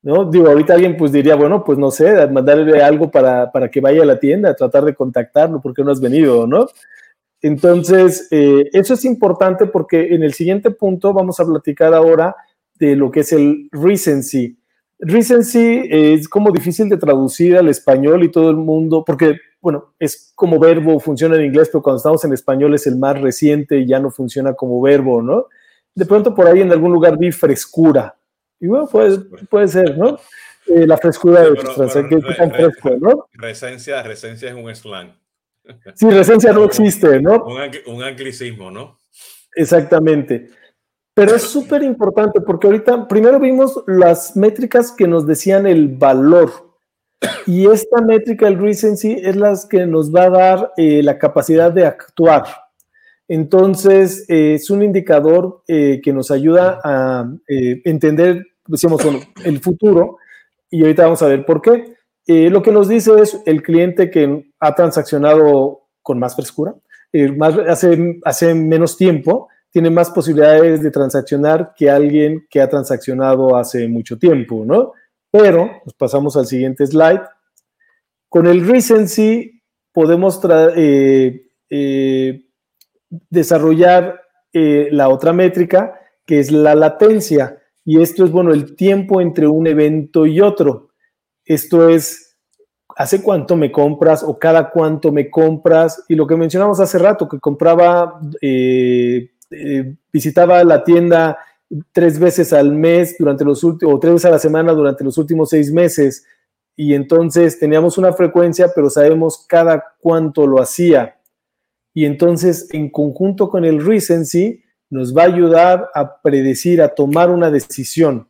¿no? 0.00 0.24
Digo, 0.24 0.48
ahorita 0.48 0.72
alguien 0.72 0.96
pues 0.96 1.12
diría, 1.12 1.34
bueno, 1.34 1.62
pues 1.62 1.76
no 1.76 1.90
sé, 1.90 2.26
mandarle 2.28 2.82
algo 2.82 3.10
para, 3.10 3.52
para 3.52 3.70
que 3.70 3.82
vaya 3.82 4.02
a 4.02 4.06
la 4.06 4.18
tienda, 4.18 4.56
tratar 4.56 4.86
de 4.86 4.94
contactarlo 4.94 5.60
porque 5.60 5.84
no 5.84 5.90
has 5.90 6.00
venido, 6.00 6.46
¿no? 6.46 6.68
Entonces, 7.42 8.28
eh, 8.30 8.68
eso 8.72 8.94
es 8.94 9.04
importante 9.04 9.66
porque 9.66 10.14
en 10.14 10.22
el 10.22 10.34
siguiente 10.34 10.70
punto 10.70 11.12
vamos 11.12 11.38
a 11.38 11.46
platicar 11.46 11.94
ahora 11.94 12.34
de 12.74 12.96
lo 12.96 13.10
que 13.10 13.20
es 13.20 13.32
el 13.32 13.68
recency. 13.72 14.58
Recency 14.98 15.82
es 15.88 16.28
como 16.28 16.50
difícil 16.50 16.88
de 16.88 16.96
traducir 16.96 17.56
al 17.56 17.68
español 17.68 18.24
y 18.24 18.30
todo 18.30 18.50
el 18.50 18.56
mundo, 18.56 19.04
porque, 19.06 19.36
bueno, 19.60 19.94
es 19.98 20.32
como 20.34 20.58
verbo, 20.58 20.98
funciona 20.98 21.36
en 21.36 21.44
inglés, 21.44 21.68
pero 21.72 21.82
cuando 21.82 21.98
estamos 21.98 22.24
en 22.24 22.32
español 22.32 22.74
es 22.74 22.86
el 22.88 22.96
más 22.96 23.20
reciente 23.20 23.78
y 23.78 23.86
ya 23.86 24.00
no 24.00 24.10
funciona 24.10 24.54
como 24.54 24.80
verbo, 24.80 25.22
¿no? 25.22 25.46
De 25.94 26.04
pronto 26.04 26.34
por 26.34 26.46
ahí 26.46 26.60
en 26.60 26.72
algún 26.72 26.92
lugar 26.92 27.16
vi 27.16 27.30
frescura. 27.30 28.16
Y 28.60 28.66
bueno, 28.66 28.88
puede, 28.88 29.18
puede 29.48 29.68
ser, 29.68 29.96
¿no? 29.96 30.18
Eh, 30.66 30.86
la 30.86 30.98
frescura 30.98 31.42
de 31.42 31.54
pero, 31.54 32.50
fresco, 32.50 32.90
¿no? 33.00 33.26
Resencia, 33.32 34.02
resencia 34.02 34.50
es 34.50 34.54
un 34.54 34.74
slang. 34.74 35.12
Sí, 35.94 36.08
resencia 36.10 36.52
no 36.52 36.64
existe, 36.64 37.20
¿no? 37.20 37.44
Un, 37.44 37.94
un 37.94 38.02
anglicismo, 38.02 38.70
¿no? 38.70 38.98
Exactamente. 39.54 40.50
Pero 41.14 41.34
es 41.34 41.42
súper 41.42 41.82
importante 41.82 42.40
porque 42.40 42.68
ahorita 42.68 43.08
primero 43.08 43.40
vimos 43.40 43.82
las 43.88 44.36
métricas 44.36 44.92
que 44.92 45.08
nos 45.08 45.26
decían 45.26 45.66
el 45.66 45.88
valor. 45.88 46.52
Y 47.44 47.66
esta 47.66 48.00
métrica, 48.00 48.46
el 48.46 48.56
recency, 48.56 49.14
es 49.14 49.34
la 49.34 49.58
que 49.68 49.84
nos 49.84 50.14
va 50.14 50.26
a 50.26 50.30
dar 50.30 50.72
eh, 50.76 51.02
la 51.02 51.18
capacidad 51.18 51.72
de 51.72 51.84
actuar. 51.84 52.44
Entonces, 53.26 54.24
eh, 54.28 54.54
es 54.54 54.70
un 54.70 54.84
indicador 54.84 55.64
eh, 55.66 56.00
que 56.02 56.12
nos 56.12 56.30
ayuda 56.30 56.80
a 56.84 57.28
entender, 57.48 58.46
decíamos, 58.68 59.02
el 59.44 59.58
futuro. 59.58 60.18
Y 60.70 60.82
ahorita 60.82 61.02
vamos 61.02 61.22
a 61.22 61.26
ver 61.26 61.44
por 61.44 61.60
qué. 61.60 61.97
Lo 62.28 62.62
que 62.62 62.72
nos 62.72 62.88
dice 62.88 63.12
es 63.20 63.40
el 63.46 63.62
cliente 63.62 64.10
que 64.10 64.50
ha 64.60 64.74
transaccionado 64.74 65.88
con 66.02 66.18
más 66.18 66.36
frescura, 66.36 66.74
más, 67.36 67.54
hace, 68.24 68.54
menos 68.54 68.98
tiempo, 68.98 69.48
tiene 69.70 69.90
más 69.90 70.10
posibilidades 70.10 70.82
de 70.82 70.90
transaccionar 70.90 71.72
que 71.76 71.90
alguien 71.90 72.46
que 72.50 72.60
ha 72.60 72.68
transaccionado 72.68 73.56
hace 73.56 73.88
mucho 73.88 74.18
tiempo, 74.18 74.64
¿no? 74.66 74.92
Pero, 75.30 75.70
pues 75.84 75.94
pasamos 75.94 76.36
al 76.36 76.46
siguiente 76.46 76.86
slide. 76.86 77.22
Con 78.28 78.46
el 78.46 78.66
recency 78.66 79.62
podemos 79.92 80.40
eh, 80.76 81.50
eh, 81.70 82.44
desarrollar 83.10 84.20
eh, 84.52 84.88
la 84.90 85.08
otra 85.08 85.32
métrica, 85.32 86.00
que 86.24 86.40
es 86.40 86.50
la 86.50 86.74
latencia. 86.74 87.58
Y 87.84 88.00
esto 88.00 88.24
es, 88.24 88.30
bueno, 88.30 88.52
el 88.52 88.74
tiempo 88.74 89.20
entre 89.20 89.46
un 89.46 89.66
evento 89.66 90.26
y 90.26 90.40
otro. 90.40 90.87
Esto 91.48 91.88
es, 91.88 92.36
¿hace 92.94 93.22
cuánto 93.22 93.56
me 93.56 93.72
compras 93.72 94.22
o 94.22 94.38
cada 94.38 94.70
cuánto 94.70 95.10
me 95.10 95.30
compras? 95.30 96.04
Y 96.08 96.14
lo 96.14 96.26
que 96.26 96.36
mencionamos 96.36 96.78
hace 96.78 96.98
rato, 96.98 97.26
que 97.26 97.40
compraba 97.40 98.20
eh, 98.42 99.30
visitaba 100.12 100.62
la 100.62 100.84
tienda 100.84 101.38
tres 101.92 102.18
veces 102.18 102.52
al 102.52 102.72
mes 102.72 103.16
durante 103.18 103.46
los 103.46 103.64
últimos, 103.64 103.94
o 103.94 103.98
tres 103.98 104.12
veces 104.12 104.26
a 104.26 104.30
la 104.30 104.38
semana 104.38 104.72
durante 104.72 105.02
los 105.02 105.16
últimos 105.16 105.48
seis 105.48 105.72
meses, 105.72 106.26
y 106.76 106.92
entonces 106.94 107.58
teníamos 107.58 107.96
una 107.96 108.12
frecuencia, 108.12 108.70
pero 108.74 108.90
sabemos 108.90 109.44
cada 109.48 109.96
cuánto 110.00 110.46
lo 110.46 110.60
hacía. 110.60 111.18
Y 111.94 112.04
entonces, 112.04 112.68
en 112.72 112.90
conjunto 112.90 113.48
con 113.48 113.64
el 113.64 113.84
recency, 113.84 114.62
nos 114.90 115.16
va 115.16 115.22
a 115.22 115.26
ayudar 115.26 115.88
a 115.94 116.20
predecir, 116.20 116.80
a 116.82 116.94
tomar 116.94 117.30
una 117.30 117.50
decisión. 117.50 118.27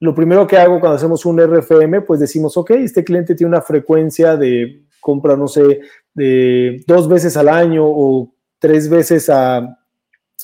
Lo 0.00 0.14
primero 0.14 0.46
que 0.46 0.56
hago 0.56 0.78
cuando 0.78 0.96
hacemos 0.96 1.26
un 1.26 1.40
RFM, 1.40 2.02
pues 2.02 2.20
decimos, 2.20 2.56
ok, 2.56 2.70
este 2.70 3.02
cliente 3.02 3.34
tiene 3.34 3.48
una 3.48 3.62
frecuencia 3.62 4.36
de 4.36 4.84
compra, 5.00 5.36
no 5.36 5.48
sé, 5.48 5.80
de 6.14 6.84
dos 6.86 7.08
veces 7.08 7.36
al 7.36 7.48
año 7.48 7.84
o 7.84 8.32
tres 8.58 8.88
veces 8.88 9.28
a, 9.28 9.78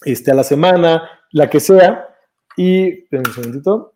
este, 0.05 0.31
a 0.31 0.35
la 0.35 0.45
semana, 0.45 1.09
la 1.31 1.49
que 1.49 1.61
sea. 1.61 2.09
Y, 2.57 3.05
un 3.15 3.25
segundito. 3.35 3.93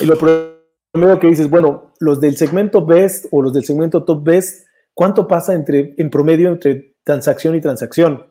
Y 0.00 0.06
lo 0.06 0.16
primero 0.18 1.18
que 1.20 1.28
dices, 1.28 1.48
bueno, 1.48 1.92
los 2.00 2.20
del 2.20 2.36
segmento 2.36 2.84
Best 2.84 3.26
o 3.30 3.40
los 3.40 3.52
del 3.52 3.64
segmento 3.64 4.04
Top 4.04 4.22
Best, 4.22 4.66
¿cuánto 4.94 5.28
pasa 5.28 5.54
entre, 5.54 5.94
en 5.96 6.10
promedio 6.10 6.48
entre 6.48 6.96
transacción 7.04 7.54
y 7.54 7.60
transacción? 7.60 8.26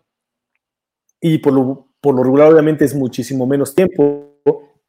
Y 1.19 1.37
por 1.37 1.53
lo, 1.53 1.87
por 2.01 2.15
lo 2.15 2.23
regular, 2.23 2.51
obviamente, 2.51 2.85
es 2.85 2.95
muchísimo 2.95 3.45
menos 3.45 3.73
tiempo. 3.73 4.30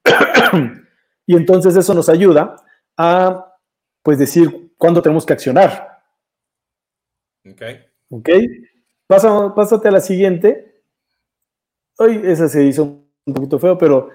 y 1.26 1.36
entonces 1.36 1.76
eso 1.76 1.94
nos 1.94 2.08
ayuda 2.08 2.56
a, 2.96 3.54
pues, 4.02 4.18
decir 4.18 4.72
cuándo 4.76 5.02
tenemos 5.02 5.24
que 5.24 5.32
accionar. 5.32 6.02
Ok. 7.44 7.62
Ok 8.10 8.28
pásate 9.54 9.88
a 9.88 9.92
la 9.92 10.00
siguiente. 10.00 10.82
Hoy 11.98 12.20
esa 12.24 12.48
se 12.48 12.64
hizo 12.64 13.04
un 13.24 13.34
poquito 13.34 13.58
feo, 13.58 13.76
pero 13.76 14.10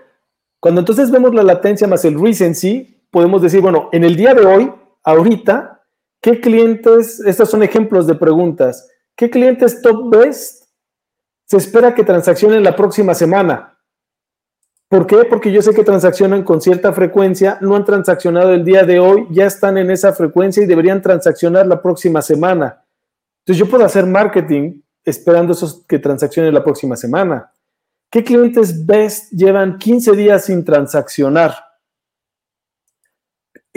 cuando 0.60 0.82
entonces 0.82 1.12
vemos 1.12 1.34
la 1.34 1.44
latencia 1.44 1.88
más 1.88 2.04
el 2.06 2.20
recency, 2.20 3.06
podemos 3.12 3.42
decir, 3.42 3.62
bueno, 3.62 3.90
en 3.92 4.04
el 4.04 4.16
día 4.16 4.34
de 4.34 4.46
hoy, 4.46 4.74
ahorita, 5.04 5.84
¿qué 6.22 6.42
clientes, 6.42 7.20
estos 7.22 7.50
son 7.50 7.64
ejemplos 7.64 8.08
de 8.08 8.16
preguntas, 8.16 8.90
¿qué 9.16 9.30
clientes 9.30 9.82
top 9.82 10.10
best 10.10 10.66
se 11.46 11.58
espera 11.58 11.94
que 11.94 12.04
transaccionen 12.04 12.64
la 12.64 12.76
próxima 12.76 13.14
semana? 13.14 13.77
¿Por 14.90 15.06
qué? 15.06 15.26
Porque 15.26 15.52
yo 15.52 15.62
sé 15.62 15.74
que 15.74 15.84
transaccionan 15.84 16.44
con 16.44 16.62
cierta 16.62 16.94
frecuencia, 16.94 17.58
no 17.60 17.76
han 17.76 17.84
transaccionado 17.84 18.54
el 18.54 18.64
día 18.64 18.84
de 18.84 19.00
hoy, 19.00 19.28
ya 19.32 19.46
están 19.46 19.78
en 19.78 19.92
esa 19.92 20.14
frecuencia 20.14 20.64
y 20.64 20.66
deberían 20.66 21.02
transaccionar 21.02 21.68
la 21.68 21.82
próxima 21.82 22.22
semana. 22.22 22.86
Entonces 23.40 23.60
yo 23.66 23.70
puedo 23.70 23.84
hacer 23.84 24.06
marketing 24.06 24.82
esperando 25.04 25.54
esos 25.54 25.86
que 25.86 26.00
transaccionen 26.00 26.54
la 26.54 26.64
próxima 26.64 26.96
semana. 26.96 27.52
¿Qué 28.10 28.24
clientes 28.24 28.86
best 28.86 29.32
llevan 29.32 29.78
15 29.78 30.14
días 30.14 30.46
sin 30.46 30.64
transaccionar? 30.64 31.54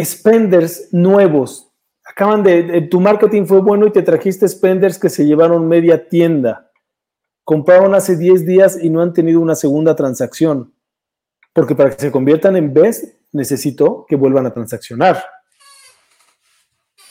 Spenders 0.00 0.88
nuevos. 0.92 1.72
Acaban 2.04 2.44
de, 2.44 2.82
tu 2.82 3.00
marketing 3.00 3.46
fue 3.46 3.60
bueno 3.60 3.86
y 3.86 3.92
te 3.92 4.02
trajiste 4.02 4.48
spenders 4.48 4.98
que 4.98 5.08
se 5.08 5.24
llevaron 5.24 5.66
media 5.66 6.08
tienda. 6.08 6.70
Compraron 7.44 7.94
hace 7.94 8.16
10 8.16 8.46
días 8.46 8.78
y 8.80 8.90
no 8.90 9.02
han 9.02 9.12
tenido 9.12 9.40
una 9.40 9.56
segunda 9.56 9.96
transacción. 9.96 10.72
Porque 11.52 11.74
para 11.74 11.90
que 11.90 12.00
se 12.00 12.12
conviertan 12.12 12.56
en 12.56 12.72
best 12.72 13.20
necesito 13.32 14.06
que 14.08 14.16
vuelvan 14.16 14.46
a 14.46 14.52
transaccionar. 14.52 15.22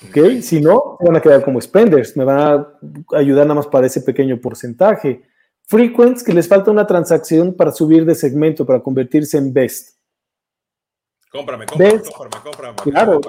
¿Ok? 0.07 0.41
Si 0.41 0.61
no, 0.61 0.97
van 0.99 1.17
a 1.17 1.21
quedar 1.21 1.43
como 1.43 1.59
spenders, 1.59 2.15
me 2.15 2.23
van 2.23 2.39
a 2.39 3.17
ayudar 3.17 3.45
nada 3.45 3.55
más 3.55 3.67
para 3.67 3.87
ese 3.87 4.01
pequeño 4.01 4.39
porcentaje. 4.39 5.23
Frequents, 5.67 6.23
que 6.23 6.33
les 6.33 6.47
falta 6.47 6.71
una 6.71 6.87
transacción 6.87 7.53
para 7.53 7.71
subir 7.71 8.05
de 8.05 8.15
segmento, 8.15 8.65
para 8.65 8.81
convertirse 8.81 9.37
en 9.37 9.53
best. 9.53 9.99
Cómprame, 11.31 11.65
cómprame, 11.67 12.01
cómprame, 12.01 12.43
cómprame. 12.43 12.75
Claro, 12.77 13.21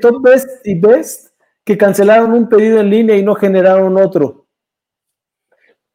top, 0.00 0.22
best 0.22 0.66
y 0.66 0.78
best 0.78 1.28
que 1.62 1.78
cancelaron 1.78 2.32
un 2.32 2.48
pedido 2.48 2.80
en 2.80 2.90
línea 2.90 3.16
y 3.16 3.22
no 3.22 3.34
generaron 3.34 3.96
otro. 3.96 4.46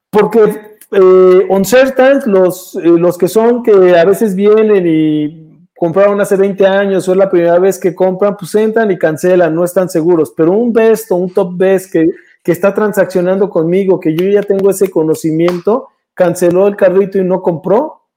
Porque 0.09 0.70
eh, 0.91 1.47
on 1.49 1.63
certain, 1.63 2.21
los, 2.25 2.75
eh, 2.75 2.81
los 2.83 3.17
que 3.17 3.27
son 3.27 3.63
que 3.63 3.97
a 3.97 4.03
veces 4.03 4.35
vienen 4.35 4.85
y 4.85 5.67
compraron 5.73 6.19
hace 6.19 6.35
20 6.35 6.67
años 6.67 7.07
o 7.07 7.13
es 7.13 7.17
la 7.17 7.29
primera 7.29 7.57
vez 7.59 7.79
que 7.79 7.95
compran, 7.95 8.35
pues 8.37 8.53
entran 8.55 8.91
y 8.91 8.97
cancelan, 8.97 9.55
no 9.55 9.63
están 9.63 9.89
seguros. 9.89 10.33
Pero 10.35 10.51
un 10.51 10.73
best 10.73 11.11
o 11.11 11.15
un 11.15 11.33
top 11.33 11.53
best 11.55 11.91
que, 11.91 12.09
que 12.43 12.51
está 12.51 12.73
transaccionando 12.73 13.49
conmigo, 13.49 13.99
que 13.99 14.15
yo 14.15 14.25
ya 14.29 14.43
tengo 14.43 14.69
ese 14.69 14.91
conocimiento, 14.91 15.87
canceló 16.13 16.67
el 16.67 16.75
carrito 16.75 17.17
y 17.17 17.23
no 17.23 17.41
compró, 17.41 18.09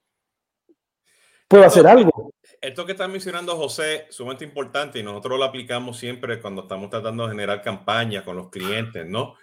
puedo 1.49 1.65
hacer 1.65 1.87
algo. 1.87 2.33
Esto 2.61 2.87
que 2.87 2.93
está 2.93 3.07
mencionando 3.07 3.57
José, 3.57 4.07
sumamente 4.09 4.45
importante 4.45 4.99
y 4.99 5.03
nosotros 5.03 5.39
lo 5.39 5.45
aplicamos 5.45 5.99
siempre 5.99 6.41
cuando 6.41 6.63
estamos 6.63 6.91
tratando 6.91 7.25
de 7.25 7.33
generar 7.33 7.63
campaña 7.63 8.25
con 8.25 8.37
los 8.37 8.49
clientes, 8.49 9.07
¿no? 9.07 9.35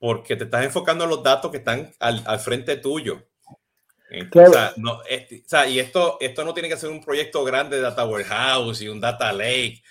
Porque 0.00 0.34
te 0.34 0.44
estás 0.44 0.64
enfocando 0.64 1.04
en 1.04 1.10
los 1.10 1.22
datos 1.22 1.52
que 1.52 1.58
están 1.58 1.92
al, 2.00 2.24
al 2.26 2.40
frente 2.40 2.76
tuyo. 2.76 3.30
Este, 4.10 5.70
y 5.70 5.78
esto, 5.78 6.16
esto 6.20 6.44
no 6.44 6.52
tiene 6.52 6.68
que 6.68 6.76
ser 6.76 6.90
un 6.90 7.02
proyecto 7.02 7.44
grande 7.44 7.76
de 7.76 7.82
Data 7.82 8.04
Warehouse 8.04 8.82
y 8.82 8.88
un 8.88 9.00
Data 9.00 9.32
Lake. 9.32 9.82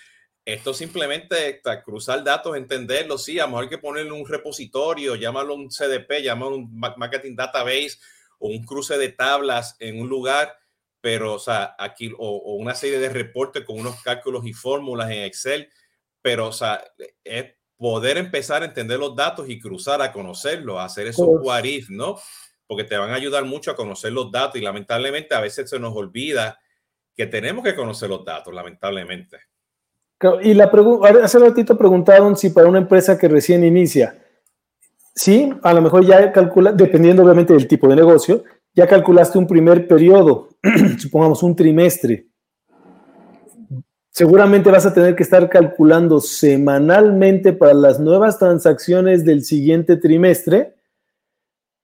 Esto 0.44 0.74
simplemente 0.74 1.60
cruzar 1.84 2.22
datos, 2.22 2.56
entenderlo, 2.56 3.16
sí, 3.18 3.38
a 3.38 3.44
lo 3.44 3.48
mejor 3.48 3.64
hay 3.64 3.70
que 3.70 3.78
ponerle 3.78 4.12
un 4.12 4.26
repositorio, 4.26 5.14
llámalo 5.14 5.54
un 5.54 5.68
CDP, 5.70 6.22
llámalo 6.22 6.56
un 6.56 6.78
Marketing 6.78 7.36
Database 7.36 7.98
o 8.38 8.48
un 8.48 8.64
cruce 8.64 8.98
de 8.98 9.10
tablas 9.10 9.76
en 9.78 10.00
un 10.00 10.08
lugar, 10.08 10.54
pero, 11.00 11.34
o 11.34 11.38
sea, 11.38 11.74
aquí, 11.78 12.12
o, 12.18 12.54
una 12.54 12.74
serie 12.74 12.98
de 12.98 13.10
reportes 13.10 13.64
con 13.64 13.78
unos 13.78 14.02
cálculos 14.02 14.44
y 14.46 14.52
fórmulas 14.52 15.10
en 15.10 15.24
Excel, 15.24 15.70
pero 16.20 16.48
o 16.48 16.52
sea, 16.52 16.82
es 17.24 17.54
poder 17.80 18.18
empezar 18.18 18.62
a 18.62 18.66
entender 18.66 18.98
los 18.98 19.16
datos 19.16 19.48
y 19.48 19.58
cruzar 19.58 20.02
a 20.02 20.12
conocerlos, 20.12 20.78
a 20.78 20.84
hacer 20.84 21.06
esos 21.06 21.26
what 21.26 21.64
¿no? 21.88 22.16
Porque 22.66 22.84
te 22.84 22.98
van 22.98 23.10
a 23.10 23.14
ayudar 23.14 23.46
mucho 23.46 23.70
a 23.70 23.74
conocer 23.74 24.12
los 24.12 24.30
datos 24.30 24.60
y 24.60 24.64
lamentablemente 24.64 25.34
a 25.34 25.40
veces 25.40 25.70
se 25.70 25.80
nos 25.80 25.96
olvida 25.96 26.58
que 27.16 27.26
tenemos 27.26 27.64
que 27.64 27.74
conocer 27.74 28.10
los 28.10 28.22
datos, 28.22 28.52
lamentablemente. 28.52 29.38
Y 30.42 30.52
la 30.52 30.70
pregunta, 30.70 31.08
hace 31.24 31.38
ratito 31.38 31.78
preguntaron 31.78 32.36
si 32.36 32.50
para 32.50 32.68
una 32.68 32.80
empresa 32.80 33.16
que 33.16 33.28
recién 33.28 33.64
inicia, 33.64 34.22
sí, 35.14 35.50
a 35.62 35.72
lo 35.72 35.80
mejor 35.80 36.04
ya 36.04 36.30
calcula, 36.32 36.72
dependiendo 36.72 37.22
obviamente 37.22 37.54
del 37.54 37.66
tipo 37.66 37.88
de 37.88 37.96
negocio, 37.96 38.44
ya 38.74 38.86
calculaste 38.86 39.38
un 39.38 39.46
primer 39.46 39.88
periodo, 39.88 40.50
supongamos 40.98 41.42
un 41.42 41.56
trimestre. 41.56 42.26
Seguramente 44.10 44.70
vas 44.70 44.86
a 44.86 44.94
tener 44.94 45.14
que 45.14 45.22
estar 45.22 45.48
calculando 45.48 46.20
semanalmente 46.20 47.52
para 47.52 47.74
las 47.74 48.00
nuevas 48.00 48.38
transacciones 48.38 49.24
del 49.24 49.44
siguiente 49.44 49.96
trimestre. 49.96 50.74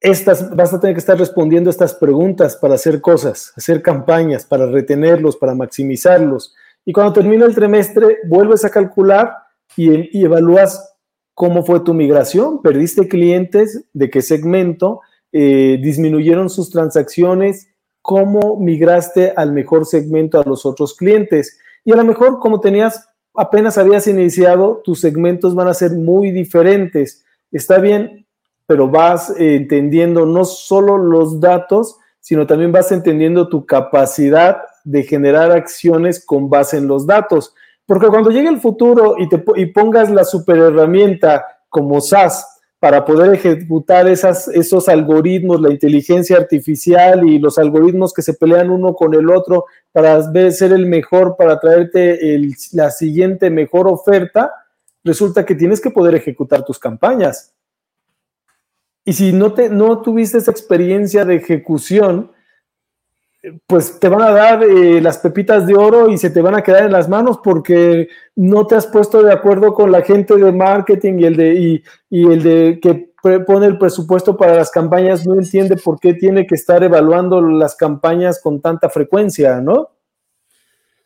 Estas, 0.00 0.54
vas 0.54 0.74
a 0.74 0.80
tener 0.80 0.94
que 0.94 1.00
estar 1.00 1.18
respondiendo 1.18 1.70
estas 1.70 1.94
preguntas 1.94 2.56
para 2.56 2.74
hacer 2.74 3.00
cosas, 3.00 3.52
hacer 3.56 3.80
campañas, 3.80 4.44
para 4.44 4.66
retenerlos, 4.66 5.36
para 5.36 5.54
maximizarlos 5.54 6.54
y 6.88 6.92
cuando 6.92 7.12
termina 7.12 7.44
el 7.44 7.54
trimestre, 7.54 8.18
vuelves 8.28 8.64
a 8.64 8.70
calcular 8.70 9.34
y, 9.76 10.24
evalúas 10.24 10.94
cómo 11.34 11.64
fue 11.64 11.80
tu 11.80 11.92
migración, 11.92 12.62
perdiste 12.62 13.08
clientes, 13.08 13.84
de 13.92 14.08
qué 14.08 14.22
segmento, 14.22 15.00
eh, 15.32 15.78
disminuyeron 15.82 16.48
sus 16.48 16.70
transacciones, 16.70 17.68
cómo 18.00 18.56
migraste 18.60 19.32
al 19.36 19.52
mejor 19.52 19.84
segmento 19.84 20.40
a 20.40 20.48
los 20.48 20.64
otros 20.64 20.94
clientes. 20.94 21.58
Y 21.86 21.92
a 21.92 21.96
lo 21.96 22.04
mejor 22.04 22.40
como 22.40 22.60
tenías, 22.60 23.08
apenas 23.32 23.78
habías 23.78 24.08
iniciado, 24.08 24.82
tus 24.84 25.00
segmentos 25.00 25.54
van 25.54 25.68
a 25.68 25.74
ser 25.74 25.92
muy 25.92 26.32
diferentes. 26.32 27.24
Está 27.52 27.78
bien, 27.78 28.26
pero 28.66 28.88
vas 28.88 29.30
eh, 29.38 29.54
entendiendo 29.54 30.26
no 30.26 30.44
solo 30.44 30.98
los 30.98 31.40
datos, 31.40 31.96
sino 32.18 32.44
también 32.44 32.72
vas 32.72 32.90
entendiendo 32.90 33.48
tu 33.48 33.64
capacidad 33.64 34.62
de 34.82 35.04
generar 35.04 35.52
acciones 35.52 36.26
con 36.26 36.50
base 36.50 36.76
en 36.78 36.88
los 36.88 37.06
datos. 37.06 37.54
Porque 37.86 38.08
cuando 38.08 38.32
llegue 38.32 38.48
el 38.48 38.60
futuro 38.60 39.14
y, 39.16 39.28
te, 39.28 39.44
y 39.54 39.66
pongas 39.66 40.10
la 40.10 40.24
super 40.24 40.58
herramienta 40.58 41.46
como 41.68 42.00
SAS 42.00 42.55
para 42.86 43.04
poder 43.04 43.34
ejecutar 43.34 44.06
esos 44.06 44.88
algoritmos, 44.88 45.60
la 45.60 45.72
inteligencia 45.72 46.36
artificial 46.36 47.28
y 47.28 47.40
los 47.40 47.58
algoritmos 47.58 48.14
que 48.14 48.22
se 48.22 48.34
pelean 48.34 48.70
uno 48.70 48.94
con 48.94 49.12
el 49.14 49.28
otro 49.28 49.64
para 49.90 50.22
ser 50.52 50.72
el 50.72 50.86
mejor, 50.86 51.34
para 51.36 51.58
traerte 51.58 52.40
la 52.70 52.92
siguiente 52.92 53.50
mejor 53.50 53.88
oferta, 53.88 54.52
resulta 55.02 55.44
que 55.44 55.56
tienes 55.56 55.80
que 55.80 55.90
poder 55.90 56.14
ejecutar 56.14 56.64
tus 56.64 56.78
campañas. 56.78 57.52
Y 59.04 59.14
si 59.14 59.32
no, 59.32 59.52
no 59.72 60.00
tuviste 60.00 60.38
esa 60.38 60.52
experiencia 60.52 61.24
de 61.24 61.34
ejecución, 61.34 62.30
pues 63.66 63.98
te 64.00 64.08
van 64.08 64.22
a 64.22 64.30
dar 64.30 64.62
eh, 64.62 65.00
las 65.00 65.18
pepitas 65.18 65.66
de 65.66 65.74
oro 65.74 66.08
y 66.08 66.18
se 66.18 66.30
te 66.30 66.40
van 66.40 66.54
a 66.54 66.62
quedar 66.62 66.84
en 66.84 66.92
las 66.92 67.08
manos 67.08 67.38
porque 67.42 68.08
no 68.34 68.66
te 68.66 68.74
has 68.74 68.86
puesto 68.86 69.22
de 69.22 69.32
acuerdo 69.32 69.74
con 69.74 69.92
la 69.92 70.02
gente 70.02 70.36
de 70.36 70.52
marketing 70.52 71.18
y 71.18 71.24
el 71.24 71.36
de, 71.36 71.82
y, 72.10 72.26
el 72.26 72.42
de 72.42 72.80
que 72.80 73.10
pone 73.46 73.66
el 73.66 73.78
presupuesto 73.78 74.36
para 74.36 74.54
las 74.54 74.70
campañas 74.70 75.26
no 75.26 75.34
entiende 75.34 75.76
por 75.76 75.98
qué 75.98 76.14
tiene 76.14 76.46
que 76.46 76.54
estar 76.54 76.82
evaluando 76.82 77.40
las 77.40 77.74
campañas 77.74 78.40
con 78.40 78.60
tanta 78.60 78.88
frecuencia, 78.88 79.60
¿no? 79.60 79.90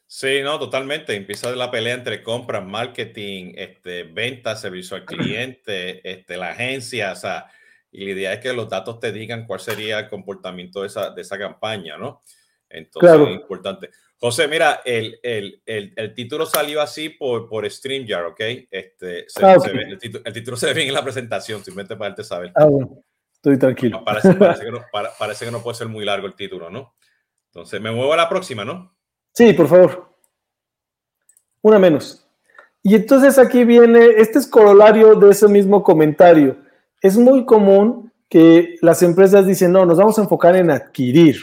Sí, 0.07 0.41
no, 0.43 0.59
totalmente. 0.59 1.14
Empieza 1.14 1.55
la 1.55 1.70
pelea 1.70 1.95
entre 1.95 2.22
compras, 2.22 2.66
marketing, 2.66 3.53
este, 3.55 4.03
ventas, 4.03 4.61
servicio 4.61 4.97
al 4.97 5.05
cliente, 5.05 6.01
este, 6.11 6.36
la 6.36 6.51
agencia, 6.51 7.12
o 7.12 7.16
sea, 7.16 7.47
y 7.93 8.05
la 8.05 8.11
idea 8.12 8.32
es 8.34 8.41
que 8.41 8.53
los 8.53 8.68
datos 8.68 9.01
te 9.01 9.12
digan 9.12 9.47
cuál 9.47 9.61
sería 9.61 9.99
el 9.99 10.09
comportamiento 10.09 10.82
de 10.82 10.86
esa, 10.86 11.11
de 11.11 11.22
esa 11.22 11.38
campaña, 11.38 11.97
¿no? 11.97 12.22
Entonces, 12.68 13.28
es 13.28 13.34
importante. 13.34 13.91
José, 14.16 14.47
mira, 14.47 14.82
el, 14.84 15.18
el, 15.22 15.61
el, 15.66 15.93
el, 15.97 16.14
título 16.14 16.47
salió 16.47 16.80
así 16.80 17.09
por, 17.09 17.49
por 17.49 17.68
StreamYard, 17.68 18.26
¿ok? 18.26 18.41
Este, 18.70 19.26
ah, 19.43 19.57
el, 20.24 20.32
título, 20.32 20.57
se 20.57 20.66
ve 20.66 20.74
bien 20.74 20.88
en 20.88 20.95
la 20.95 21.03
presentación, 21.03 21.64
simplemente 21.64 21.97
para 21.97 22.11
darte 22.11 22.22
saber. 22.22 22.53
Ah, 22.55 22.66
bueno. 22.66 23.03
Estoy 23.32 23.59
tranquilo. 23.59 24.05
Parece, 24.05 24.34
parece, 24.38 24.64
que 24.64 24.70
no, 24.70 24.84
parece 25.18 25.45
que 25.47 25.51
no 25.51 25.62
puede 25.62 25.78
ser 25.78 25.88
muy 25.88 26.05
largo 26.05 26.26
el 26.26 26.34
título, 26.34 26.70
¿no? 26.70 26.95
Entonces, 27.47 27.80
me 27.80 27.91
muevo 27.91 28.12
a 28.12 28.16
la 28.16 28.28
próxima, 28.28 28.64
¿no? 28.64 28.95
Sí, 29.32 29.53
por 29.53 29.66
favor. 29.66 30.14
Una 31.62 31.78
menos. 31.78 32.24
Y 32.82 32.95
entonces 32.95 33.38
aquí 33.38 33.64
viene, 33.64 34.07
este 34.18 34.38
es 34.38 34.47
corolario 34.47 35.14
de 35.16 35.30
ese 35.30 35.49
mismo 35.49 35.82
comentario 35.82 36.70
es 37.01 37.17
muy 37.17 37.45
común 37.45 38.13
que 38.29 38.77
las 38.81 39.03
empresas 39.03 39.47
dicen, 39.47 39.73
no, 39.73 39.85
nos 39.85 39.99
vamos 39.99 40.19
a 40.19 40.23
enfocar 40.23 40.55
en 40.57 40.71
adquirir, 40.71 41.37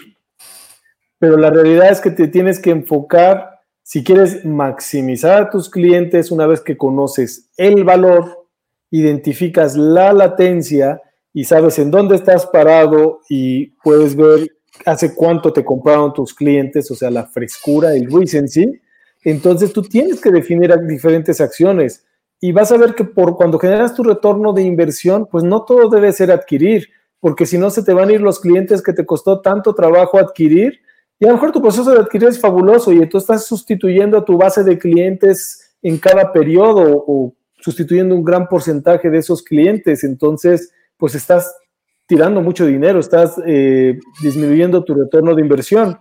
pero 1.20 1.38
la 1.38 1.50
realidad 1.50 1.92
es 1.92 2.00
que 2.00 2.12
te 2.12 2.28
tienes 2.28 2.60
que 2.60 2.70
enfocar, 2.70 3.60
si 3.84 4.04
quieres 4.04 4.46
maximizar 4.46 5.44
a 5.44 5.50
tus 5.50 5.70
clientes 5.70 6.32
una 6.32 6.48
vez 6.48 6.62
que 6.62 6.78
conoces 6.78 7.50
el 7.58 7.84
valor, 7.84 8.48
identificas 8.90 9.76
la 9.76 10.14
latencia 10.14 11.02
y 11.34 11.44
sabes 11.44 11.78
en 11.80 11.92
dónde 11.92 12.16
estás 12.16 12.46
parado 12.46 13.22
y 13.30 13.68
puedes 13.84 14.16
ver 14.16 14.50
hace 14.86 15.14
cuánto 15.14 15.52
te 15.52 15.66
compraron 15.66 16.14
tus 16.14 16.34
clientes, 16.34 16.90
o 16.92 16.96
sea, 16.96 17.10
la 17.10 17.26
frescura, 17.26 17.94
el 17.94 18.12
recency, 18.12 18.80
entonces 19.24 19.74
tú 19.74 19.82
tienes 19.82 20.22
que 20.22 20.32
definir 20.32 20.74
diferentes 20.88 21.42
acciones 21.42 22.07
y 22.40 22.52
vas 22.52 22.72
a 22.72 22.78
ver 22.78 22.94
que 22.94 23.04
por 23.04 23.36
cuando 23.36 23.58
generas 23.58 23.96
tu 23.96 24.04
retorno 24.04 24.54
de 24.54 24.62
inversión, 24.62 25.28
pues 25.30 25.44
no 25.44 25.64
todo 25.64 25.90
debe 25.90 26.12
ser 26.12 26.32
adquirir, 26.32 26.90
porque 27.20 27.46
si 27.46 27.58
no 27.58 27.70
se 27.70 27.84
te 27.84 27.94
van 27.94 28.10
a 28.10 28.14
ir 28.14 28.22
los 28.22 28.40
clientes 28.40 28.84
que 28.84 28.94
te 28.94 29.06
costó 29.06 29.42
tanto 29.42 29.74
trabajo 29.74 30.20
adquirir. 30.20 30.82
Y 31.20 31.26
a 31.26 31.30
lo 31.30 31.34
mejor 31.34 31.52
tu 31.52 31.62
proceso 31.62 31.92
de 31.92 32.00
adquirir 32.00 32.28
es 32.28 32.40
fabuloso 32.40 32.94
y 32.94 33.08
tú 33.10 33.18
estás 33.18 33.46
sustituyendo 33.46 34.20
a 34.20 34.26
tu 34.26 34.38
base 34.38 34.64
de 34.64 34.78
clientes 34.78 35.76
en 35.82 35.98
cada 35.98 36.32
periodo 36.32 37.04
o 37.08 37.34
sustituyendo 37.60 38.14
un 38.14 38.24
gran 38.24 38.48
porcentaje 38.48 39.10
de 39.10 39.18
esos 39.18 39.42
clientes. 39.42 40.04
Entonces, 40.04 40.72
pues 40.96 41.16
estás 41.16 41.56
tirando 42.06 42.42
mucho 42.42 42.68
dinero, 42.68 43.00
estás 43.00 43.36
eh, 43.48 43.98
disminuyendo 44.22 44.84
tu 44.84 44.94
retorno 44.94 45.34
de 45.34 45.42
inversión. 45.42 46.00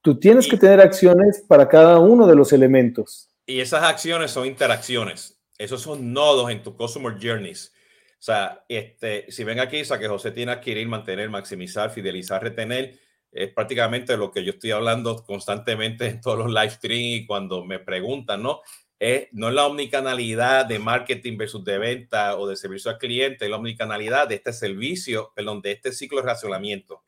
Tú 0.00 0.18
tienes 0.18 0.48
que 0.48 0.56
tener 0.56 0.80
acciones 0.80 1.44
para 1.46 1.68
cada 1.68 1.98
uno 1.98 2.26
de 2.26 2.34
los 2.34 2.54
elementos. 2.54 3.28
Y 3.44 3.60
esas 3.60 3.82
acciones 3.82 4.30
son 4.30 4.46
interacciones 4.46 5.37
esos 5.58 5.82
son 5.82 6.12
nodos 6.12 6.50
en 6.50 6.62
tu 6.62 6.76
Customer 6.76 7.14
Journeys. 7.20 7.74
O 8.12 8.22
sea, 8.22 8.64
este, 8.68 9.30
si 9.30 9.44
ven 9.44 9.60
aquí, 9.60 9.80
o 9.80 9.84
sea, 9.84 9.98
que 9.98 10.08
José 10.08 10.30
tiene 10.30 10.52
adquirir, 10.52 10.88
mantener, 10.88 11.28
maximizar, 11.28 11.90
fidelizar, 11.90 12.42
retener, 12.42 12.98
es 13.30 13.52
prácticamente 13.52 14.16
lo 14.16 14.30
que 14.30 14.44
yo 14.44 14.52
estoy 14.52 14.70
hablando 14.70 15.22
constantemente 15.24 16.06
en 16.06 16.20
todos 16.20 16.38
los 16.38 16.48
live 16.48 16.70
streams 16.70 17.22
y 17.22 17.26
cuando 17.26 17.64
me 17.64 17.78
preguntan, 17.78 18.42
¿no? 18.42 18.60
Es, 18.98 19.28
no 19.32 19.48
es 19.48 19.54
la 19.54 19.66
omnicanalidad 19.66 20.66
de 20.66 20.80
marketing 20.80 21.36
versus 21.36 21.64
de 21.64 21.78
venta 21.78 22.36
o 22.36 22.48
de 22.48 22.56
servicio 22.56 22.90
al 22.90 22.98
cliente, 22.98 23.44
es 23.44 23.50
la 23.50 23.58
omnicanalidad 23.58 24.26
de 24.26 24.36
este 24.36 24.52
servicio, 24.52 25.32
perdón, 25.36 25.60
de 25.60 25.72
este 25.72 25.92
ciclo 25.92 26.20
de 26.20 26.26
racionamiento. 26.26 27.04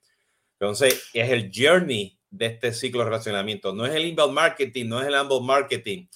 Entonces, 0.61 1.11
es 1.15 1.31
el 1.31 1.51
journey 1.53 2.21
de 2.31 2.47
este 2.47 2.73
ciclo 2.73 3.03
de 3.03 3.11
racionamiento. 3.11 3.75
No 3.75 3.87
es 3.87 3.95
el 3.95 4.05
inbound 4.05 4.35
marketing, 4.35 4.87
no 4.87 5.01
es 5.01 5.09
el 5.09 5.15
outbound 5.15 5.47
marketing 5.47 6.07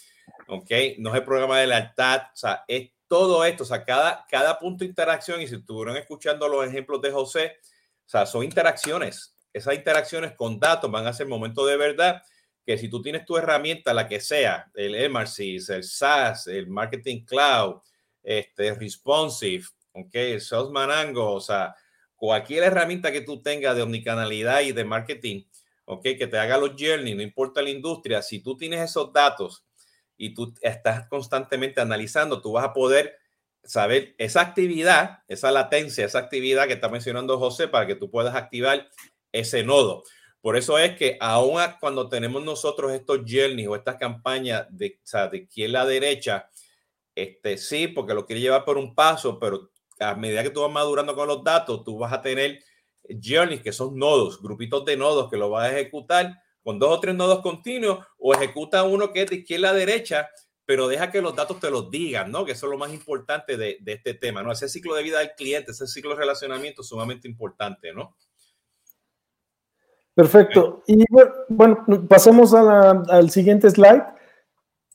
¿ok? 0.48 0.70
No 0.98 1.10
es 1.10 1.16
el 1.16 1.24
programa 1.24 1.58
de 1.60 1.66
lealtad, 1.66 2.22
o 2.32 2.36
sea, 2.36 2.64
es 2.68 2.90
todo 3.08 3.44
esto, 3.44 3.62
o 3.64 3.66
sea, 3.66 3.84
cada, 3.84 4.26
cada 4.28 4.58
punto 4.58 4.84
de 4.84 4.88
interacción, 4.88 5.40
y 5.40 5.46
si 5.46 5.56
estuvieron 5.56 5.96
escuchando 5.96 6.48
los 6.48 6.66
ejemplos 6.66 7.00
de 7.02 7.10
José, 7.10 7.58
o 8.06 8.08
sea, 8.08 8.26
son 8.26 8.44
interacciones. 8.44 9.34
Esas 9.52 9.74
interacciones 9.74 10.32
con 10.32 10.58
datos 10.58 10.90
van 10.90 11.06
a 11.06 11.12
ser 11.12 11.26
momentos 11.26 11.66
de 11.68 11.76
verdad 11.76 12.22
que 12.66 12.78
si 12.78 12.88
tú 12.88 13.02
tienes 13.02 13.24
tu 13.24 13.36
herramienta, 13.36 13.92
la 13.92 14.08
que 14.08 14.20
sea, 14.20 14.70
el 14.74 15.10
MRC, 15.10 15.56
el 15.68 15.84
SaaS, 15.84 16.46
el 16.46 16.66
Marketing 16.66 17.24
Cloud, 17.24 17.76
este, 18.22 18.74
Responsive, 18.74 19.64
¿ok? 19.92 20.14
El 20.14 20.40
Sales 20.40 20.70
Manango, 20.70 21.34
o 21.34 21.40
sea, 21.40 21.76
cualquier 22.16 22.64
herramienta 22.64 23.12
que 23.12 23.20
tú 23.20 23.42
tengas 23.42 23.76
de 23.76 23.82
omnicanalidad 23.82 24.62
y 24.62 24.72
de 24.72 24.84
marketing, 24.84 25.44
¿ok? 25.84 26.02
Que 26.02 26.26
te 26.26 26.38
haga 26.38 26.56
los 26.56 26.70
journey, 26.70 27.14
no 27.14 27.22
importa 27.22 27.60
la 27.60 27.70
industria, 27.70 28.22
si 28.22 28.40
tú 28.40 28.56
tienes 28.56 28.80
esos 28.80 29.12
datos 29.12 29.62
y 30.16 30.34
tú 30.34 30.54
estás 30.60 31.08
constantemente 31.08 31.80
analizando, 31.80 32.40
tú 32.40 32.52
vas 32.52 32.64
a 32.64 32.72
poder 32.72 33.18
saber 33.62 34.14
esa 34.18 34.40
actividad, 34.42 35.20
esa 35.28 35.50
latencia, 35.50 36.04
esa 36.04 36.18
actividad 36.18 36.66
que 36.66 36.74
está 36.74 36.88
mencionando 36.88 37.38
José 37.38 37.68
para 37.68 37.86
que 37.86 37.94
tú 37.94 38.10
puedas 38.10 38.34
activar 38.34 38.88
ese 39.32 39.64
nodo. 39.64 40.04
Por 40.40 40.56
eso 40.56 40.78
es 40.78 40.96
que 40.96 41.16
aún 41.20 41.58
cuando 41.80 42.08
tenemos 42.08 42.44
nosotros 42.44 42.92
estos 42.92 43.20
journeys 43.26 43.66
o 43.66 43.76
estas 43.76 43.96
campañas 43.96 44.66
de, 44.70 44.98
o 45.02 45.06
sea, 45.06 45.28
de 45.28 45.38
izquierda 45.38 45.82
a 45.82 45.86
derecha, 45.86 46.50
este, 47.14 47.56
sí, 47.56 47.88
porque 47.88 48.12
lo 48.12 48.26
quiere 48.26 48.42
llevar 48.42 48.64
por 48.64 48.76
un 48.76 48.94
paso, 48.94 49.38
pero 49.38 49.70
a 50.00 50.14
medida 50.14 50.42
que 50.42 50.50
tú 50.50 50.60
vas 50.60 50.70
madurando 50.70 51.14
con 51.14 51.28
los 51.28 51.42
datos, 51.42 51.82
tú 51.82 51.98
vas 51.98 52.12
a 52.12 52.20
tener 52.20 52.62
journeys 53.22 53.62
que 53.62 53.72
son 53.72 53.96
nodos, 53.98 54.42
grupitos 54.42 54.84
de 54.84 54.96
nodos 54.96 55.30
que 55.30 55.36
lo 55.36 55.48
vas 55.48 55.70
a 55.70 55.78
ejecutar 55.78 56.43
con 56.64 56.80
dos 56.80 56.96
o 56.96 57.00
tres 57.00 57.14
nodos 57.14 57.40
continuos 57.42 58.04
o 58.18 58.34
ejecuta 58.34 58.82
uno 58.82 59.12
que 59.12 59.22
es 59.22 59.30
de 59.30 59.36
izquierda 59.36 59.70
a 59.70 59.74
derecha 59.74 60.28
pero 60.66 60.88
deja 60.88 61.10
que 61.10 61.20
los 61.20 61.36
datos 61.36 61.60
te 61.60 61.70
los 61.70 61.90
digan, 61.90 62.30
¿no? 62.30 62.44
Que 62.46 62.52
eso 62.52 62.66
es 62.66 62.72
lo 62.72 62.78
más 62.78 62.90
importante 62.90 63.58
de, 63.58 63.76
de 63.82 63.92
este 63.92 64.14
tema, 64.14 64.42
¿no? 64.42 64.50
Ese 64.50 64.66
ciclo 64.66 64.94
de 64.94 65.02
vida 65.02 65.18
del 65.18 65.32
cliente, 65.36 65.72
ese 65.72 65.86
ciclo 65.86 66.12
de 66.12 66.16
relacionamiento 66.16 66.80
es 66.80 66.88
sumamente 66.88 67.28
importante, 67.28 67.92
¿no? 67.92 68.16
Perfecto. 70.14 70.82
Y 70.86 71.04
bueno, 71.48 71.84
pasemos 72.08 72.54
al 72.54 73.30
siguiente 73.30 73.68
slide. 73.70 74.04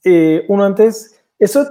Eh, 0.06 0.46
uno 0.48 0.64
antes. 0.64 1.22
Eso 1.38 1.70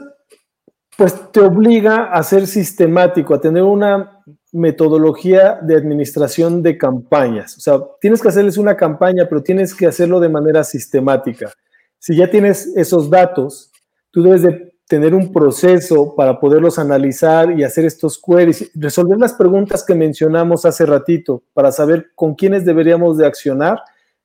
pues 0.99 1.31
te 1.31 1.39
obliga 1.39 2.07
a 2.13 2.21
ser 2.25 2.49
sistemático, 2.49 3.33
a 3.33 3.41
tener 3.41 3.63
una 3.63 4.21
metodología 4.51 5.57
de 5.63 5.77
administración 5.77 6.61
de 6.61 6.77
campañas. 6.77 7.57
O 7.57 7.61
sea, 7.61 7.79
tienes 8.01 8.21
que 8.21 8.27
hacerles 8.27 8.59
una 8.59 8.77
campaña, 8.77 9.27
pero 9.29 9.41
tienes 9.41 9.77
que 9.77 9.87
hacerlo 9.87 10.19
de 10.19 10.29
manera 10.29 10.65
sistemática. 10.65 11.53
Si 12.01 12.17
ya 12.17 12.29
tienes 12.29 12.73
esos 12.75 13.09
datos, 13.09 13.71
tú 14.11 14.25
debes 14.25 14.43
de 14.43 14.75
tener 14.89 15.15
un 15.15 15.33
proceso 15.33 16.17
para 16.17 16.41
poderlos 16.41 16.81
analizar 16.81 17.57
y 17.57 17.63
hacer 17.63 17.85
estos 17.85 18.21
queries, 18.21 18.69
resolver 18.75 19.19
las 19.19 19.35
preguntas 19.35 19.85
que 19.85 19.95
mencionamos 19.95 20.65
hace 20.65 20.85
ratito 20.85 21.45
para 21.55 21.71
saber 21.71 22.09
con 22.17 22.35
quiénes 22.35 22.65
deberíamos 22.65 23.19
de 23.19 23.25
accionar. 23.25 23.79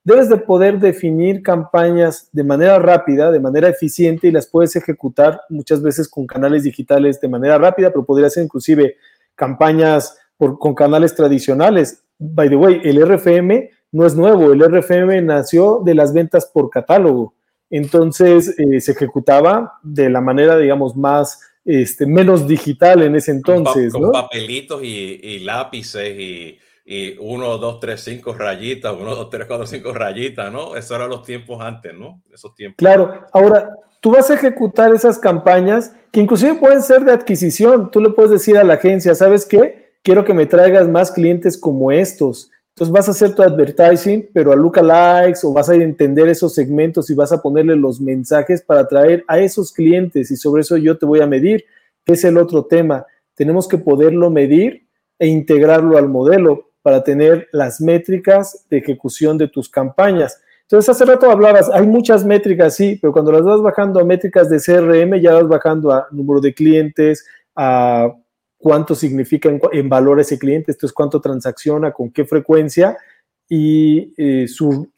Debes 0.03 0.27
de 0.29 0.37
poder 0.37 0.79
definir 0.79 1.41
campañas 1.41 2.29
de 2.31 2.43
manera 2.43 2.77
rápida, 2.77 3.31
de 3.31 3.39
manera 3.39 3.69
eficiente 3.69 4.27
y 4.27 4.31
las 4.31 4.47
puedes 4.47 4.75
ejecutar 4.75 5.41
muchas 5.49 5.81
veces 5.81 6.09
con 6.09 6.27
canales 6.27 6.63
digitales 6.63 7.21
de 7.21 7.29
manera 7.29 7.57
rápida, 7.57 7.89
pero 7.89 8.05
podría 8.05 8.29
ser 8.29 8.43
inclusive 8.43 8.97
campañas 9.35 10.17
con 10.37 10.75
canales 10.75 11.15
tradicionales. 11.15 12.03
By 12.19 12.49
the 12.49 12.55
way, 12.55 12.81
el 12.83 13.01
RFM 13.01 13.69
no 13.93 14.05
es 14.05 14.15
nuevo, 14.15 14.51
el 14.51 14.59
RFM 14.59 15.21
nació 15.21 15.81
de 15.85 15.95
las 15.95 16.13
ventas 16.13 16.49
por 16.51 16.69
catálogo. 16.69 17.35
Entonces 17.69 18.55
eh, 18.59 18.81
se 18.81 18.91
ejecutaba 18.91 19.79
de 19.83 20.09
la 20.09 20.19
manera, 20.19 20.57
digamos, 20.57 20.95
más, 20.95 21.39
este, 21.63 22.05
menos 22.05 22.47
digital 22.47 23.03
en 23.03 23.15
ese 23.15 23.31
entonces. 23.31 23.93
Con, 23.93 24.11
papelitos 24.11 24.83
y, 24.83 25.39
lápices 25.39 26.19
y, 26.19 26.59
y, 26.85 27.17
uno, 27.17 27.57
dos, 27.57 27.79
tres, 27.79 28.01
cinco 28.01 28.33
rayitas, 28.33 28.93
uno, 28.99 29.15
dos, 29.15 29.29
tres, 29.29 29.47
cuatro, 29.47 29.65
cinco 29.65 29.93
rayitas, 29.93 30.51
¿no? 30.51 30.75
Esos 30.75 30.91
eran 30.91 31.09
los 31.09 31.23
tiempos 31.23 31.61
antes, 31.61 31.93
¿no? 31.93 32.21
Esos 32.33 32.53
tiempos. 32.55 32.75
Claro, 32.77 33.25
ahora 33.31 33.69
tú 34.01 34.11
vas 34.11 34.29
a 34.29 34.33
ejecutar 34.33 34.93
esas 34.93 35.17
campañas 35.17 35.93
que 36.11 36.19
inclusive 36.19 36.55
pueden 36.55 36.81
ser 36.81 37.05
de 37.05 37.13
adquisición. 37.13 37.89
Tú 37.89 38.01
le 38.01 38.09
puedes 38.09 38.31
decir 38.31 38.57
a 38.57 38.63
la 38.63 38.73
agencia, 38.73 39.15
¿sabes 39.15 39.45
qué? 39.45 39.93
Quiero 40.03 40.25
que 40.25 40.33
me 40.33 40.45
traigas 40.45 40.89
más 40.89 41.11
clientes 41.11 41.57
como 41.57 41.91
estos. 41.91 42.51
Entonces 42.75 42.91
vas 42.91 43.07
a 43.07 43.11
hacer 43.11 43.33
tu 43.33 43.43
advertising, 43.43 44.29
pero 44.33 44.51
a 44.51 44.55
lookalikes 44.55 45.45
o 45.45 45.53
vas 45.53 45.69
a 45.69 45.75
entender 45.75 46.27
esos 46.27 46.53
segmentos 46.53 47.09
y 47.09 47.13
vas 47.13 47.31
a 47.31 47.41
ponerle 47.41 47.75
los 47.75 48.01
mensajes 48.01 48.61
para 48.61 48.81
atraer 48.81 49.23
a 49.27 49.39
esos 49.39 49.71
clientes 49.71 50.31
y 50.31 50.35
sobre 50.35 50.61
eso 50.61 50.75
yo 50.77 50.97
te 50.97 51.05
voy 51.05 51.21
a 51.21 51.27
medir, 51.27 51.63
que 52.03 52.13
es 52.13 52.23
el 52.25 52.37
otro 52.37 52.65
tema. 52.65 53.05
Tenemos 53.35 53.67
que 53.67 53.77
poderlo 53.77 54.29
medir 54.31 54.87
e 55.19 55.27
integrarlo 55.27 55.97
al 55.97 56.09
modelo 56.09 56.72
para 56.83 57.03
tener 57.03 57.47
las 57.51 57.81
métricas 57.81 58.67
de 58.69 58.77
ejecución 58.77 59.39
de 59.39 59.47
tus 59.47 59.67
campañas. 59.69 60.39
Entonces, 60.63 60.89
hace 60.89 61.05
rato 61.05 61.31
hablabas, 61.31 61.69
hay 61.71 61.87
muchas 61.87 62.23
métricas, 62.23 62.75
sí, 62.75 62.99
pero 63.01 63.11
cuando 63.11 63.31
las 63.31 63.43
vas 63.43 63.61
bajando 63.61 63.99
a 63.99 64.03
métricas 64.03 64.49
de 64.49 64.59
CRM, 64.59 65.19
ya 65.19 65.33
vas 65.33 65.47
bajando 65.47 65.91
a 65.91 66.07
número 66.11 66.39
de 66.41 66.53
clientes, 66.53 67.25
a 67.55 68.13
cuánto 68.57 68.95
significa 68.95 69.49
en, 69.71 69.89
valor 69.89 70.19
ese 70.19 70.37
cliente, 70.39 70.71
esto 70.71 70.85
es 70.85 70.93
cuánto 70.93 71.19
transacciona, 71.19 71.91
con 71.91 72.11
qué 72.11 72.25
frecuencia 72.25 72.97
y 73.49 74.13
eh, 74.17 74.47
su, 74.47 74.89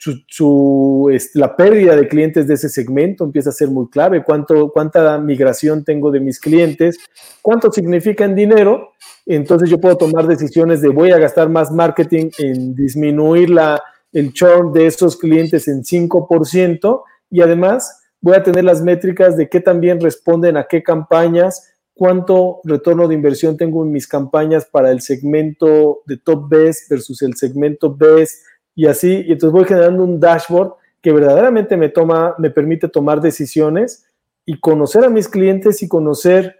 la 1.33 1.55
pérdida 1.55 1.95
de 1.95 2.07
clientes 2.07 2.47
de 2.47 2.53
ese 2.53 2.69
segmento 2.69 3.23
empieza 3.23 3.49
a 3.49 3.53
ser 3.53 3.69
muy 3.69 3.89
clave, 3.89 4.23
cuánta 4.23 5.17
migración 5.17 5.83
tengo 5.83 6.11
de 6.11 6.19
mis 6.19 6.39
clientes, 6.39 6.99
cuánto 7.41 7.71
significa 7.71 8.23
en 8.23 8.35
dinero, 8.35 8.91
entonces 9.25 9.69
yo 9.69 9.79
puedo 9.79 9.97
tomar 9.97 10.27
decisiones 10.27 10.81
de 10.81 10.89
voy 10.89 11.11
a 11.11 11.17
gastar 11.17 11.49
más 11.49 11.71
marketing 11.71 12.29
en 12.37 12.75
disminuir 12.75 13.49
la, 13.49 13.81
el 14.11 14.33
churn 14.33 14.71
de 14.71 14.85
esos 14.85 15.17
clientes 15.17 15.67
en 15.67 15.83
5% 15.83 17.03
y 17.31 17.41
además 17.41 18.01
voy 18.21 18.35
a 18.35 18.43
tener 18.43 18.63
las 18.63 18.81
métricas 18.81 19.35
de 19.35 19.49
qué 19.49 19.59
también 19.59 19.99
responden 19.99 20.57
a 20.57 20.67
qué 20.67 20.83
campañas, 20.83 21.73
cuánto 21.93 22.59
retorno 22.63 23.07
de 23.07 23.15
inversión 23.15 23.57
tengo 23.57 23.83
en 23.83 23.91
mis 23.91 24.07
campañas 24.07 24.65
para 24.65 24.91
el 24.91 25.01
segmento 25.01 26.01
de 26.05 26.17
top 26.17 26.49
best 26.49 26.89
versus 26.89 27.21
el 27.21 27.35
segmento 27.35 27.95
best 27.95 28.43
y 28.75 28.87
así, 28.87 29.23
y 29.27 29.31
entonces 29.31 29.51
voy 29.51 29.65
generando 29.65 30.03
un 30.03 30.19
dashboard 30.19 30.73
que 31.01 31.13
verdaderamente 31.13 31.77
me 31.77 31.89
toma, 31.89 32.35
me 32.37 32.49
permite 32.49 32.89
tomar 32.89 33.21
decisiones 33.21 34.05
y 34.45 34.59
conocer 34.59 35.05
a 35.05 35.09
mis 35.09 35.27
clientes 35.27 35.81
y 35.81 35.87
conocer 35.87 36.55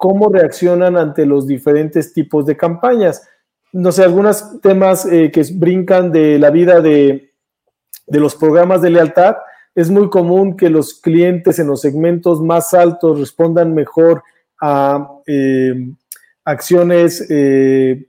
cómo 0.00 0.30
reaccionan 0.30 0.96
ante 0.96 1.26
los 1.26 1.46
diferentes 1.46 2.14
tipos 2.14 2.46
de 2.46 2.56
campañas. 2.56 3.28
No 3.70 3.92
sé, 3.92 4.02
algunos 4.02 4.62
temas 4.62 5.04
eh, 5.04 5.30
que 5.30 5.44
brincan 5.54 6.10
de 6.10 6.38
la 6.38 6.48
vida 6.48 6.80
de, 6.80 7.34
de 8.06 8.18
los 8.18 8.34
programas 8.34 8.80
de 8.80 8.88
lealtad, 8.88 9.36
es 9.74 9.90
muy 9.90 10.08
común 10.08 10.56
que 10.56 10.70
los 10.70 10.94
clientes 10.94 11.58
en 11.58 11.66
los 11.66 11.82
segmentos 11.82 12.40
más 12.40 12.72
altos 12.72 13.20
respondan 13.20 13.74
mejor 13.74 14.22
a 14.58 15.06
eh, 15.26 15.74
acciones 16.46 17.26
eh, 17.28 18.08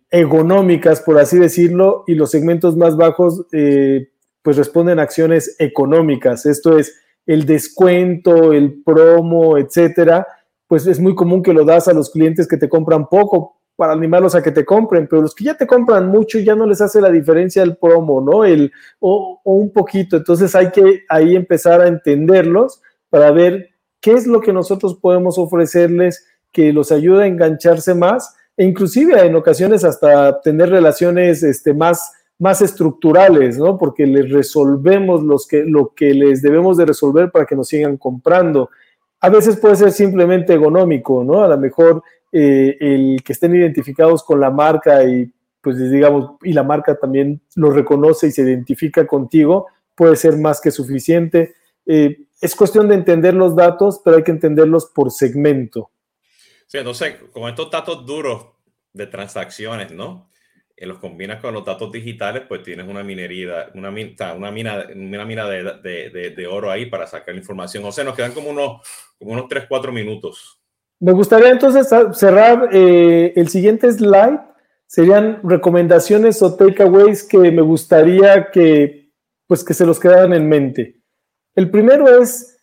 por 1.06 1.20
así 1.20 1.40
decirlo, 1.40 2.06
y 2.08 2.16
los 2.16 2.32
segmentos 2.32 2.78
más 2.78 2.96
bajos 2.96 3.46
eh, 3.52 4.12
pues 4.42 4.56
responden 4.56 4.98
a 4.98 5.04
acciones 5.04 5.58
económicas. 5.60 6.46
Esto 6.46 6.78
es 6.78 6.96
el 7.26 7.46
descuento, 7.46 8.54
el 8.54 8.82
promo, 8.82 9.58
etcétera. 9.58 10.26
Pues 10.72 10.88
es 10.88 11.02
muy 11.02 11.16
común 11.16 11.44
que 11.44 11.52
lo 11.52 11.66
das 11.66 11.90
a 11.90 11.94
los 11.94 12.10
clientes 12.10 12.48
que 12.48 12.56
te 12.56 12.70
compran 12.70 13.10
poco 13.10 13.60
para 13.76 13.92
animarlos 13.92 14.36
a 14.36 14.42
que 14.42 14.54
te 14.54 14.64
compren, 14.64 15.06
pero 15.06 15.22
los 15.22 15.36
que 15.36 15.44
ya 15.44 15.58
te 15.58 15.68
compran 15.68 16.08
mucho 16.08 16.40
ya 16.40 16.56
no 16.56 16.66
les 16.66 16.80
hace 16.80 17.02
la 17.02 17.12
diferencia 17.12 17.62
el 17.62 17.76
promo, 17.76 18.22
¿no? 18.22 18.46
El, 18.46 18.72
o, 19.02 19.42
un 19.44 19.74
poquito. 19.74 20.16
Entonces 20.16 20.56
hay 20.56 20.72
que 20.72 21.02
ahí 21.10 21.36
empezar 21.36 21.82
a 21.82 21.90
entenderlos 21.90 22.82
para 23.10 23.32
ver 23.32 23.72
qué 24.00 24.14
es 24.14 24.26
lo 24.26 24.40
que 24.40 24.54
nosotros 24.54 24.96
podemos 24.96 25.38
ofrecerles 25.38 26.26
que 26.54 26.72
los 26.72 26.94
ayude 26.94 27.26
a 27.26 27.28
engancharse 27.28 27.94
más 27.94 28.34
e 28.56 28.64
inclusive 28.64 29.20
en 29.20 29.36
ocasiones 29.36 29.84
hasta 29.84 30.40
tener 30.40 30.70
relaciones 30.70 31.44
este, 31.44 31.74
más, 31.74 32.14
más 32.40 32.62
estructurales, 32.62 33.58
¿no? 33.58 33.78
Porque 33.78 34.08
les 34.08 34.32
resolvemos 34.32 35.22
los 35.22 35.46
que, 35.46 35.66
lo 35.66 35.94
que 35.94 36.14
les 36.14 36.42
debemos 36.42 36.78
de 36.78 36.86
resolver 36.86 37.30
para 37.30 37.46
que 37.46 37.58
nos 37.58 37.68
sigan 37.68 37.98
comprando. 37.98 38.70
A 39.22 39.30
veces 39.30 39.58
puede 39.58 39.76
ser 39.76 39.92
simplemente 39.92 40.54
económico, 40.54 41.24
¿no? 41.24 41.44
A 41.44 41.48
lo 41.48 41.58
mejor 41.58 42.04
eh, 42.32 42.78
el 42.80 43.22
que 43.24 43.34
estén 43.34 43.56
identificados 43.56 44.24
con 44.24 44.40
la 44.40 44.50
marca 44.50 45.04
y 45.04 45.32
pues 45.62 45.78
digamos, 45.78 46.38
y 46.42 46.54
la 46.54 46.64
marca 46.64 46.98
también 46.98 47.40
lo 47.56 47.70
reconoce 47.70 48.28
y 48.28 48.32
se 48.32 48.42
identifica 48.42 49.06
contigo, 49.06 49.68
puede 49.96 50.16
ser 50.16 50.38
más 50.38 50.60
que 50.60 50.72
suficiente. 50.72 51.54
Eh, 51.86 52.22
es 52.42 52.56
cuestión 52.56 52.88
de 52.88 52.96
entender 52.96 53.36
los 53.36 53.56
datos, 53.56 54.02
pero 54.04 54.18
hay 54.18 54.24
que 54.24 54.32
entenderlos 54.32 54.88
por 54.88 55.12
segmento. 55.12 55.92
Sí, 56.66 56.80
entonces, 56.80 57.16
con 57.32 57.48
estos 57.48 57.70
datos 57.70 58.06
duros 58.06 58.48
de 58.94 59.06
transacciones, 59.06 59.92
¿no? 59.92 60.31
Y 60.82 60.86
los 60.88 60.98
combinas 60.98 61.40
con 61.40 61.54
los 61.54 61.64
datos 61.64 61.92
digitales, 61.92 62.42
pues 62.48 62.64
tienes 62.64 62.88
una 62.88 63.04
minería, 63.04 63.70
una, 63.76 63.90
una 63.90 64.52
mina, 64.52 64.88
una 64.96 65.26
mina 65.26 65.48
de, 65.48 65.64
de, 65.84 66.34
de, 66.36 66.48
oro 66.48 66.72
ahí 66.72 66.88
para 66.88 67.06
sacar 67.06 67.36
información. 67.36 67.86
O 67.86 67.92
sea, 67.92 68.04
nos 68.04 68.16
quedan 68.16 68.32
como 68.32 68.50
unos, 68.50 68.82
como 69.20 69.34
unos 69.34 69.48
3, 69.48 69.66
4 69.70 69.92
minutos. 69.92 70.60
Me 71.00 71.12
gustaría 71.12 71.52
entonces 71.52 71.88
cerrar 72.14 72.70
eh, 72.72 73.32
el 73.36 73.48
siguiente 73.50 73.94
slide. 73.94 74.40
Serían 74.88 75.40
recomendaciones 75.44 76.42
o 76.42 76.56
takeaways 76.56 77.26
que 77.26 77.52
me 77.52 77.62
gustaría 77.62 78.50
que, 78.50 79.12
pues, 79.46 79.64
que 79.64 79.76
se 79.76 79.86
los 79.86 80.00
quedaran 80.00 80.34
en 80.34 80.50
mente. 80.50 81.00
El 81.54 81.70
primero 81.70 82.08
es, 82.20 82.58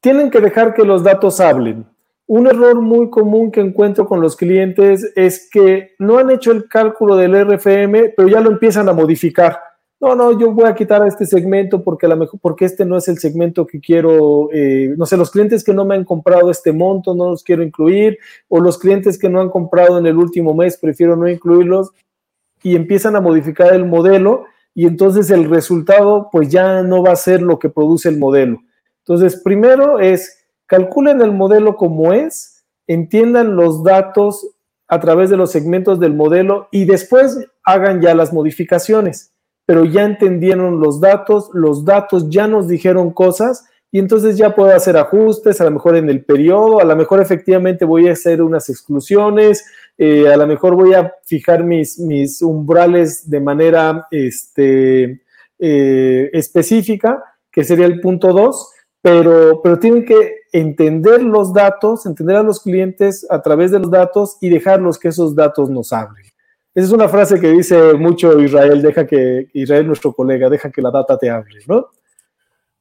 tienen 0.00 0.30
que 0.30 0.40
dejar 0.40 0.74
que 0.74 0.84
los 0.84 1.02
datos 1.02 1.40
hablen. 1.40 1.84
Un 2.28 2.46
error 2.46 2.80
muy 2.80 3.10
común 3.10 3.50
que 3.50 3.60
encuentro 3.60 4.06
con 4.06 4.20
los 4.20 4.36
clientes 4.36 5.12
es 5.16 5.48
que 5.50 5.96
no 5.98 6.18
han 6.18 6.30
hecho 6.30 6.52
el 6.52 6.68
cálculo 6.68 7.16
del 7.16 7.34
RFM, 7.34 8.14
pero 8.16 8.28
ya 8.28 8.40
lo 8.40 8.50
empiezan 8.50 8.88
a 8.88 8.92
modificar 8.92 9.58
no, 10.00 10.14
no, 10.14 10.38
yo 10.38 10.52
voy 10.52 10.66
a 10.66 10.74
quitar 10.76 11.02
a 11.02 11.08
este 11.08 11.26
segmento 11.26 11.82
porque 11.82 12.06
a 12.06 12.08
lo 12.08 12.16
mejor, 12.16 12.38
porque 12.40 12.64
este 12.64 12.84
no 12.84 12.96
es 12.96 13.08
el 13.08 13.18
segmento 13.18 13.66
que 13.66 13.80
quiero, 13.80 14.48
eh, 14.52 14.94
no 14.96 15.06
sé, 15.06 15.16
los 15.16 15.32
clientes 15.32 15.64
que 15.64 15.74
no 15.74 15.84
me 15.84 15.96
han 15.96 16.04
comprado 16.04 16.50
este 16.52 16.72
monto 16.72 17.16
no 17.16 17.30
los 17.30 17.42
quiero 17.42 17.64
incluir, 17.64 18.18
o 18.46 18.60
los 18.60 18.78
clientes 18.78 19.18
que 19.18 19.28
no 19.28 19.40
han 19.40 19.50
comprado 19.50 19.98
en 19.98 20.06
el 20.06 20.16
último 20.16 20.54
mes 20.54 20.76
prefiero 20.76 21.16
no 21.16 21.28
incluirlos, 21.28 21.90
y 22.62 22.76
empiezan 22.76 23.16
a 23.16 23.20
modificar 23.20 23.74
el 23.74 23.86
modelo, 23.86 24.44
y 24.72 24.86
entonces 24.86 25.30
el 25.30 25.50
resultado 25.50 26.28
pues 26.30 26.48
ya 26.48 26.84
no 26.84 27.02
va 27.02 27.12
a 27.12 27.16
ser 27.16 27.42
lo 27.42 27.58
que 27.58 27.68
produce 27.68 28.08
el 28.08 28.18
modelo. 28.18 28.60
Entonces, 28.98 29.40
primero 29.42 29.98
es, 29.98 30.46
calculen 30.68 31.20
el 31.20 31.32
modelo 31.32 31.74
como 31.74 32.12
es, 32.12 32.64
entiendan 32.86 33.56
los 33.56 33.82
datos 33.82 34.46
a 34.86 35.00
través 35.00 35.30
de 35.30 35.36
los 35.36 35.50
segmentos 35.50 35.98
del 35.98 36.14
modelo 36.14 36.68
y 36.70 36.84
después 36.84 37.38
hagan 37.64 38.00
ya 38.00 38.14
las 38.14 38.32
modificaciones. 38.32 39.32
Pero 39.66 39.84
ya 39.84 40.04
entendieron 40.04 40.78
los 40.78 41.00
datos, 41.00 41.50
los 41.52 41.84
datos 41.84 42.30
ya 42.30 42.46
nos 42.46 42.68
dijeron 42.68 43.12
cosas, 43.12 43.66
y 43.90 43.98
entonces 43.98 44.36
ya 44.36 44.54
puedo 44.54 44.74
hacer 44.74 44.96
ajustes, 44.96 45.60
a 45.60 45.64
lo 45.64 45.70
mejor 45.70 45.96
en 45.96 46.10
el 46.10 46.22
periodo, 46.24 46.80
a 46.80 46.84
lo 46.84 46.94
mejor 46.94 47.22
efectivamente 47.22 47.86
voy 47.86 48.08
a 48.08 48.12
hacer 48.12 48.42
unas 48.42 48.68
exclusiones, 48.68 49.64
eh, 49.96 50.28
a 50.28 50.36
lo 50.36 50.46
mejor 50.46 50.74
voy 50.74 50.92
a 50.92 51.14
fijar 51.24 51.64
mis, 51.64 51.98
umbrales 52.42 53.28
de 53.28 53.40
manera 53.40 54.06
este, 54.10 55.22
eh, 55.58 56.30
específica, 56.34 57.22
que 57.50 57.64
sería 57.64 57.86
el 57.86 58.00
punto 58.00 58.32
2, 58.32 58.72
pero, 59.02 59.60
pero 59.62 59.78
tienen 59.78 60.04
que 60.04 60.38
entender 60.52 61.22
los 61.22 61.52
datos, 61.52 62.06
entender 62.06 62.36
a 62.36 62.42
los 62.42 62.60
clientes 62.60 63.26
a 63.30 63.40
través 63.42 63.70
de 63.70 63.78
los 63.78 63.90
datos 63.90 64.36
y 64.40 64.48
dejarlos 64.48 64.98
que 64.98 65.08
esos 65.08 65.34
datos 65.34 65.70
nos 65.70 65.92
hablen. 65.92 66.24
Esa 66.74 66.86
es 66.86 66.92
una 66.92 67.08
frase 67.08 67.40
que 67.40 67.50
dice 67.50 67.94
mucho 67.94 68.38
Israel, 68.40 68.82
deja 68.82 69.06
que 69.06 69.48
Israel, 69.52 69.86
nuestro 69.86 70.12
colega, 70.12 70.48
deja 70.48 70.70
que 70.70 70.82
la 70.82 70.90
data 70.90 71.18
te 71.18 71.30
hable, 71.30 71.58
¿no? 71.66 71.88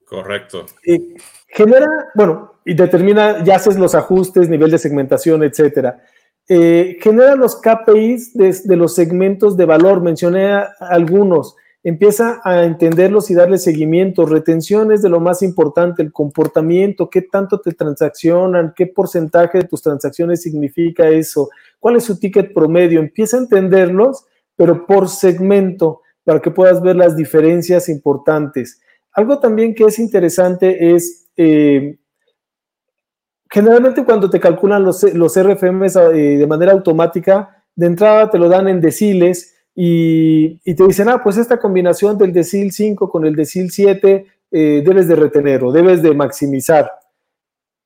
Correcto. 0.05 0.65
Y 0.85 1.15
genera, 1.47 1.87
bueno, 2.15 2.59
y 2.63 2.73
determina, 2.73 3.43
ya 3.43 3.55
haces 3.55 3.77
los 3.77 3.95
ajustes, 3.95 4.49
nivel 4.49 4.71
de 4.71 4.77
segmentación, 4.77 5.43
etcétera. 5.43 6.01
Eh, 6.49 6.97
genera 7.01 7.35
los 7.35 7.57
KPIs 7.57 8.33
de, 8.33 8.75
los 8.77 8.95
segmentos 8.95 9.57
de 9.57 9.65
valor, 9.65 10.01
mencioné 10.01 10.63
algunos. 10.79 11.55
Empieza 11.87 12.41
a 12.43 12.65
entenderlos 12.65 13.31
y 13.31 13.33
darle 13.33 13.57
seguimiento. 13.57 14.25
Retención 14.25 14.91
es 14.91 15.01
de 15.01 15.07
lo 15.07 15.21
más 15.21 15.41
importante, 15.41 16.01
el 16.01 16.11
comportamiento, 16.11 17.09
qué 17.09 17.21
tanto 17.21 17.61
te 17.61 17.71
transaccionan, 17.71 18.73
qué 18.75 18.87
porcentaje 18.87 19.59
de 19.59 19.63
tus 19.63 19.83
transacciones 19.83 20.41
significa 20.41 21.07
eso, 21.07 21.47
cuál 21.79 21.95
es 21.95 22.03
su 22.03 22.19
ticket 22.19 22.53
promedio. 22.53 22.99
Empieza 22.99 23.37
a 23.37 23.39
entenderlos, 23.39 24.25
pero 24.57 24.85
por 24.85 25.07
segmento, 25.07 26.01
para 26.25 26.41
que 26.41 26.51
puedas 26.51 26.81
ver 26.81 26.97
las 26.97 27.15
diferencias 27.15 27.87
importantes. 27.87 28.81
Algo 29.13 29.39
también 29.39 29.73
que 29.73 29.85
es 29.85 29.97
interesante 29.97 30.93
es, 30.93 31.29
eh, 31.37 31.99
generalmente 33.49 34.03
cuando 34.03 34.29
te 34.29 34.41
calculan 34.41 34.83
los, 34.83 35.03
los 35.13 35.41
RFMs 35.41 35.95
eh, 35.95 36.37
de 36.37 36.47
manera 36.47 36.73
automática, 36.73 37.63
de 37.73 37.85
entrada 37.85 38.29
te 38.29 38.39
lo 38.39 38.49
dan 38.49 38.67
en 38.67 38.81
deciles 38.81 39.53
y, 39.79 40.57
te 40.73 40.83
dicen, 40.87 41.07
ah, 41.07 41.21
pues 41.23 41.37
esta 41.37 41.59
combinación 41.59 42.17
del 42.17 42.33
decil 42.33 42.71
5 42.71 43.09
con 43.09 43.25
el 43.25 43.35
decil 43.35 43.69
7 43.69 44.25
eh, 44.49 44.83
debes 44.83 45.07
de 45.07 45.15
retener 45.15 45.63
o 45.63 45.71
debes 45.71 46.01
de 46.01 46.15
maximizar. 46.15 46.91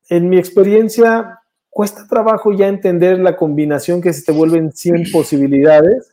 En 0.08 0.28
mi 0.28 0.38
experiencia, 0.38 1.40
cuesta 1.68 2.06
trabajo 2.08 2.52
ya 2.52 2.68
entender 2.68 3.18
la 3.18 3.36
combinación 3.36 4.00
que 4.00 4.12
se 4.12 4.24
te 4.24 4.32
vuelven 4.32 4.72
100 4.72 5.12
posibilidades 5.12 6.08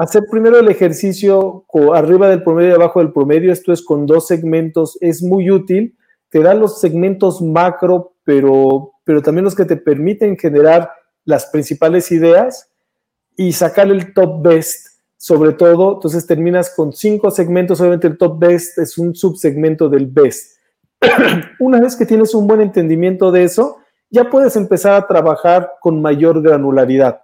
hacer 0.00 0.24
primero 0.30 0.58
el 0.58 0.68
ejercicio 0.68 1.66
arriba 1.94 2.30
del 2.30 2.42
promedio 2.42 2.70
y 2.70 2.72
abajo 2.72 3.00
del 3.00 3.12
promedio, 3.12 3.52
esto 3.52 3.70
es 3.70 3.82
con 3.82 4.06
dos 4.06 4.26
segmentos, 4.26 4.96
es 5.02 5.22
muy 5.22 5.50
útil. 5.50 5.94
Te 6.30 6.40
da 6.40 6.54
los 6.54 6.80
segmentos 6.80 7.42
macro, 7.42 8.14
pero, 8.24 8.92
pero 9.04 9.20
también 9.20 9.44
los 9.44 9.54
que 9.54 9.66
te 9.66 9.76
permiten 9.76 10.38
generar 10.38 10.90
las 11.26 11.46
principales 11.46 12.10
ideas 12.12 12.69
y 13.40 13.54
sacar 13.54 13.90
el 13.90 14.12
top 14.12 14.42
best, 14.42 15.00
sobre 15.16 15.54
todo. 15.54 15.94
Entonces 15.94 16.26
terminas 16.26 16.74
con 16.76 16.92
cinco 16.92 17.30
segmentos, 17.30 17.80
obviamente 17.80 18.06
el 18.06 18.18
top 18.18 18.38
best 18.38 18.76
es 18.76 18.98
un 18.98 19.14
subsegmento 19.14 19.88
del 19.88 20.06
best. 20.08 20.58
Una 21.58 21.80
vez 21.80 21.96
que 21.96 22.04
tienes 22.04 22.34
un 22.34 22.46
buen 22.46 22.60
entendimiento 22.60 23.32
de 23.32 23.44
eso, 23.44 23.78
ya 24.10 24.28
puedes 24.28 24.56
empezar 24.56 24.92
a 24.92 25.06
trabajar 25.06 25.70
con 25.80 26.02
mayor 26.02 26.42
granularidad. 26.42 27.22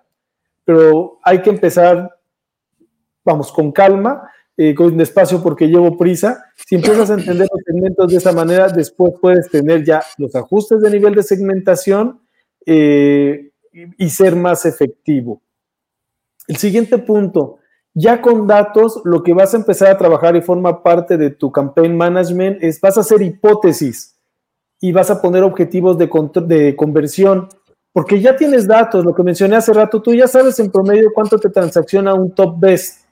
Pero 0.65 1.19
hay 1.23 1.43
que 1.43 1.51
empezar 1.51 2.11
vamos, 3.23 3.53
con 3.53 3.71
calma, 3.71 4.31
eh, 4.57 4.75
con 4.75 4.97
despacio 4.97 5.43
porque 5.43 5.69
llevo 5.69 5.99
prisa. 5.99 6.47
Si 6.67 6.77
empiezas 6.77 7.11
a 7.11 7.15
entender 7.15 7.47
los 7.53 7.63
segmentos 7.63 8.11
de 8.11 8.17
esa 8.17 8.33
manera, 8.33 8.69
después 8.69 9.13
puedes 9.21 9.51
tener 9.51 9.85
ya 9.85 10.03
los 10.17 10.35
ajustes 10.35 10.81
de 10.81 10.91
nivel 10.93 11.15
de 11.15 11.23
segmentación 11.23 12.23
eh, 12.65 13.51
y 13.99 14.09
ser 14.09 14.35
más 14.35 14.65
efectivo. 14.65 15.43
El 16.49 16.57
siguiente 16.57 16.99
punto, 16.99 17.59
ya 17.95 18.21
con 18.21 18.47
datos, 18.47 19.01
lo 19.05 19.23
que 19.23 19.35
vas 19.35 19.55
a 19.55 19.59
empezar 19.59 19.89
a 19.89 19.99
trabajar 19.99 20.37
y 20.37 20.43
forma 20.43 20.83
parte 20.83 21.17
de 21.17 21.31
tu 21.31 21.51
campaign 21.51 21.97
management 21.97 22.63
es 22.63 22.81
vas 22.81 22.97
a 22.97 23.01
hacer 23.01 23.23
hipótesis 23.23 24.15
y 24.81 24.93
vas 24.93 25.11
a 25.11 25.21
poner 25.21 25.43
objetivos 25.43 25.97
de, 25.99 26.09
de 26.47 26.77
conversión, 26.77 27.49
porque 27.93 28.21
ya 28.21 28.37
tienes 28.37 28.67
datos, 28.67 29.05
lo 29.05 29.15
que 29.15 29.23
mencioné 29.23 29.57
hace 29.57 29.73
rato, 29.73 30.03
tú 30.03 30.13
ya 30.15 30.29
sabes 30.29 30.61
en 30.61 30.71
promedio 30.71 31.11
cuánto 31.15 31.39
te 31.39 31.49
transacciona 31.49 32.13
un 32.13 32.35
top 32.35 32.61
best 32.61 33.07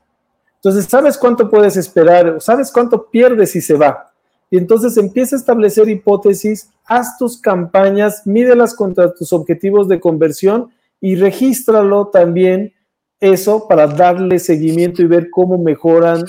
entonces, 0.64 0.90
sabes 0.90 1.18
cuánto 1.18 1.50
puedes 1.50 1.76
esperar, 1.76 2.40
sabes 2.40 2.72
cuánto 2.72 3.10
pierdes 3.10 3.50
si 3.50 3.60
se 3.60 3.74
va. 3.74 4.10
Y 4.50 4.56
entonces 4.56 4.96
empieza 4.96 5.36
a 5.36 5.38
establecer 5.38 5.90
hipótesis, 5.90 6.70
haz 6.86 7.18
tus 7.18 7.38
campañas, 7.38 8.26
mídelas 8.26 8.74
contra 8.74 9.12
tus 9.12 9.34
objetivos 9.34 9.88
de 9.88 10.00
conversión 10.00 10.70
y 11.02 11.16
regístralo 11.16 12.06
también 12.06 12.72
eso 13.20 13.66
para 13.68 13.86
darle 13.86 14.38
seguimiento 14.38 15.02
y 15.02 15.06
ver 15.06 15.30
cómo 15.30 15.58
mejoran 15.58 16.24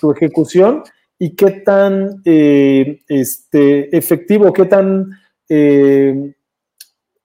tu, 0.00 0.12
ejecución 0.12 0.82
y 1.18 1.34
qué 1.34 1.50
tan 1.50 2.20
eh, 2.24 3.00
este, 3.08 3.96
efectivo, 3.96 4.52
qué 4.52 4.64
tan, 4.64 5.10
eh, 5.48 6.34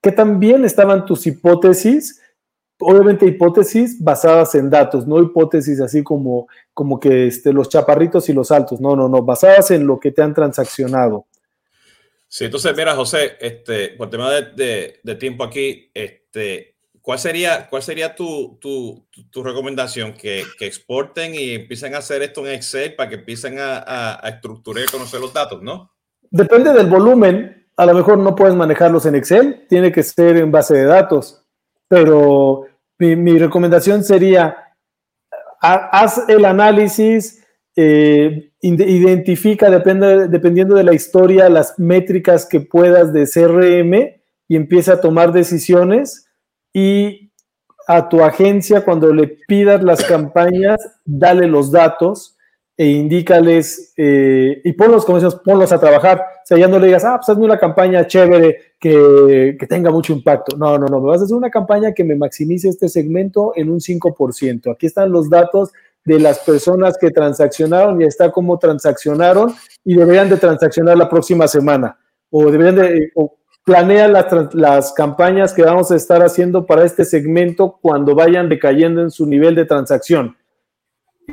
qué 0.01 0.11
tan 0.11 0.39
bien 0.39 0.65
estaban 0.65 1.05
tus 1.05 1.25
hipótesis 1.27 2.21
obviamente 2.79 3.25
hipótesis 3.25 4.01
basadas 4.03 4.55
en 4.55 4.69
datos, 4.69 5.07
no 5.07 5.21
hipótesis 5.21 5.79
así 5.79 6.03
como, 6.03 6.47
como 6.73 6.99
que 6.99 7.27
este, 7.27 7.51
los 7.53 7.69
chaparritos 7.69 8.29
y 8.29 8.33
los 8.33 8.51
altos, 8.51 8.79
no, 8.79 8.95
no, 8.95 9.09
no, 9.09 9.23
basadas 9.23 9.71
en 9.71 9.87
lo 9.87 9.99
que 9.99 10.11
te 10.11 10.21
han 10.21 10.33
transaccionado. 10.33 11.25
Sí, 12.27 12.45
entonces, 12.45 12.75
mira, 12.75 12.95
José, 12.95 13.37
este, 13.39 13.89
por 13.89 14.09
tema 14.09 14.29
de, 14.31 14.99
de, 15.01 15.15
tiempo 15.15 15.43
aquí, 15.43 15.89
este, 15.93 16.75
¿cuál 17.07 17.19
sería, 17.19 17.69
cuál 17.69 17.81
sería 17.81 18.13
tu, 18.13 18.57
tu, 18.59 19.07
tu 19.31 19.41
recomendación? 19.41 20.11
Que, 20.11 20.43
que, 20.59 20.67
exporten 20.67 21.33
y 21.33 21.53
empiecen 21.53 21.95
a 21.95 21.99
hacer 21.99 22.21
esto 22.21 22.45
en 22.45 22.53
Excel 22.53 22.95
para 22.95 23.07
que 23.07 23.15
empiecen 23.15 23.57
a, 23.59 24.17
a 24.21 24.27
estructurar 24.27 24.83
y 24.83 24.91
conocer 24.91 25.21
los 25.21 25.33
datos, 25.33 25.63
¿no? 25.63 25.91
Depende 26.29 26.73
del 26.73 26.87
volumen. 26.87 27.69
A 27.77 27.85
lo 27.85 27.93
mejor 27.93 28.17
no 28.17 28.35
puedes 28.35 28.55
manejarlos 28.55 29.05
en 29.05 29.15
Excel, 29.15 29.65
tiene 29.69 29.93
que 29.93 30.03
ser 30.03 30.35
en 30.35 30.51
base 30.51 30.73
de 30.73 30.83
datos 30.83 31.45
pero 31.87 32.65
mi, 32.99 33.37
recomendación 33.37 34.03
sería, 34.03 34.57
haz 35.61 36.23
el 36.27 36.45
análisis, 36.45 37.43
eh, 37.75 38.51
identifica, 38.61 39.69
depende, 39.69 40.27
dependiendo 40.27 40.75
de 40.75 40.83
la 40.83 40.93
historia, 40.93 41.49
las 41.49 41.77
métricas 41.77 42.45
que 42.45 42.59
puedas 42.59 43.13
de 43.13 43.27
CRM 43.27 44.21
y 44.47 44.55
empieza 44.55 44.93
a 44.93 45.01
tomar 45.01 45.31
decisiones 45.31 46.26
y 46.73 47.31
a 47.87 48.09
tu 48.09 48.21
agencia 48.21 48.83
cuando 48.83 49.13
le 49.13 49.37
pidas 49.47 49.81
las 49.81 50.03
campañas, 50.03 50.77
dale 51.05 51.47
los 51.47 51.71
datos 51.71 52.37
e 52.75 52.85
indícales 52.85 53.93
eh, 53.97 54.61
y 54.63 54.73
ponlos, 54.73 55.03
como 55.03 55.17
decimos, 55.17 55.41
ponlos 55.43 55.71
a 55.71 55.79
trabajar. 55.79 56.19
O 56.19 56.45
sea, 56.45 56.57
ya 56.57 56.67
no 56.67 56.77
le 56.77 56.87
digas, 56.87 57.03
ah, 57.05 57.17
pues 57.17 57.29
hazme 57.29 57.45
una 57.45 57.57
campaña 57.57 58.05
chévere 58.05 58.75
que, 58.79 59.57
que, 59.59 59.67
tenga 59.67 59.89
mucho 59.89 60.13
impacto. 60.13 60.55
No, 60.55 60.77
no, 60.77 60.85
no, 60.85 61.01
me 61.01 61.07
vas 61.07 61.21
a 61.21 61.23
hacer 61.23 61.35
una 61.35 61.49
campaña 61.49 61.93
que 61.93 62.03
me 62.03 62.15
maximice 62.15 62.69
este 62.69 62.87
segmento 62.87 63.53
en 63.55 63.71
un 63.71 63.79
5%. 63.79 64.71
Aquí 64.71 64.85
están 64.85 65.11
los 65.11 65.27
datos 65.29 65.71
de 66.05 66.19
las 66.19 66.39
personas 66.39 66.97
que 66.99 67.09
transaccionaron 67.09 67.99
y 68.01 68.05
está 68.05 68.31
cómo 68.31 68.59
transaccionaron 68.59 69.53
y 69.83 69.95
deberían 69.95 70.29
de 70.29 70.37
transaccionar 70.37 70.97
la 70.97 71.09
próxima 71.09 71.47
semana. 71.47 71.97
O 72.29 72.51
deberían 72.51 72.75
de, 72.75 73.11
planea 73.67 74.07
las, 74.07 74.55
las 74.55 74.93
campañas 74.93 75.53
que 75.53 75.61
vamos 75.61 75.91
a 75.91 75.97
estar 75.97 76.23
haciendo 76.23 76.65
para 76.65 76.85
este 76.85 77.03
segmento 77.03 77.77
cuando 77.81 78.15
vayan 78.15 78.47
decayendo 78.47 79.01
en 79.01 79.11
su 79.11 79.25
nivel 79.25 79.55
de 79.55 79.65
transacción. 79.65 80.37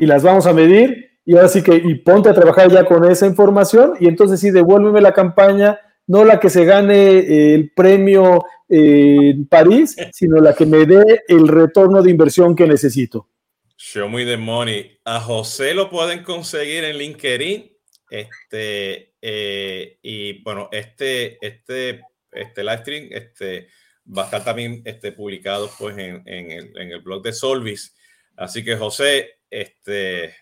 Y 0.01 0.07
las 0.07 0.25
vamos 0.25 0.45
a 0.47 0.53
medir 0.53 1.13
y 1.25 1.37
ahora 1.37 1.47
sí 1.47 1.63
que, 1.63 1.77
y 1.77 1.95
ponte 1.95 2.29
a 2.29 2.35
trabajar 2.35 2.69
ya 2.73 2.85
con 2.87 3.09
esa 3.09 3.29
información 3.29 3.95
y 4.01 4.09
entonces 4.09 4.41
sí, 4.41 4.51
devuélveme 4.51 5.01
la 5.01 5.15
campaña, 5.15 5.79
no 6.09 6.25
la 6.25 6.41
que 6.41 6.51
se 6.51 6.65
gane 6.65 7.19
eh, 7.19 7.55
el 7.55 7.71
premio 7.71 8.45
eh, 8.69 9.31
en 9.31 9.47
París, 9.47 9.95
sino 10.13 10.41
la 10.41 10.55
que 10.55 10.67
me 10.67 10.87
dé 10.87 11.23
el 11.29 11.47
retorno 11.47 12.03
de 12.03 12.11
inversión 12.11 12.57
que 12.57 12.67
necesito. 12.67 13.29
Show 13.77 14.09
me 14.09 14.25
the 14.25 14.37
money. 14.37 14.99
A 15.05 15.21
José 15.21 15.73
lo 15.73 15.89
pueden 15.89 16.25
conseguir 16.25 16.83
en 16.83 16.99
LinkedIn. 16.99 17.71
Este, 18.11 19.15
eh, 19.23 19.99
y 20.03 20.43
bueno, 20.43 20.69
este, 20.73 21.39
este, 21.41 22.01
este 22.35 22.63
live 22.63 22.79
stream 22.79 23.09
este, 23.11 23.69
va 24.07 24.23
a 24.23 24.25
estar 24.27 24.45
también 24.45 24.83
este, 24.85 25.13
publicado 25.13 25.71
pues, 25.79 25.97
en, 25.99 26.23
en, 26.27 26.51
el, 26.51 26.79
en 26.79 26.93
el 26.93 27.01
blog 27.01 27.23
de 27.23 27.33
Solvis. 27.33 27.97
Así 28.37 28.65
que 28.65 28.77
José, 28.77 29.39
este, 29.51 30.35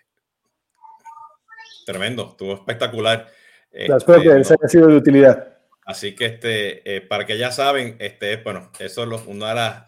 Tremendo, 1.84 2.30
estuvo 2.30 2.54
espectacular. 2.54 3.28
Espero 3.70 4.22
que 4.22 4.28
les 4.28 4.50
haya 4.50 4.68
sido 4.68 4.88
de 4.88 4.96
utilidad. 4.96 5.58
Así 5.84 6.14
que 6.14 6.26
este, 6.26 6.96
eh, 6.96 7.00
para 7.00 7.26
que 7.26 7.36
ya 7.38 7.50
saben, 7.50 7.96
este, 7.98 8.36
bueno, 8.36 8.70
eso 8.78 9.02
es 9.02 9.22
una 9.26 9.48
de 9.48 9.54
las, 9.54 9.84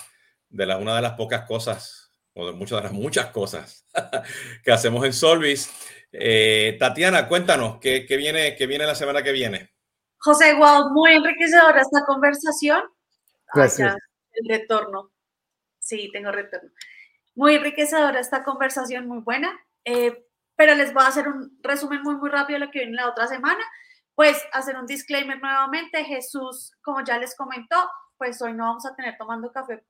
de 0.48 0.66
las, 0.66 0.80
una 0.80 0.96
de 0.96 1.02
las 1.02 1.12
pocas 1.12 1.44
cosas, 1.46 2.12
o 2.32 2.46
de 2.46 2.52
muchas 2.52 2.78
de 2.78 2.84
las 2.84 2.92
muchas 2.92 3.26
cosas 3.26 3.86
que 4.64 4.72
hacemos 4.72 5.04
en 5.04 5.12
Solvis. 5.12 5.70
Eh, 6.12 6.76
Tatiana, 6.78 7.28
cuéntanos, 7.28 7.78
¿qué, 7.80 8.06
¿qué, 8.06 8.16
viene, 8.16 8.56
¿qué 8.56 8.66
viene 8.66 8.86
la 8.86 8.94
semana 8.94 9.22
que 9.22 9.32
viene? 9.32 9.73
José, 10.24 10.54
wow, 10.54 10.88
muy 10.88 11.12
enriquecedora 11.12 11.82
esta 11.82 12.02
conversación. 12.06 12.82
Gracias. 13.52 13.94
el 14.32 14.48
retorno. 14.48 15.10
Sí, 15.78 16.10
tengo 16.14 16.32
retorno. 16.32 16.70
Muy 17.34 17.56
enriquecedora 17.56 18.20
esta 18.20 18.42
conversación, 18.42 19.06
muy 19.06 19.18
buena. 19.18 19.52
Eh, 19.84 20.24
pero 20.56 20.74
les 20.76 20.94
voy 20.94 21.04
a 21.04 21.08
hacer 21.08 21.28
un 21.28 21.58
resumen 21.62 22.00
muy, 22.02 22.16
muy 22.16 22.30
rápido 22.30 22.58
de 22.58 22.64
lo 22.64 22.70
que 22.70 22.78
viene 22.78 22.96
la 22.96 23.10
otra 23.10 23.26
semana. 23.26 23.62
Pues 24.14 24.42
hacer 24.54 24.78
un 24.78 24.86
disclaimer 24.86 25.38
nuevamente. 25.42 26.02
Jesús, 26.04 26.72
como 26.82 27.04
ya 27.04 27.18
les 27.18 27.36
comentó, 27.36 27.76
pues 28.16 28.40
hoy 28.40 28.54
no 28.54 28.64
vamos 28.64 28.86
a 28.86 28.96
tener 28.96 29.18
tomando 29.18 29.52
café, 29.52 29.84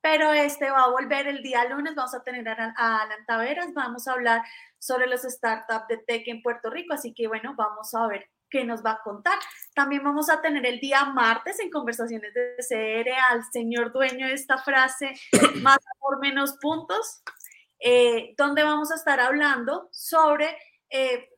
pero 0.00 0.32
este 0.32 0.70
va 0.70 0.84
a 0.84 0.90
volver 0.90 1.28
el 1.28 1.42
día 1.42 1.66
lunes. 1.66 1.94
Vamos 1.94 2.14
a 2.14 2.22
tener 2.22 2.48
a, 2.48 2.72
a 2.78 3.02
Alan 3.02 3.26
Taveras, 3.26 3.74
vamos 3.74 4.08
a 4.08 4.12
hablar 4.12 4.42
sobre 4.78 5.06
los 5.06 5.20
startups 5.20 5.88
de 5.88 5.98
tech 5.98 6.26
en 6.28 6.40
Puerto 6.40 6.70
Rico. 6.70 6.94
Así 6.94 7.12
que 7.12 7.28
bueno, 7.28 7.54
vamos 7.56 7.92
a 7.92 8.06
ver 8.06 8.30
qué 8.50 8.64
nos 8.64 8.84
va 8.84 8.92
a 8.92 9.02
contar. 9.02 9.38
También 9.74 10.02
vamos 10.04 10.28
a 10.28 10.40
tener 10.40 10.66
el 10.66 10.80
día 10.80 11.04
martes 11.04 11.60
en 11.60 11.70
conversaciones 11.70 12.34
de 12.34 12.56
CR 12.58 13.10
al 13.30 13.44
señor 13.52 13.92
dueño 13.92 14.26
de 14.26 14.34
esta 14.34 14.58
frase, 14.58 15.14
más 15.62 15.78
por 15.98 16.18
menos 16.20 16.56
puntos. 16.60 17.22
Eh, 17.82 18.34
donde 18.36 18.62
vamos 18.62 18.92
a 18.92 18.94
estar 18.94 19.20
hablando 19.20 19.88
sobre 19.90 20.54
eh, 20.90 21.30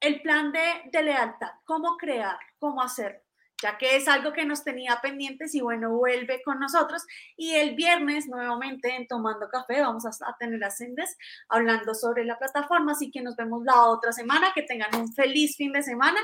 el 0.00 0.22
plan 0.22 0.52
de, 0.52 1.02
lealtad, 1.02 1.50
cómo 1.64 1.96
crear, 1.96 2.38
cómo 2.60 2.80
hacer, 2.82 3.24
ya 3.60 3.76
que 3.78 3.96
es 3.96 4.06
algo 4.06 4.32
que 4.32 4.44
nos 4.44 4.62
tenía 4.62 5.00
pendientes 5.02 5.56
y 5.56 5.60
bueno, 5.60 5.90
vuelve 5.90 6.40
con 6.44 6.60
nosotros. 6.60 7.04
Y 7.36 7.54
el 7.54 7.74
viernes 7.74 8.28
nuevamente 8.28 8.94
en 8.94 9.08
Tomando 9.08 9.48
Café 9.48 9.80
vamos 9.80 10.04
a, 10.06 10.36
tener 10.38 10.62
a 10.62 10.70
Sendes 10.70 11.16
hablando 11.48 11.94
sobre 11.94 12.24
la 12.24 12.38
plataforma, 12.38 12.92
así 12.92 13.10
que 13.10 13.20
nos 13.20 13.34
vemos 13.34 13.64
la 13.64 13.86
otra 13.86 14.12
semana, 14.12 14.52
que 14.54 14.62
tengan 14.62 14.94
un 14.94 15.12
feliz 15.12 15.56
fin 15.56 15.72
de 15.72 15.82
semana. 15.82 16.20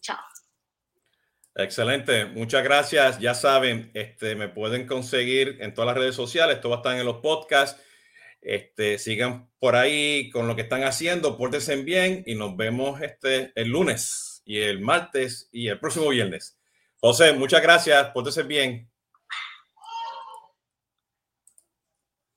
Chao. 0.00 0.18
Excelente, 1.54 2.24
muchas 2.26 2.64
gracias. 2.64 3.18
Ya 3.18 3.34
saben, 3.34 3.90
este, 3.94 4.34
me 4.34 4.48
pueden 4.48 4.86
conseguir 4.86 5.58
en 5.60 5.74
todas 5.74 5.88
las 5.88 5.96
redes 5.96 6.14
sociales, 6.14 6.56
esto 6.56 6.70
va 6.70 6.76
estar 6.76 6.98
en 6.98 7.04
los 7.04 7.16
podcasts 7.16 7.80
este, 8.42 8.98
sigan 8.98 9.50
por 9.58 9.76
ahí 9.76 10.30
con 10.30 10.48
lo 10.48 10.56
que 10.56 10.62
están 10.62 10.84
haciendo, 10.84 11.36
pórtense 11.36 11.76
bien 11.76 12.22
y 12.26 12.34
nos 12.34 12.56
vemos 12.56 13.00
este, 13.02 13.52
el 13.54 13.68
lunes 13.68 14.42
y 14.44 14.60
el 14.60 14.80
martes 14.80 15.48
y 15.52 15.68
el 15.68 15.78
próximo 15.78 16.08
viernes. 16.08 16.58
José, 16.96 17.32
muchas 17.32 17.62
gracias, 17.62 18.08
pórtense 18.10 18.42
bien. 18.42 18.89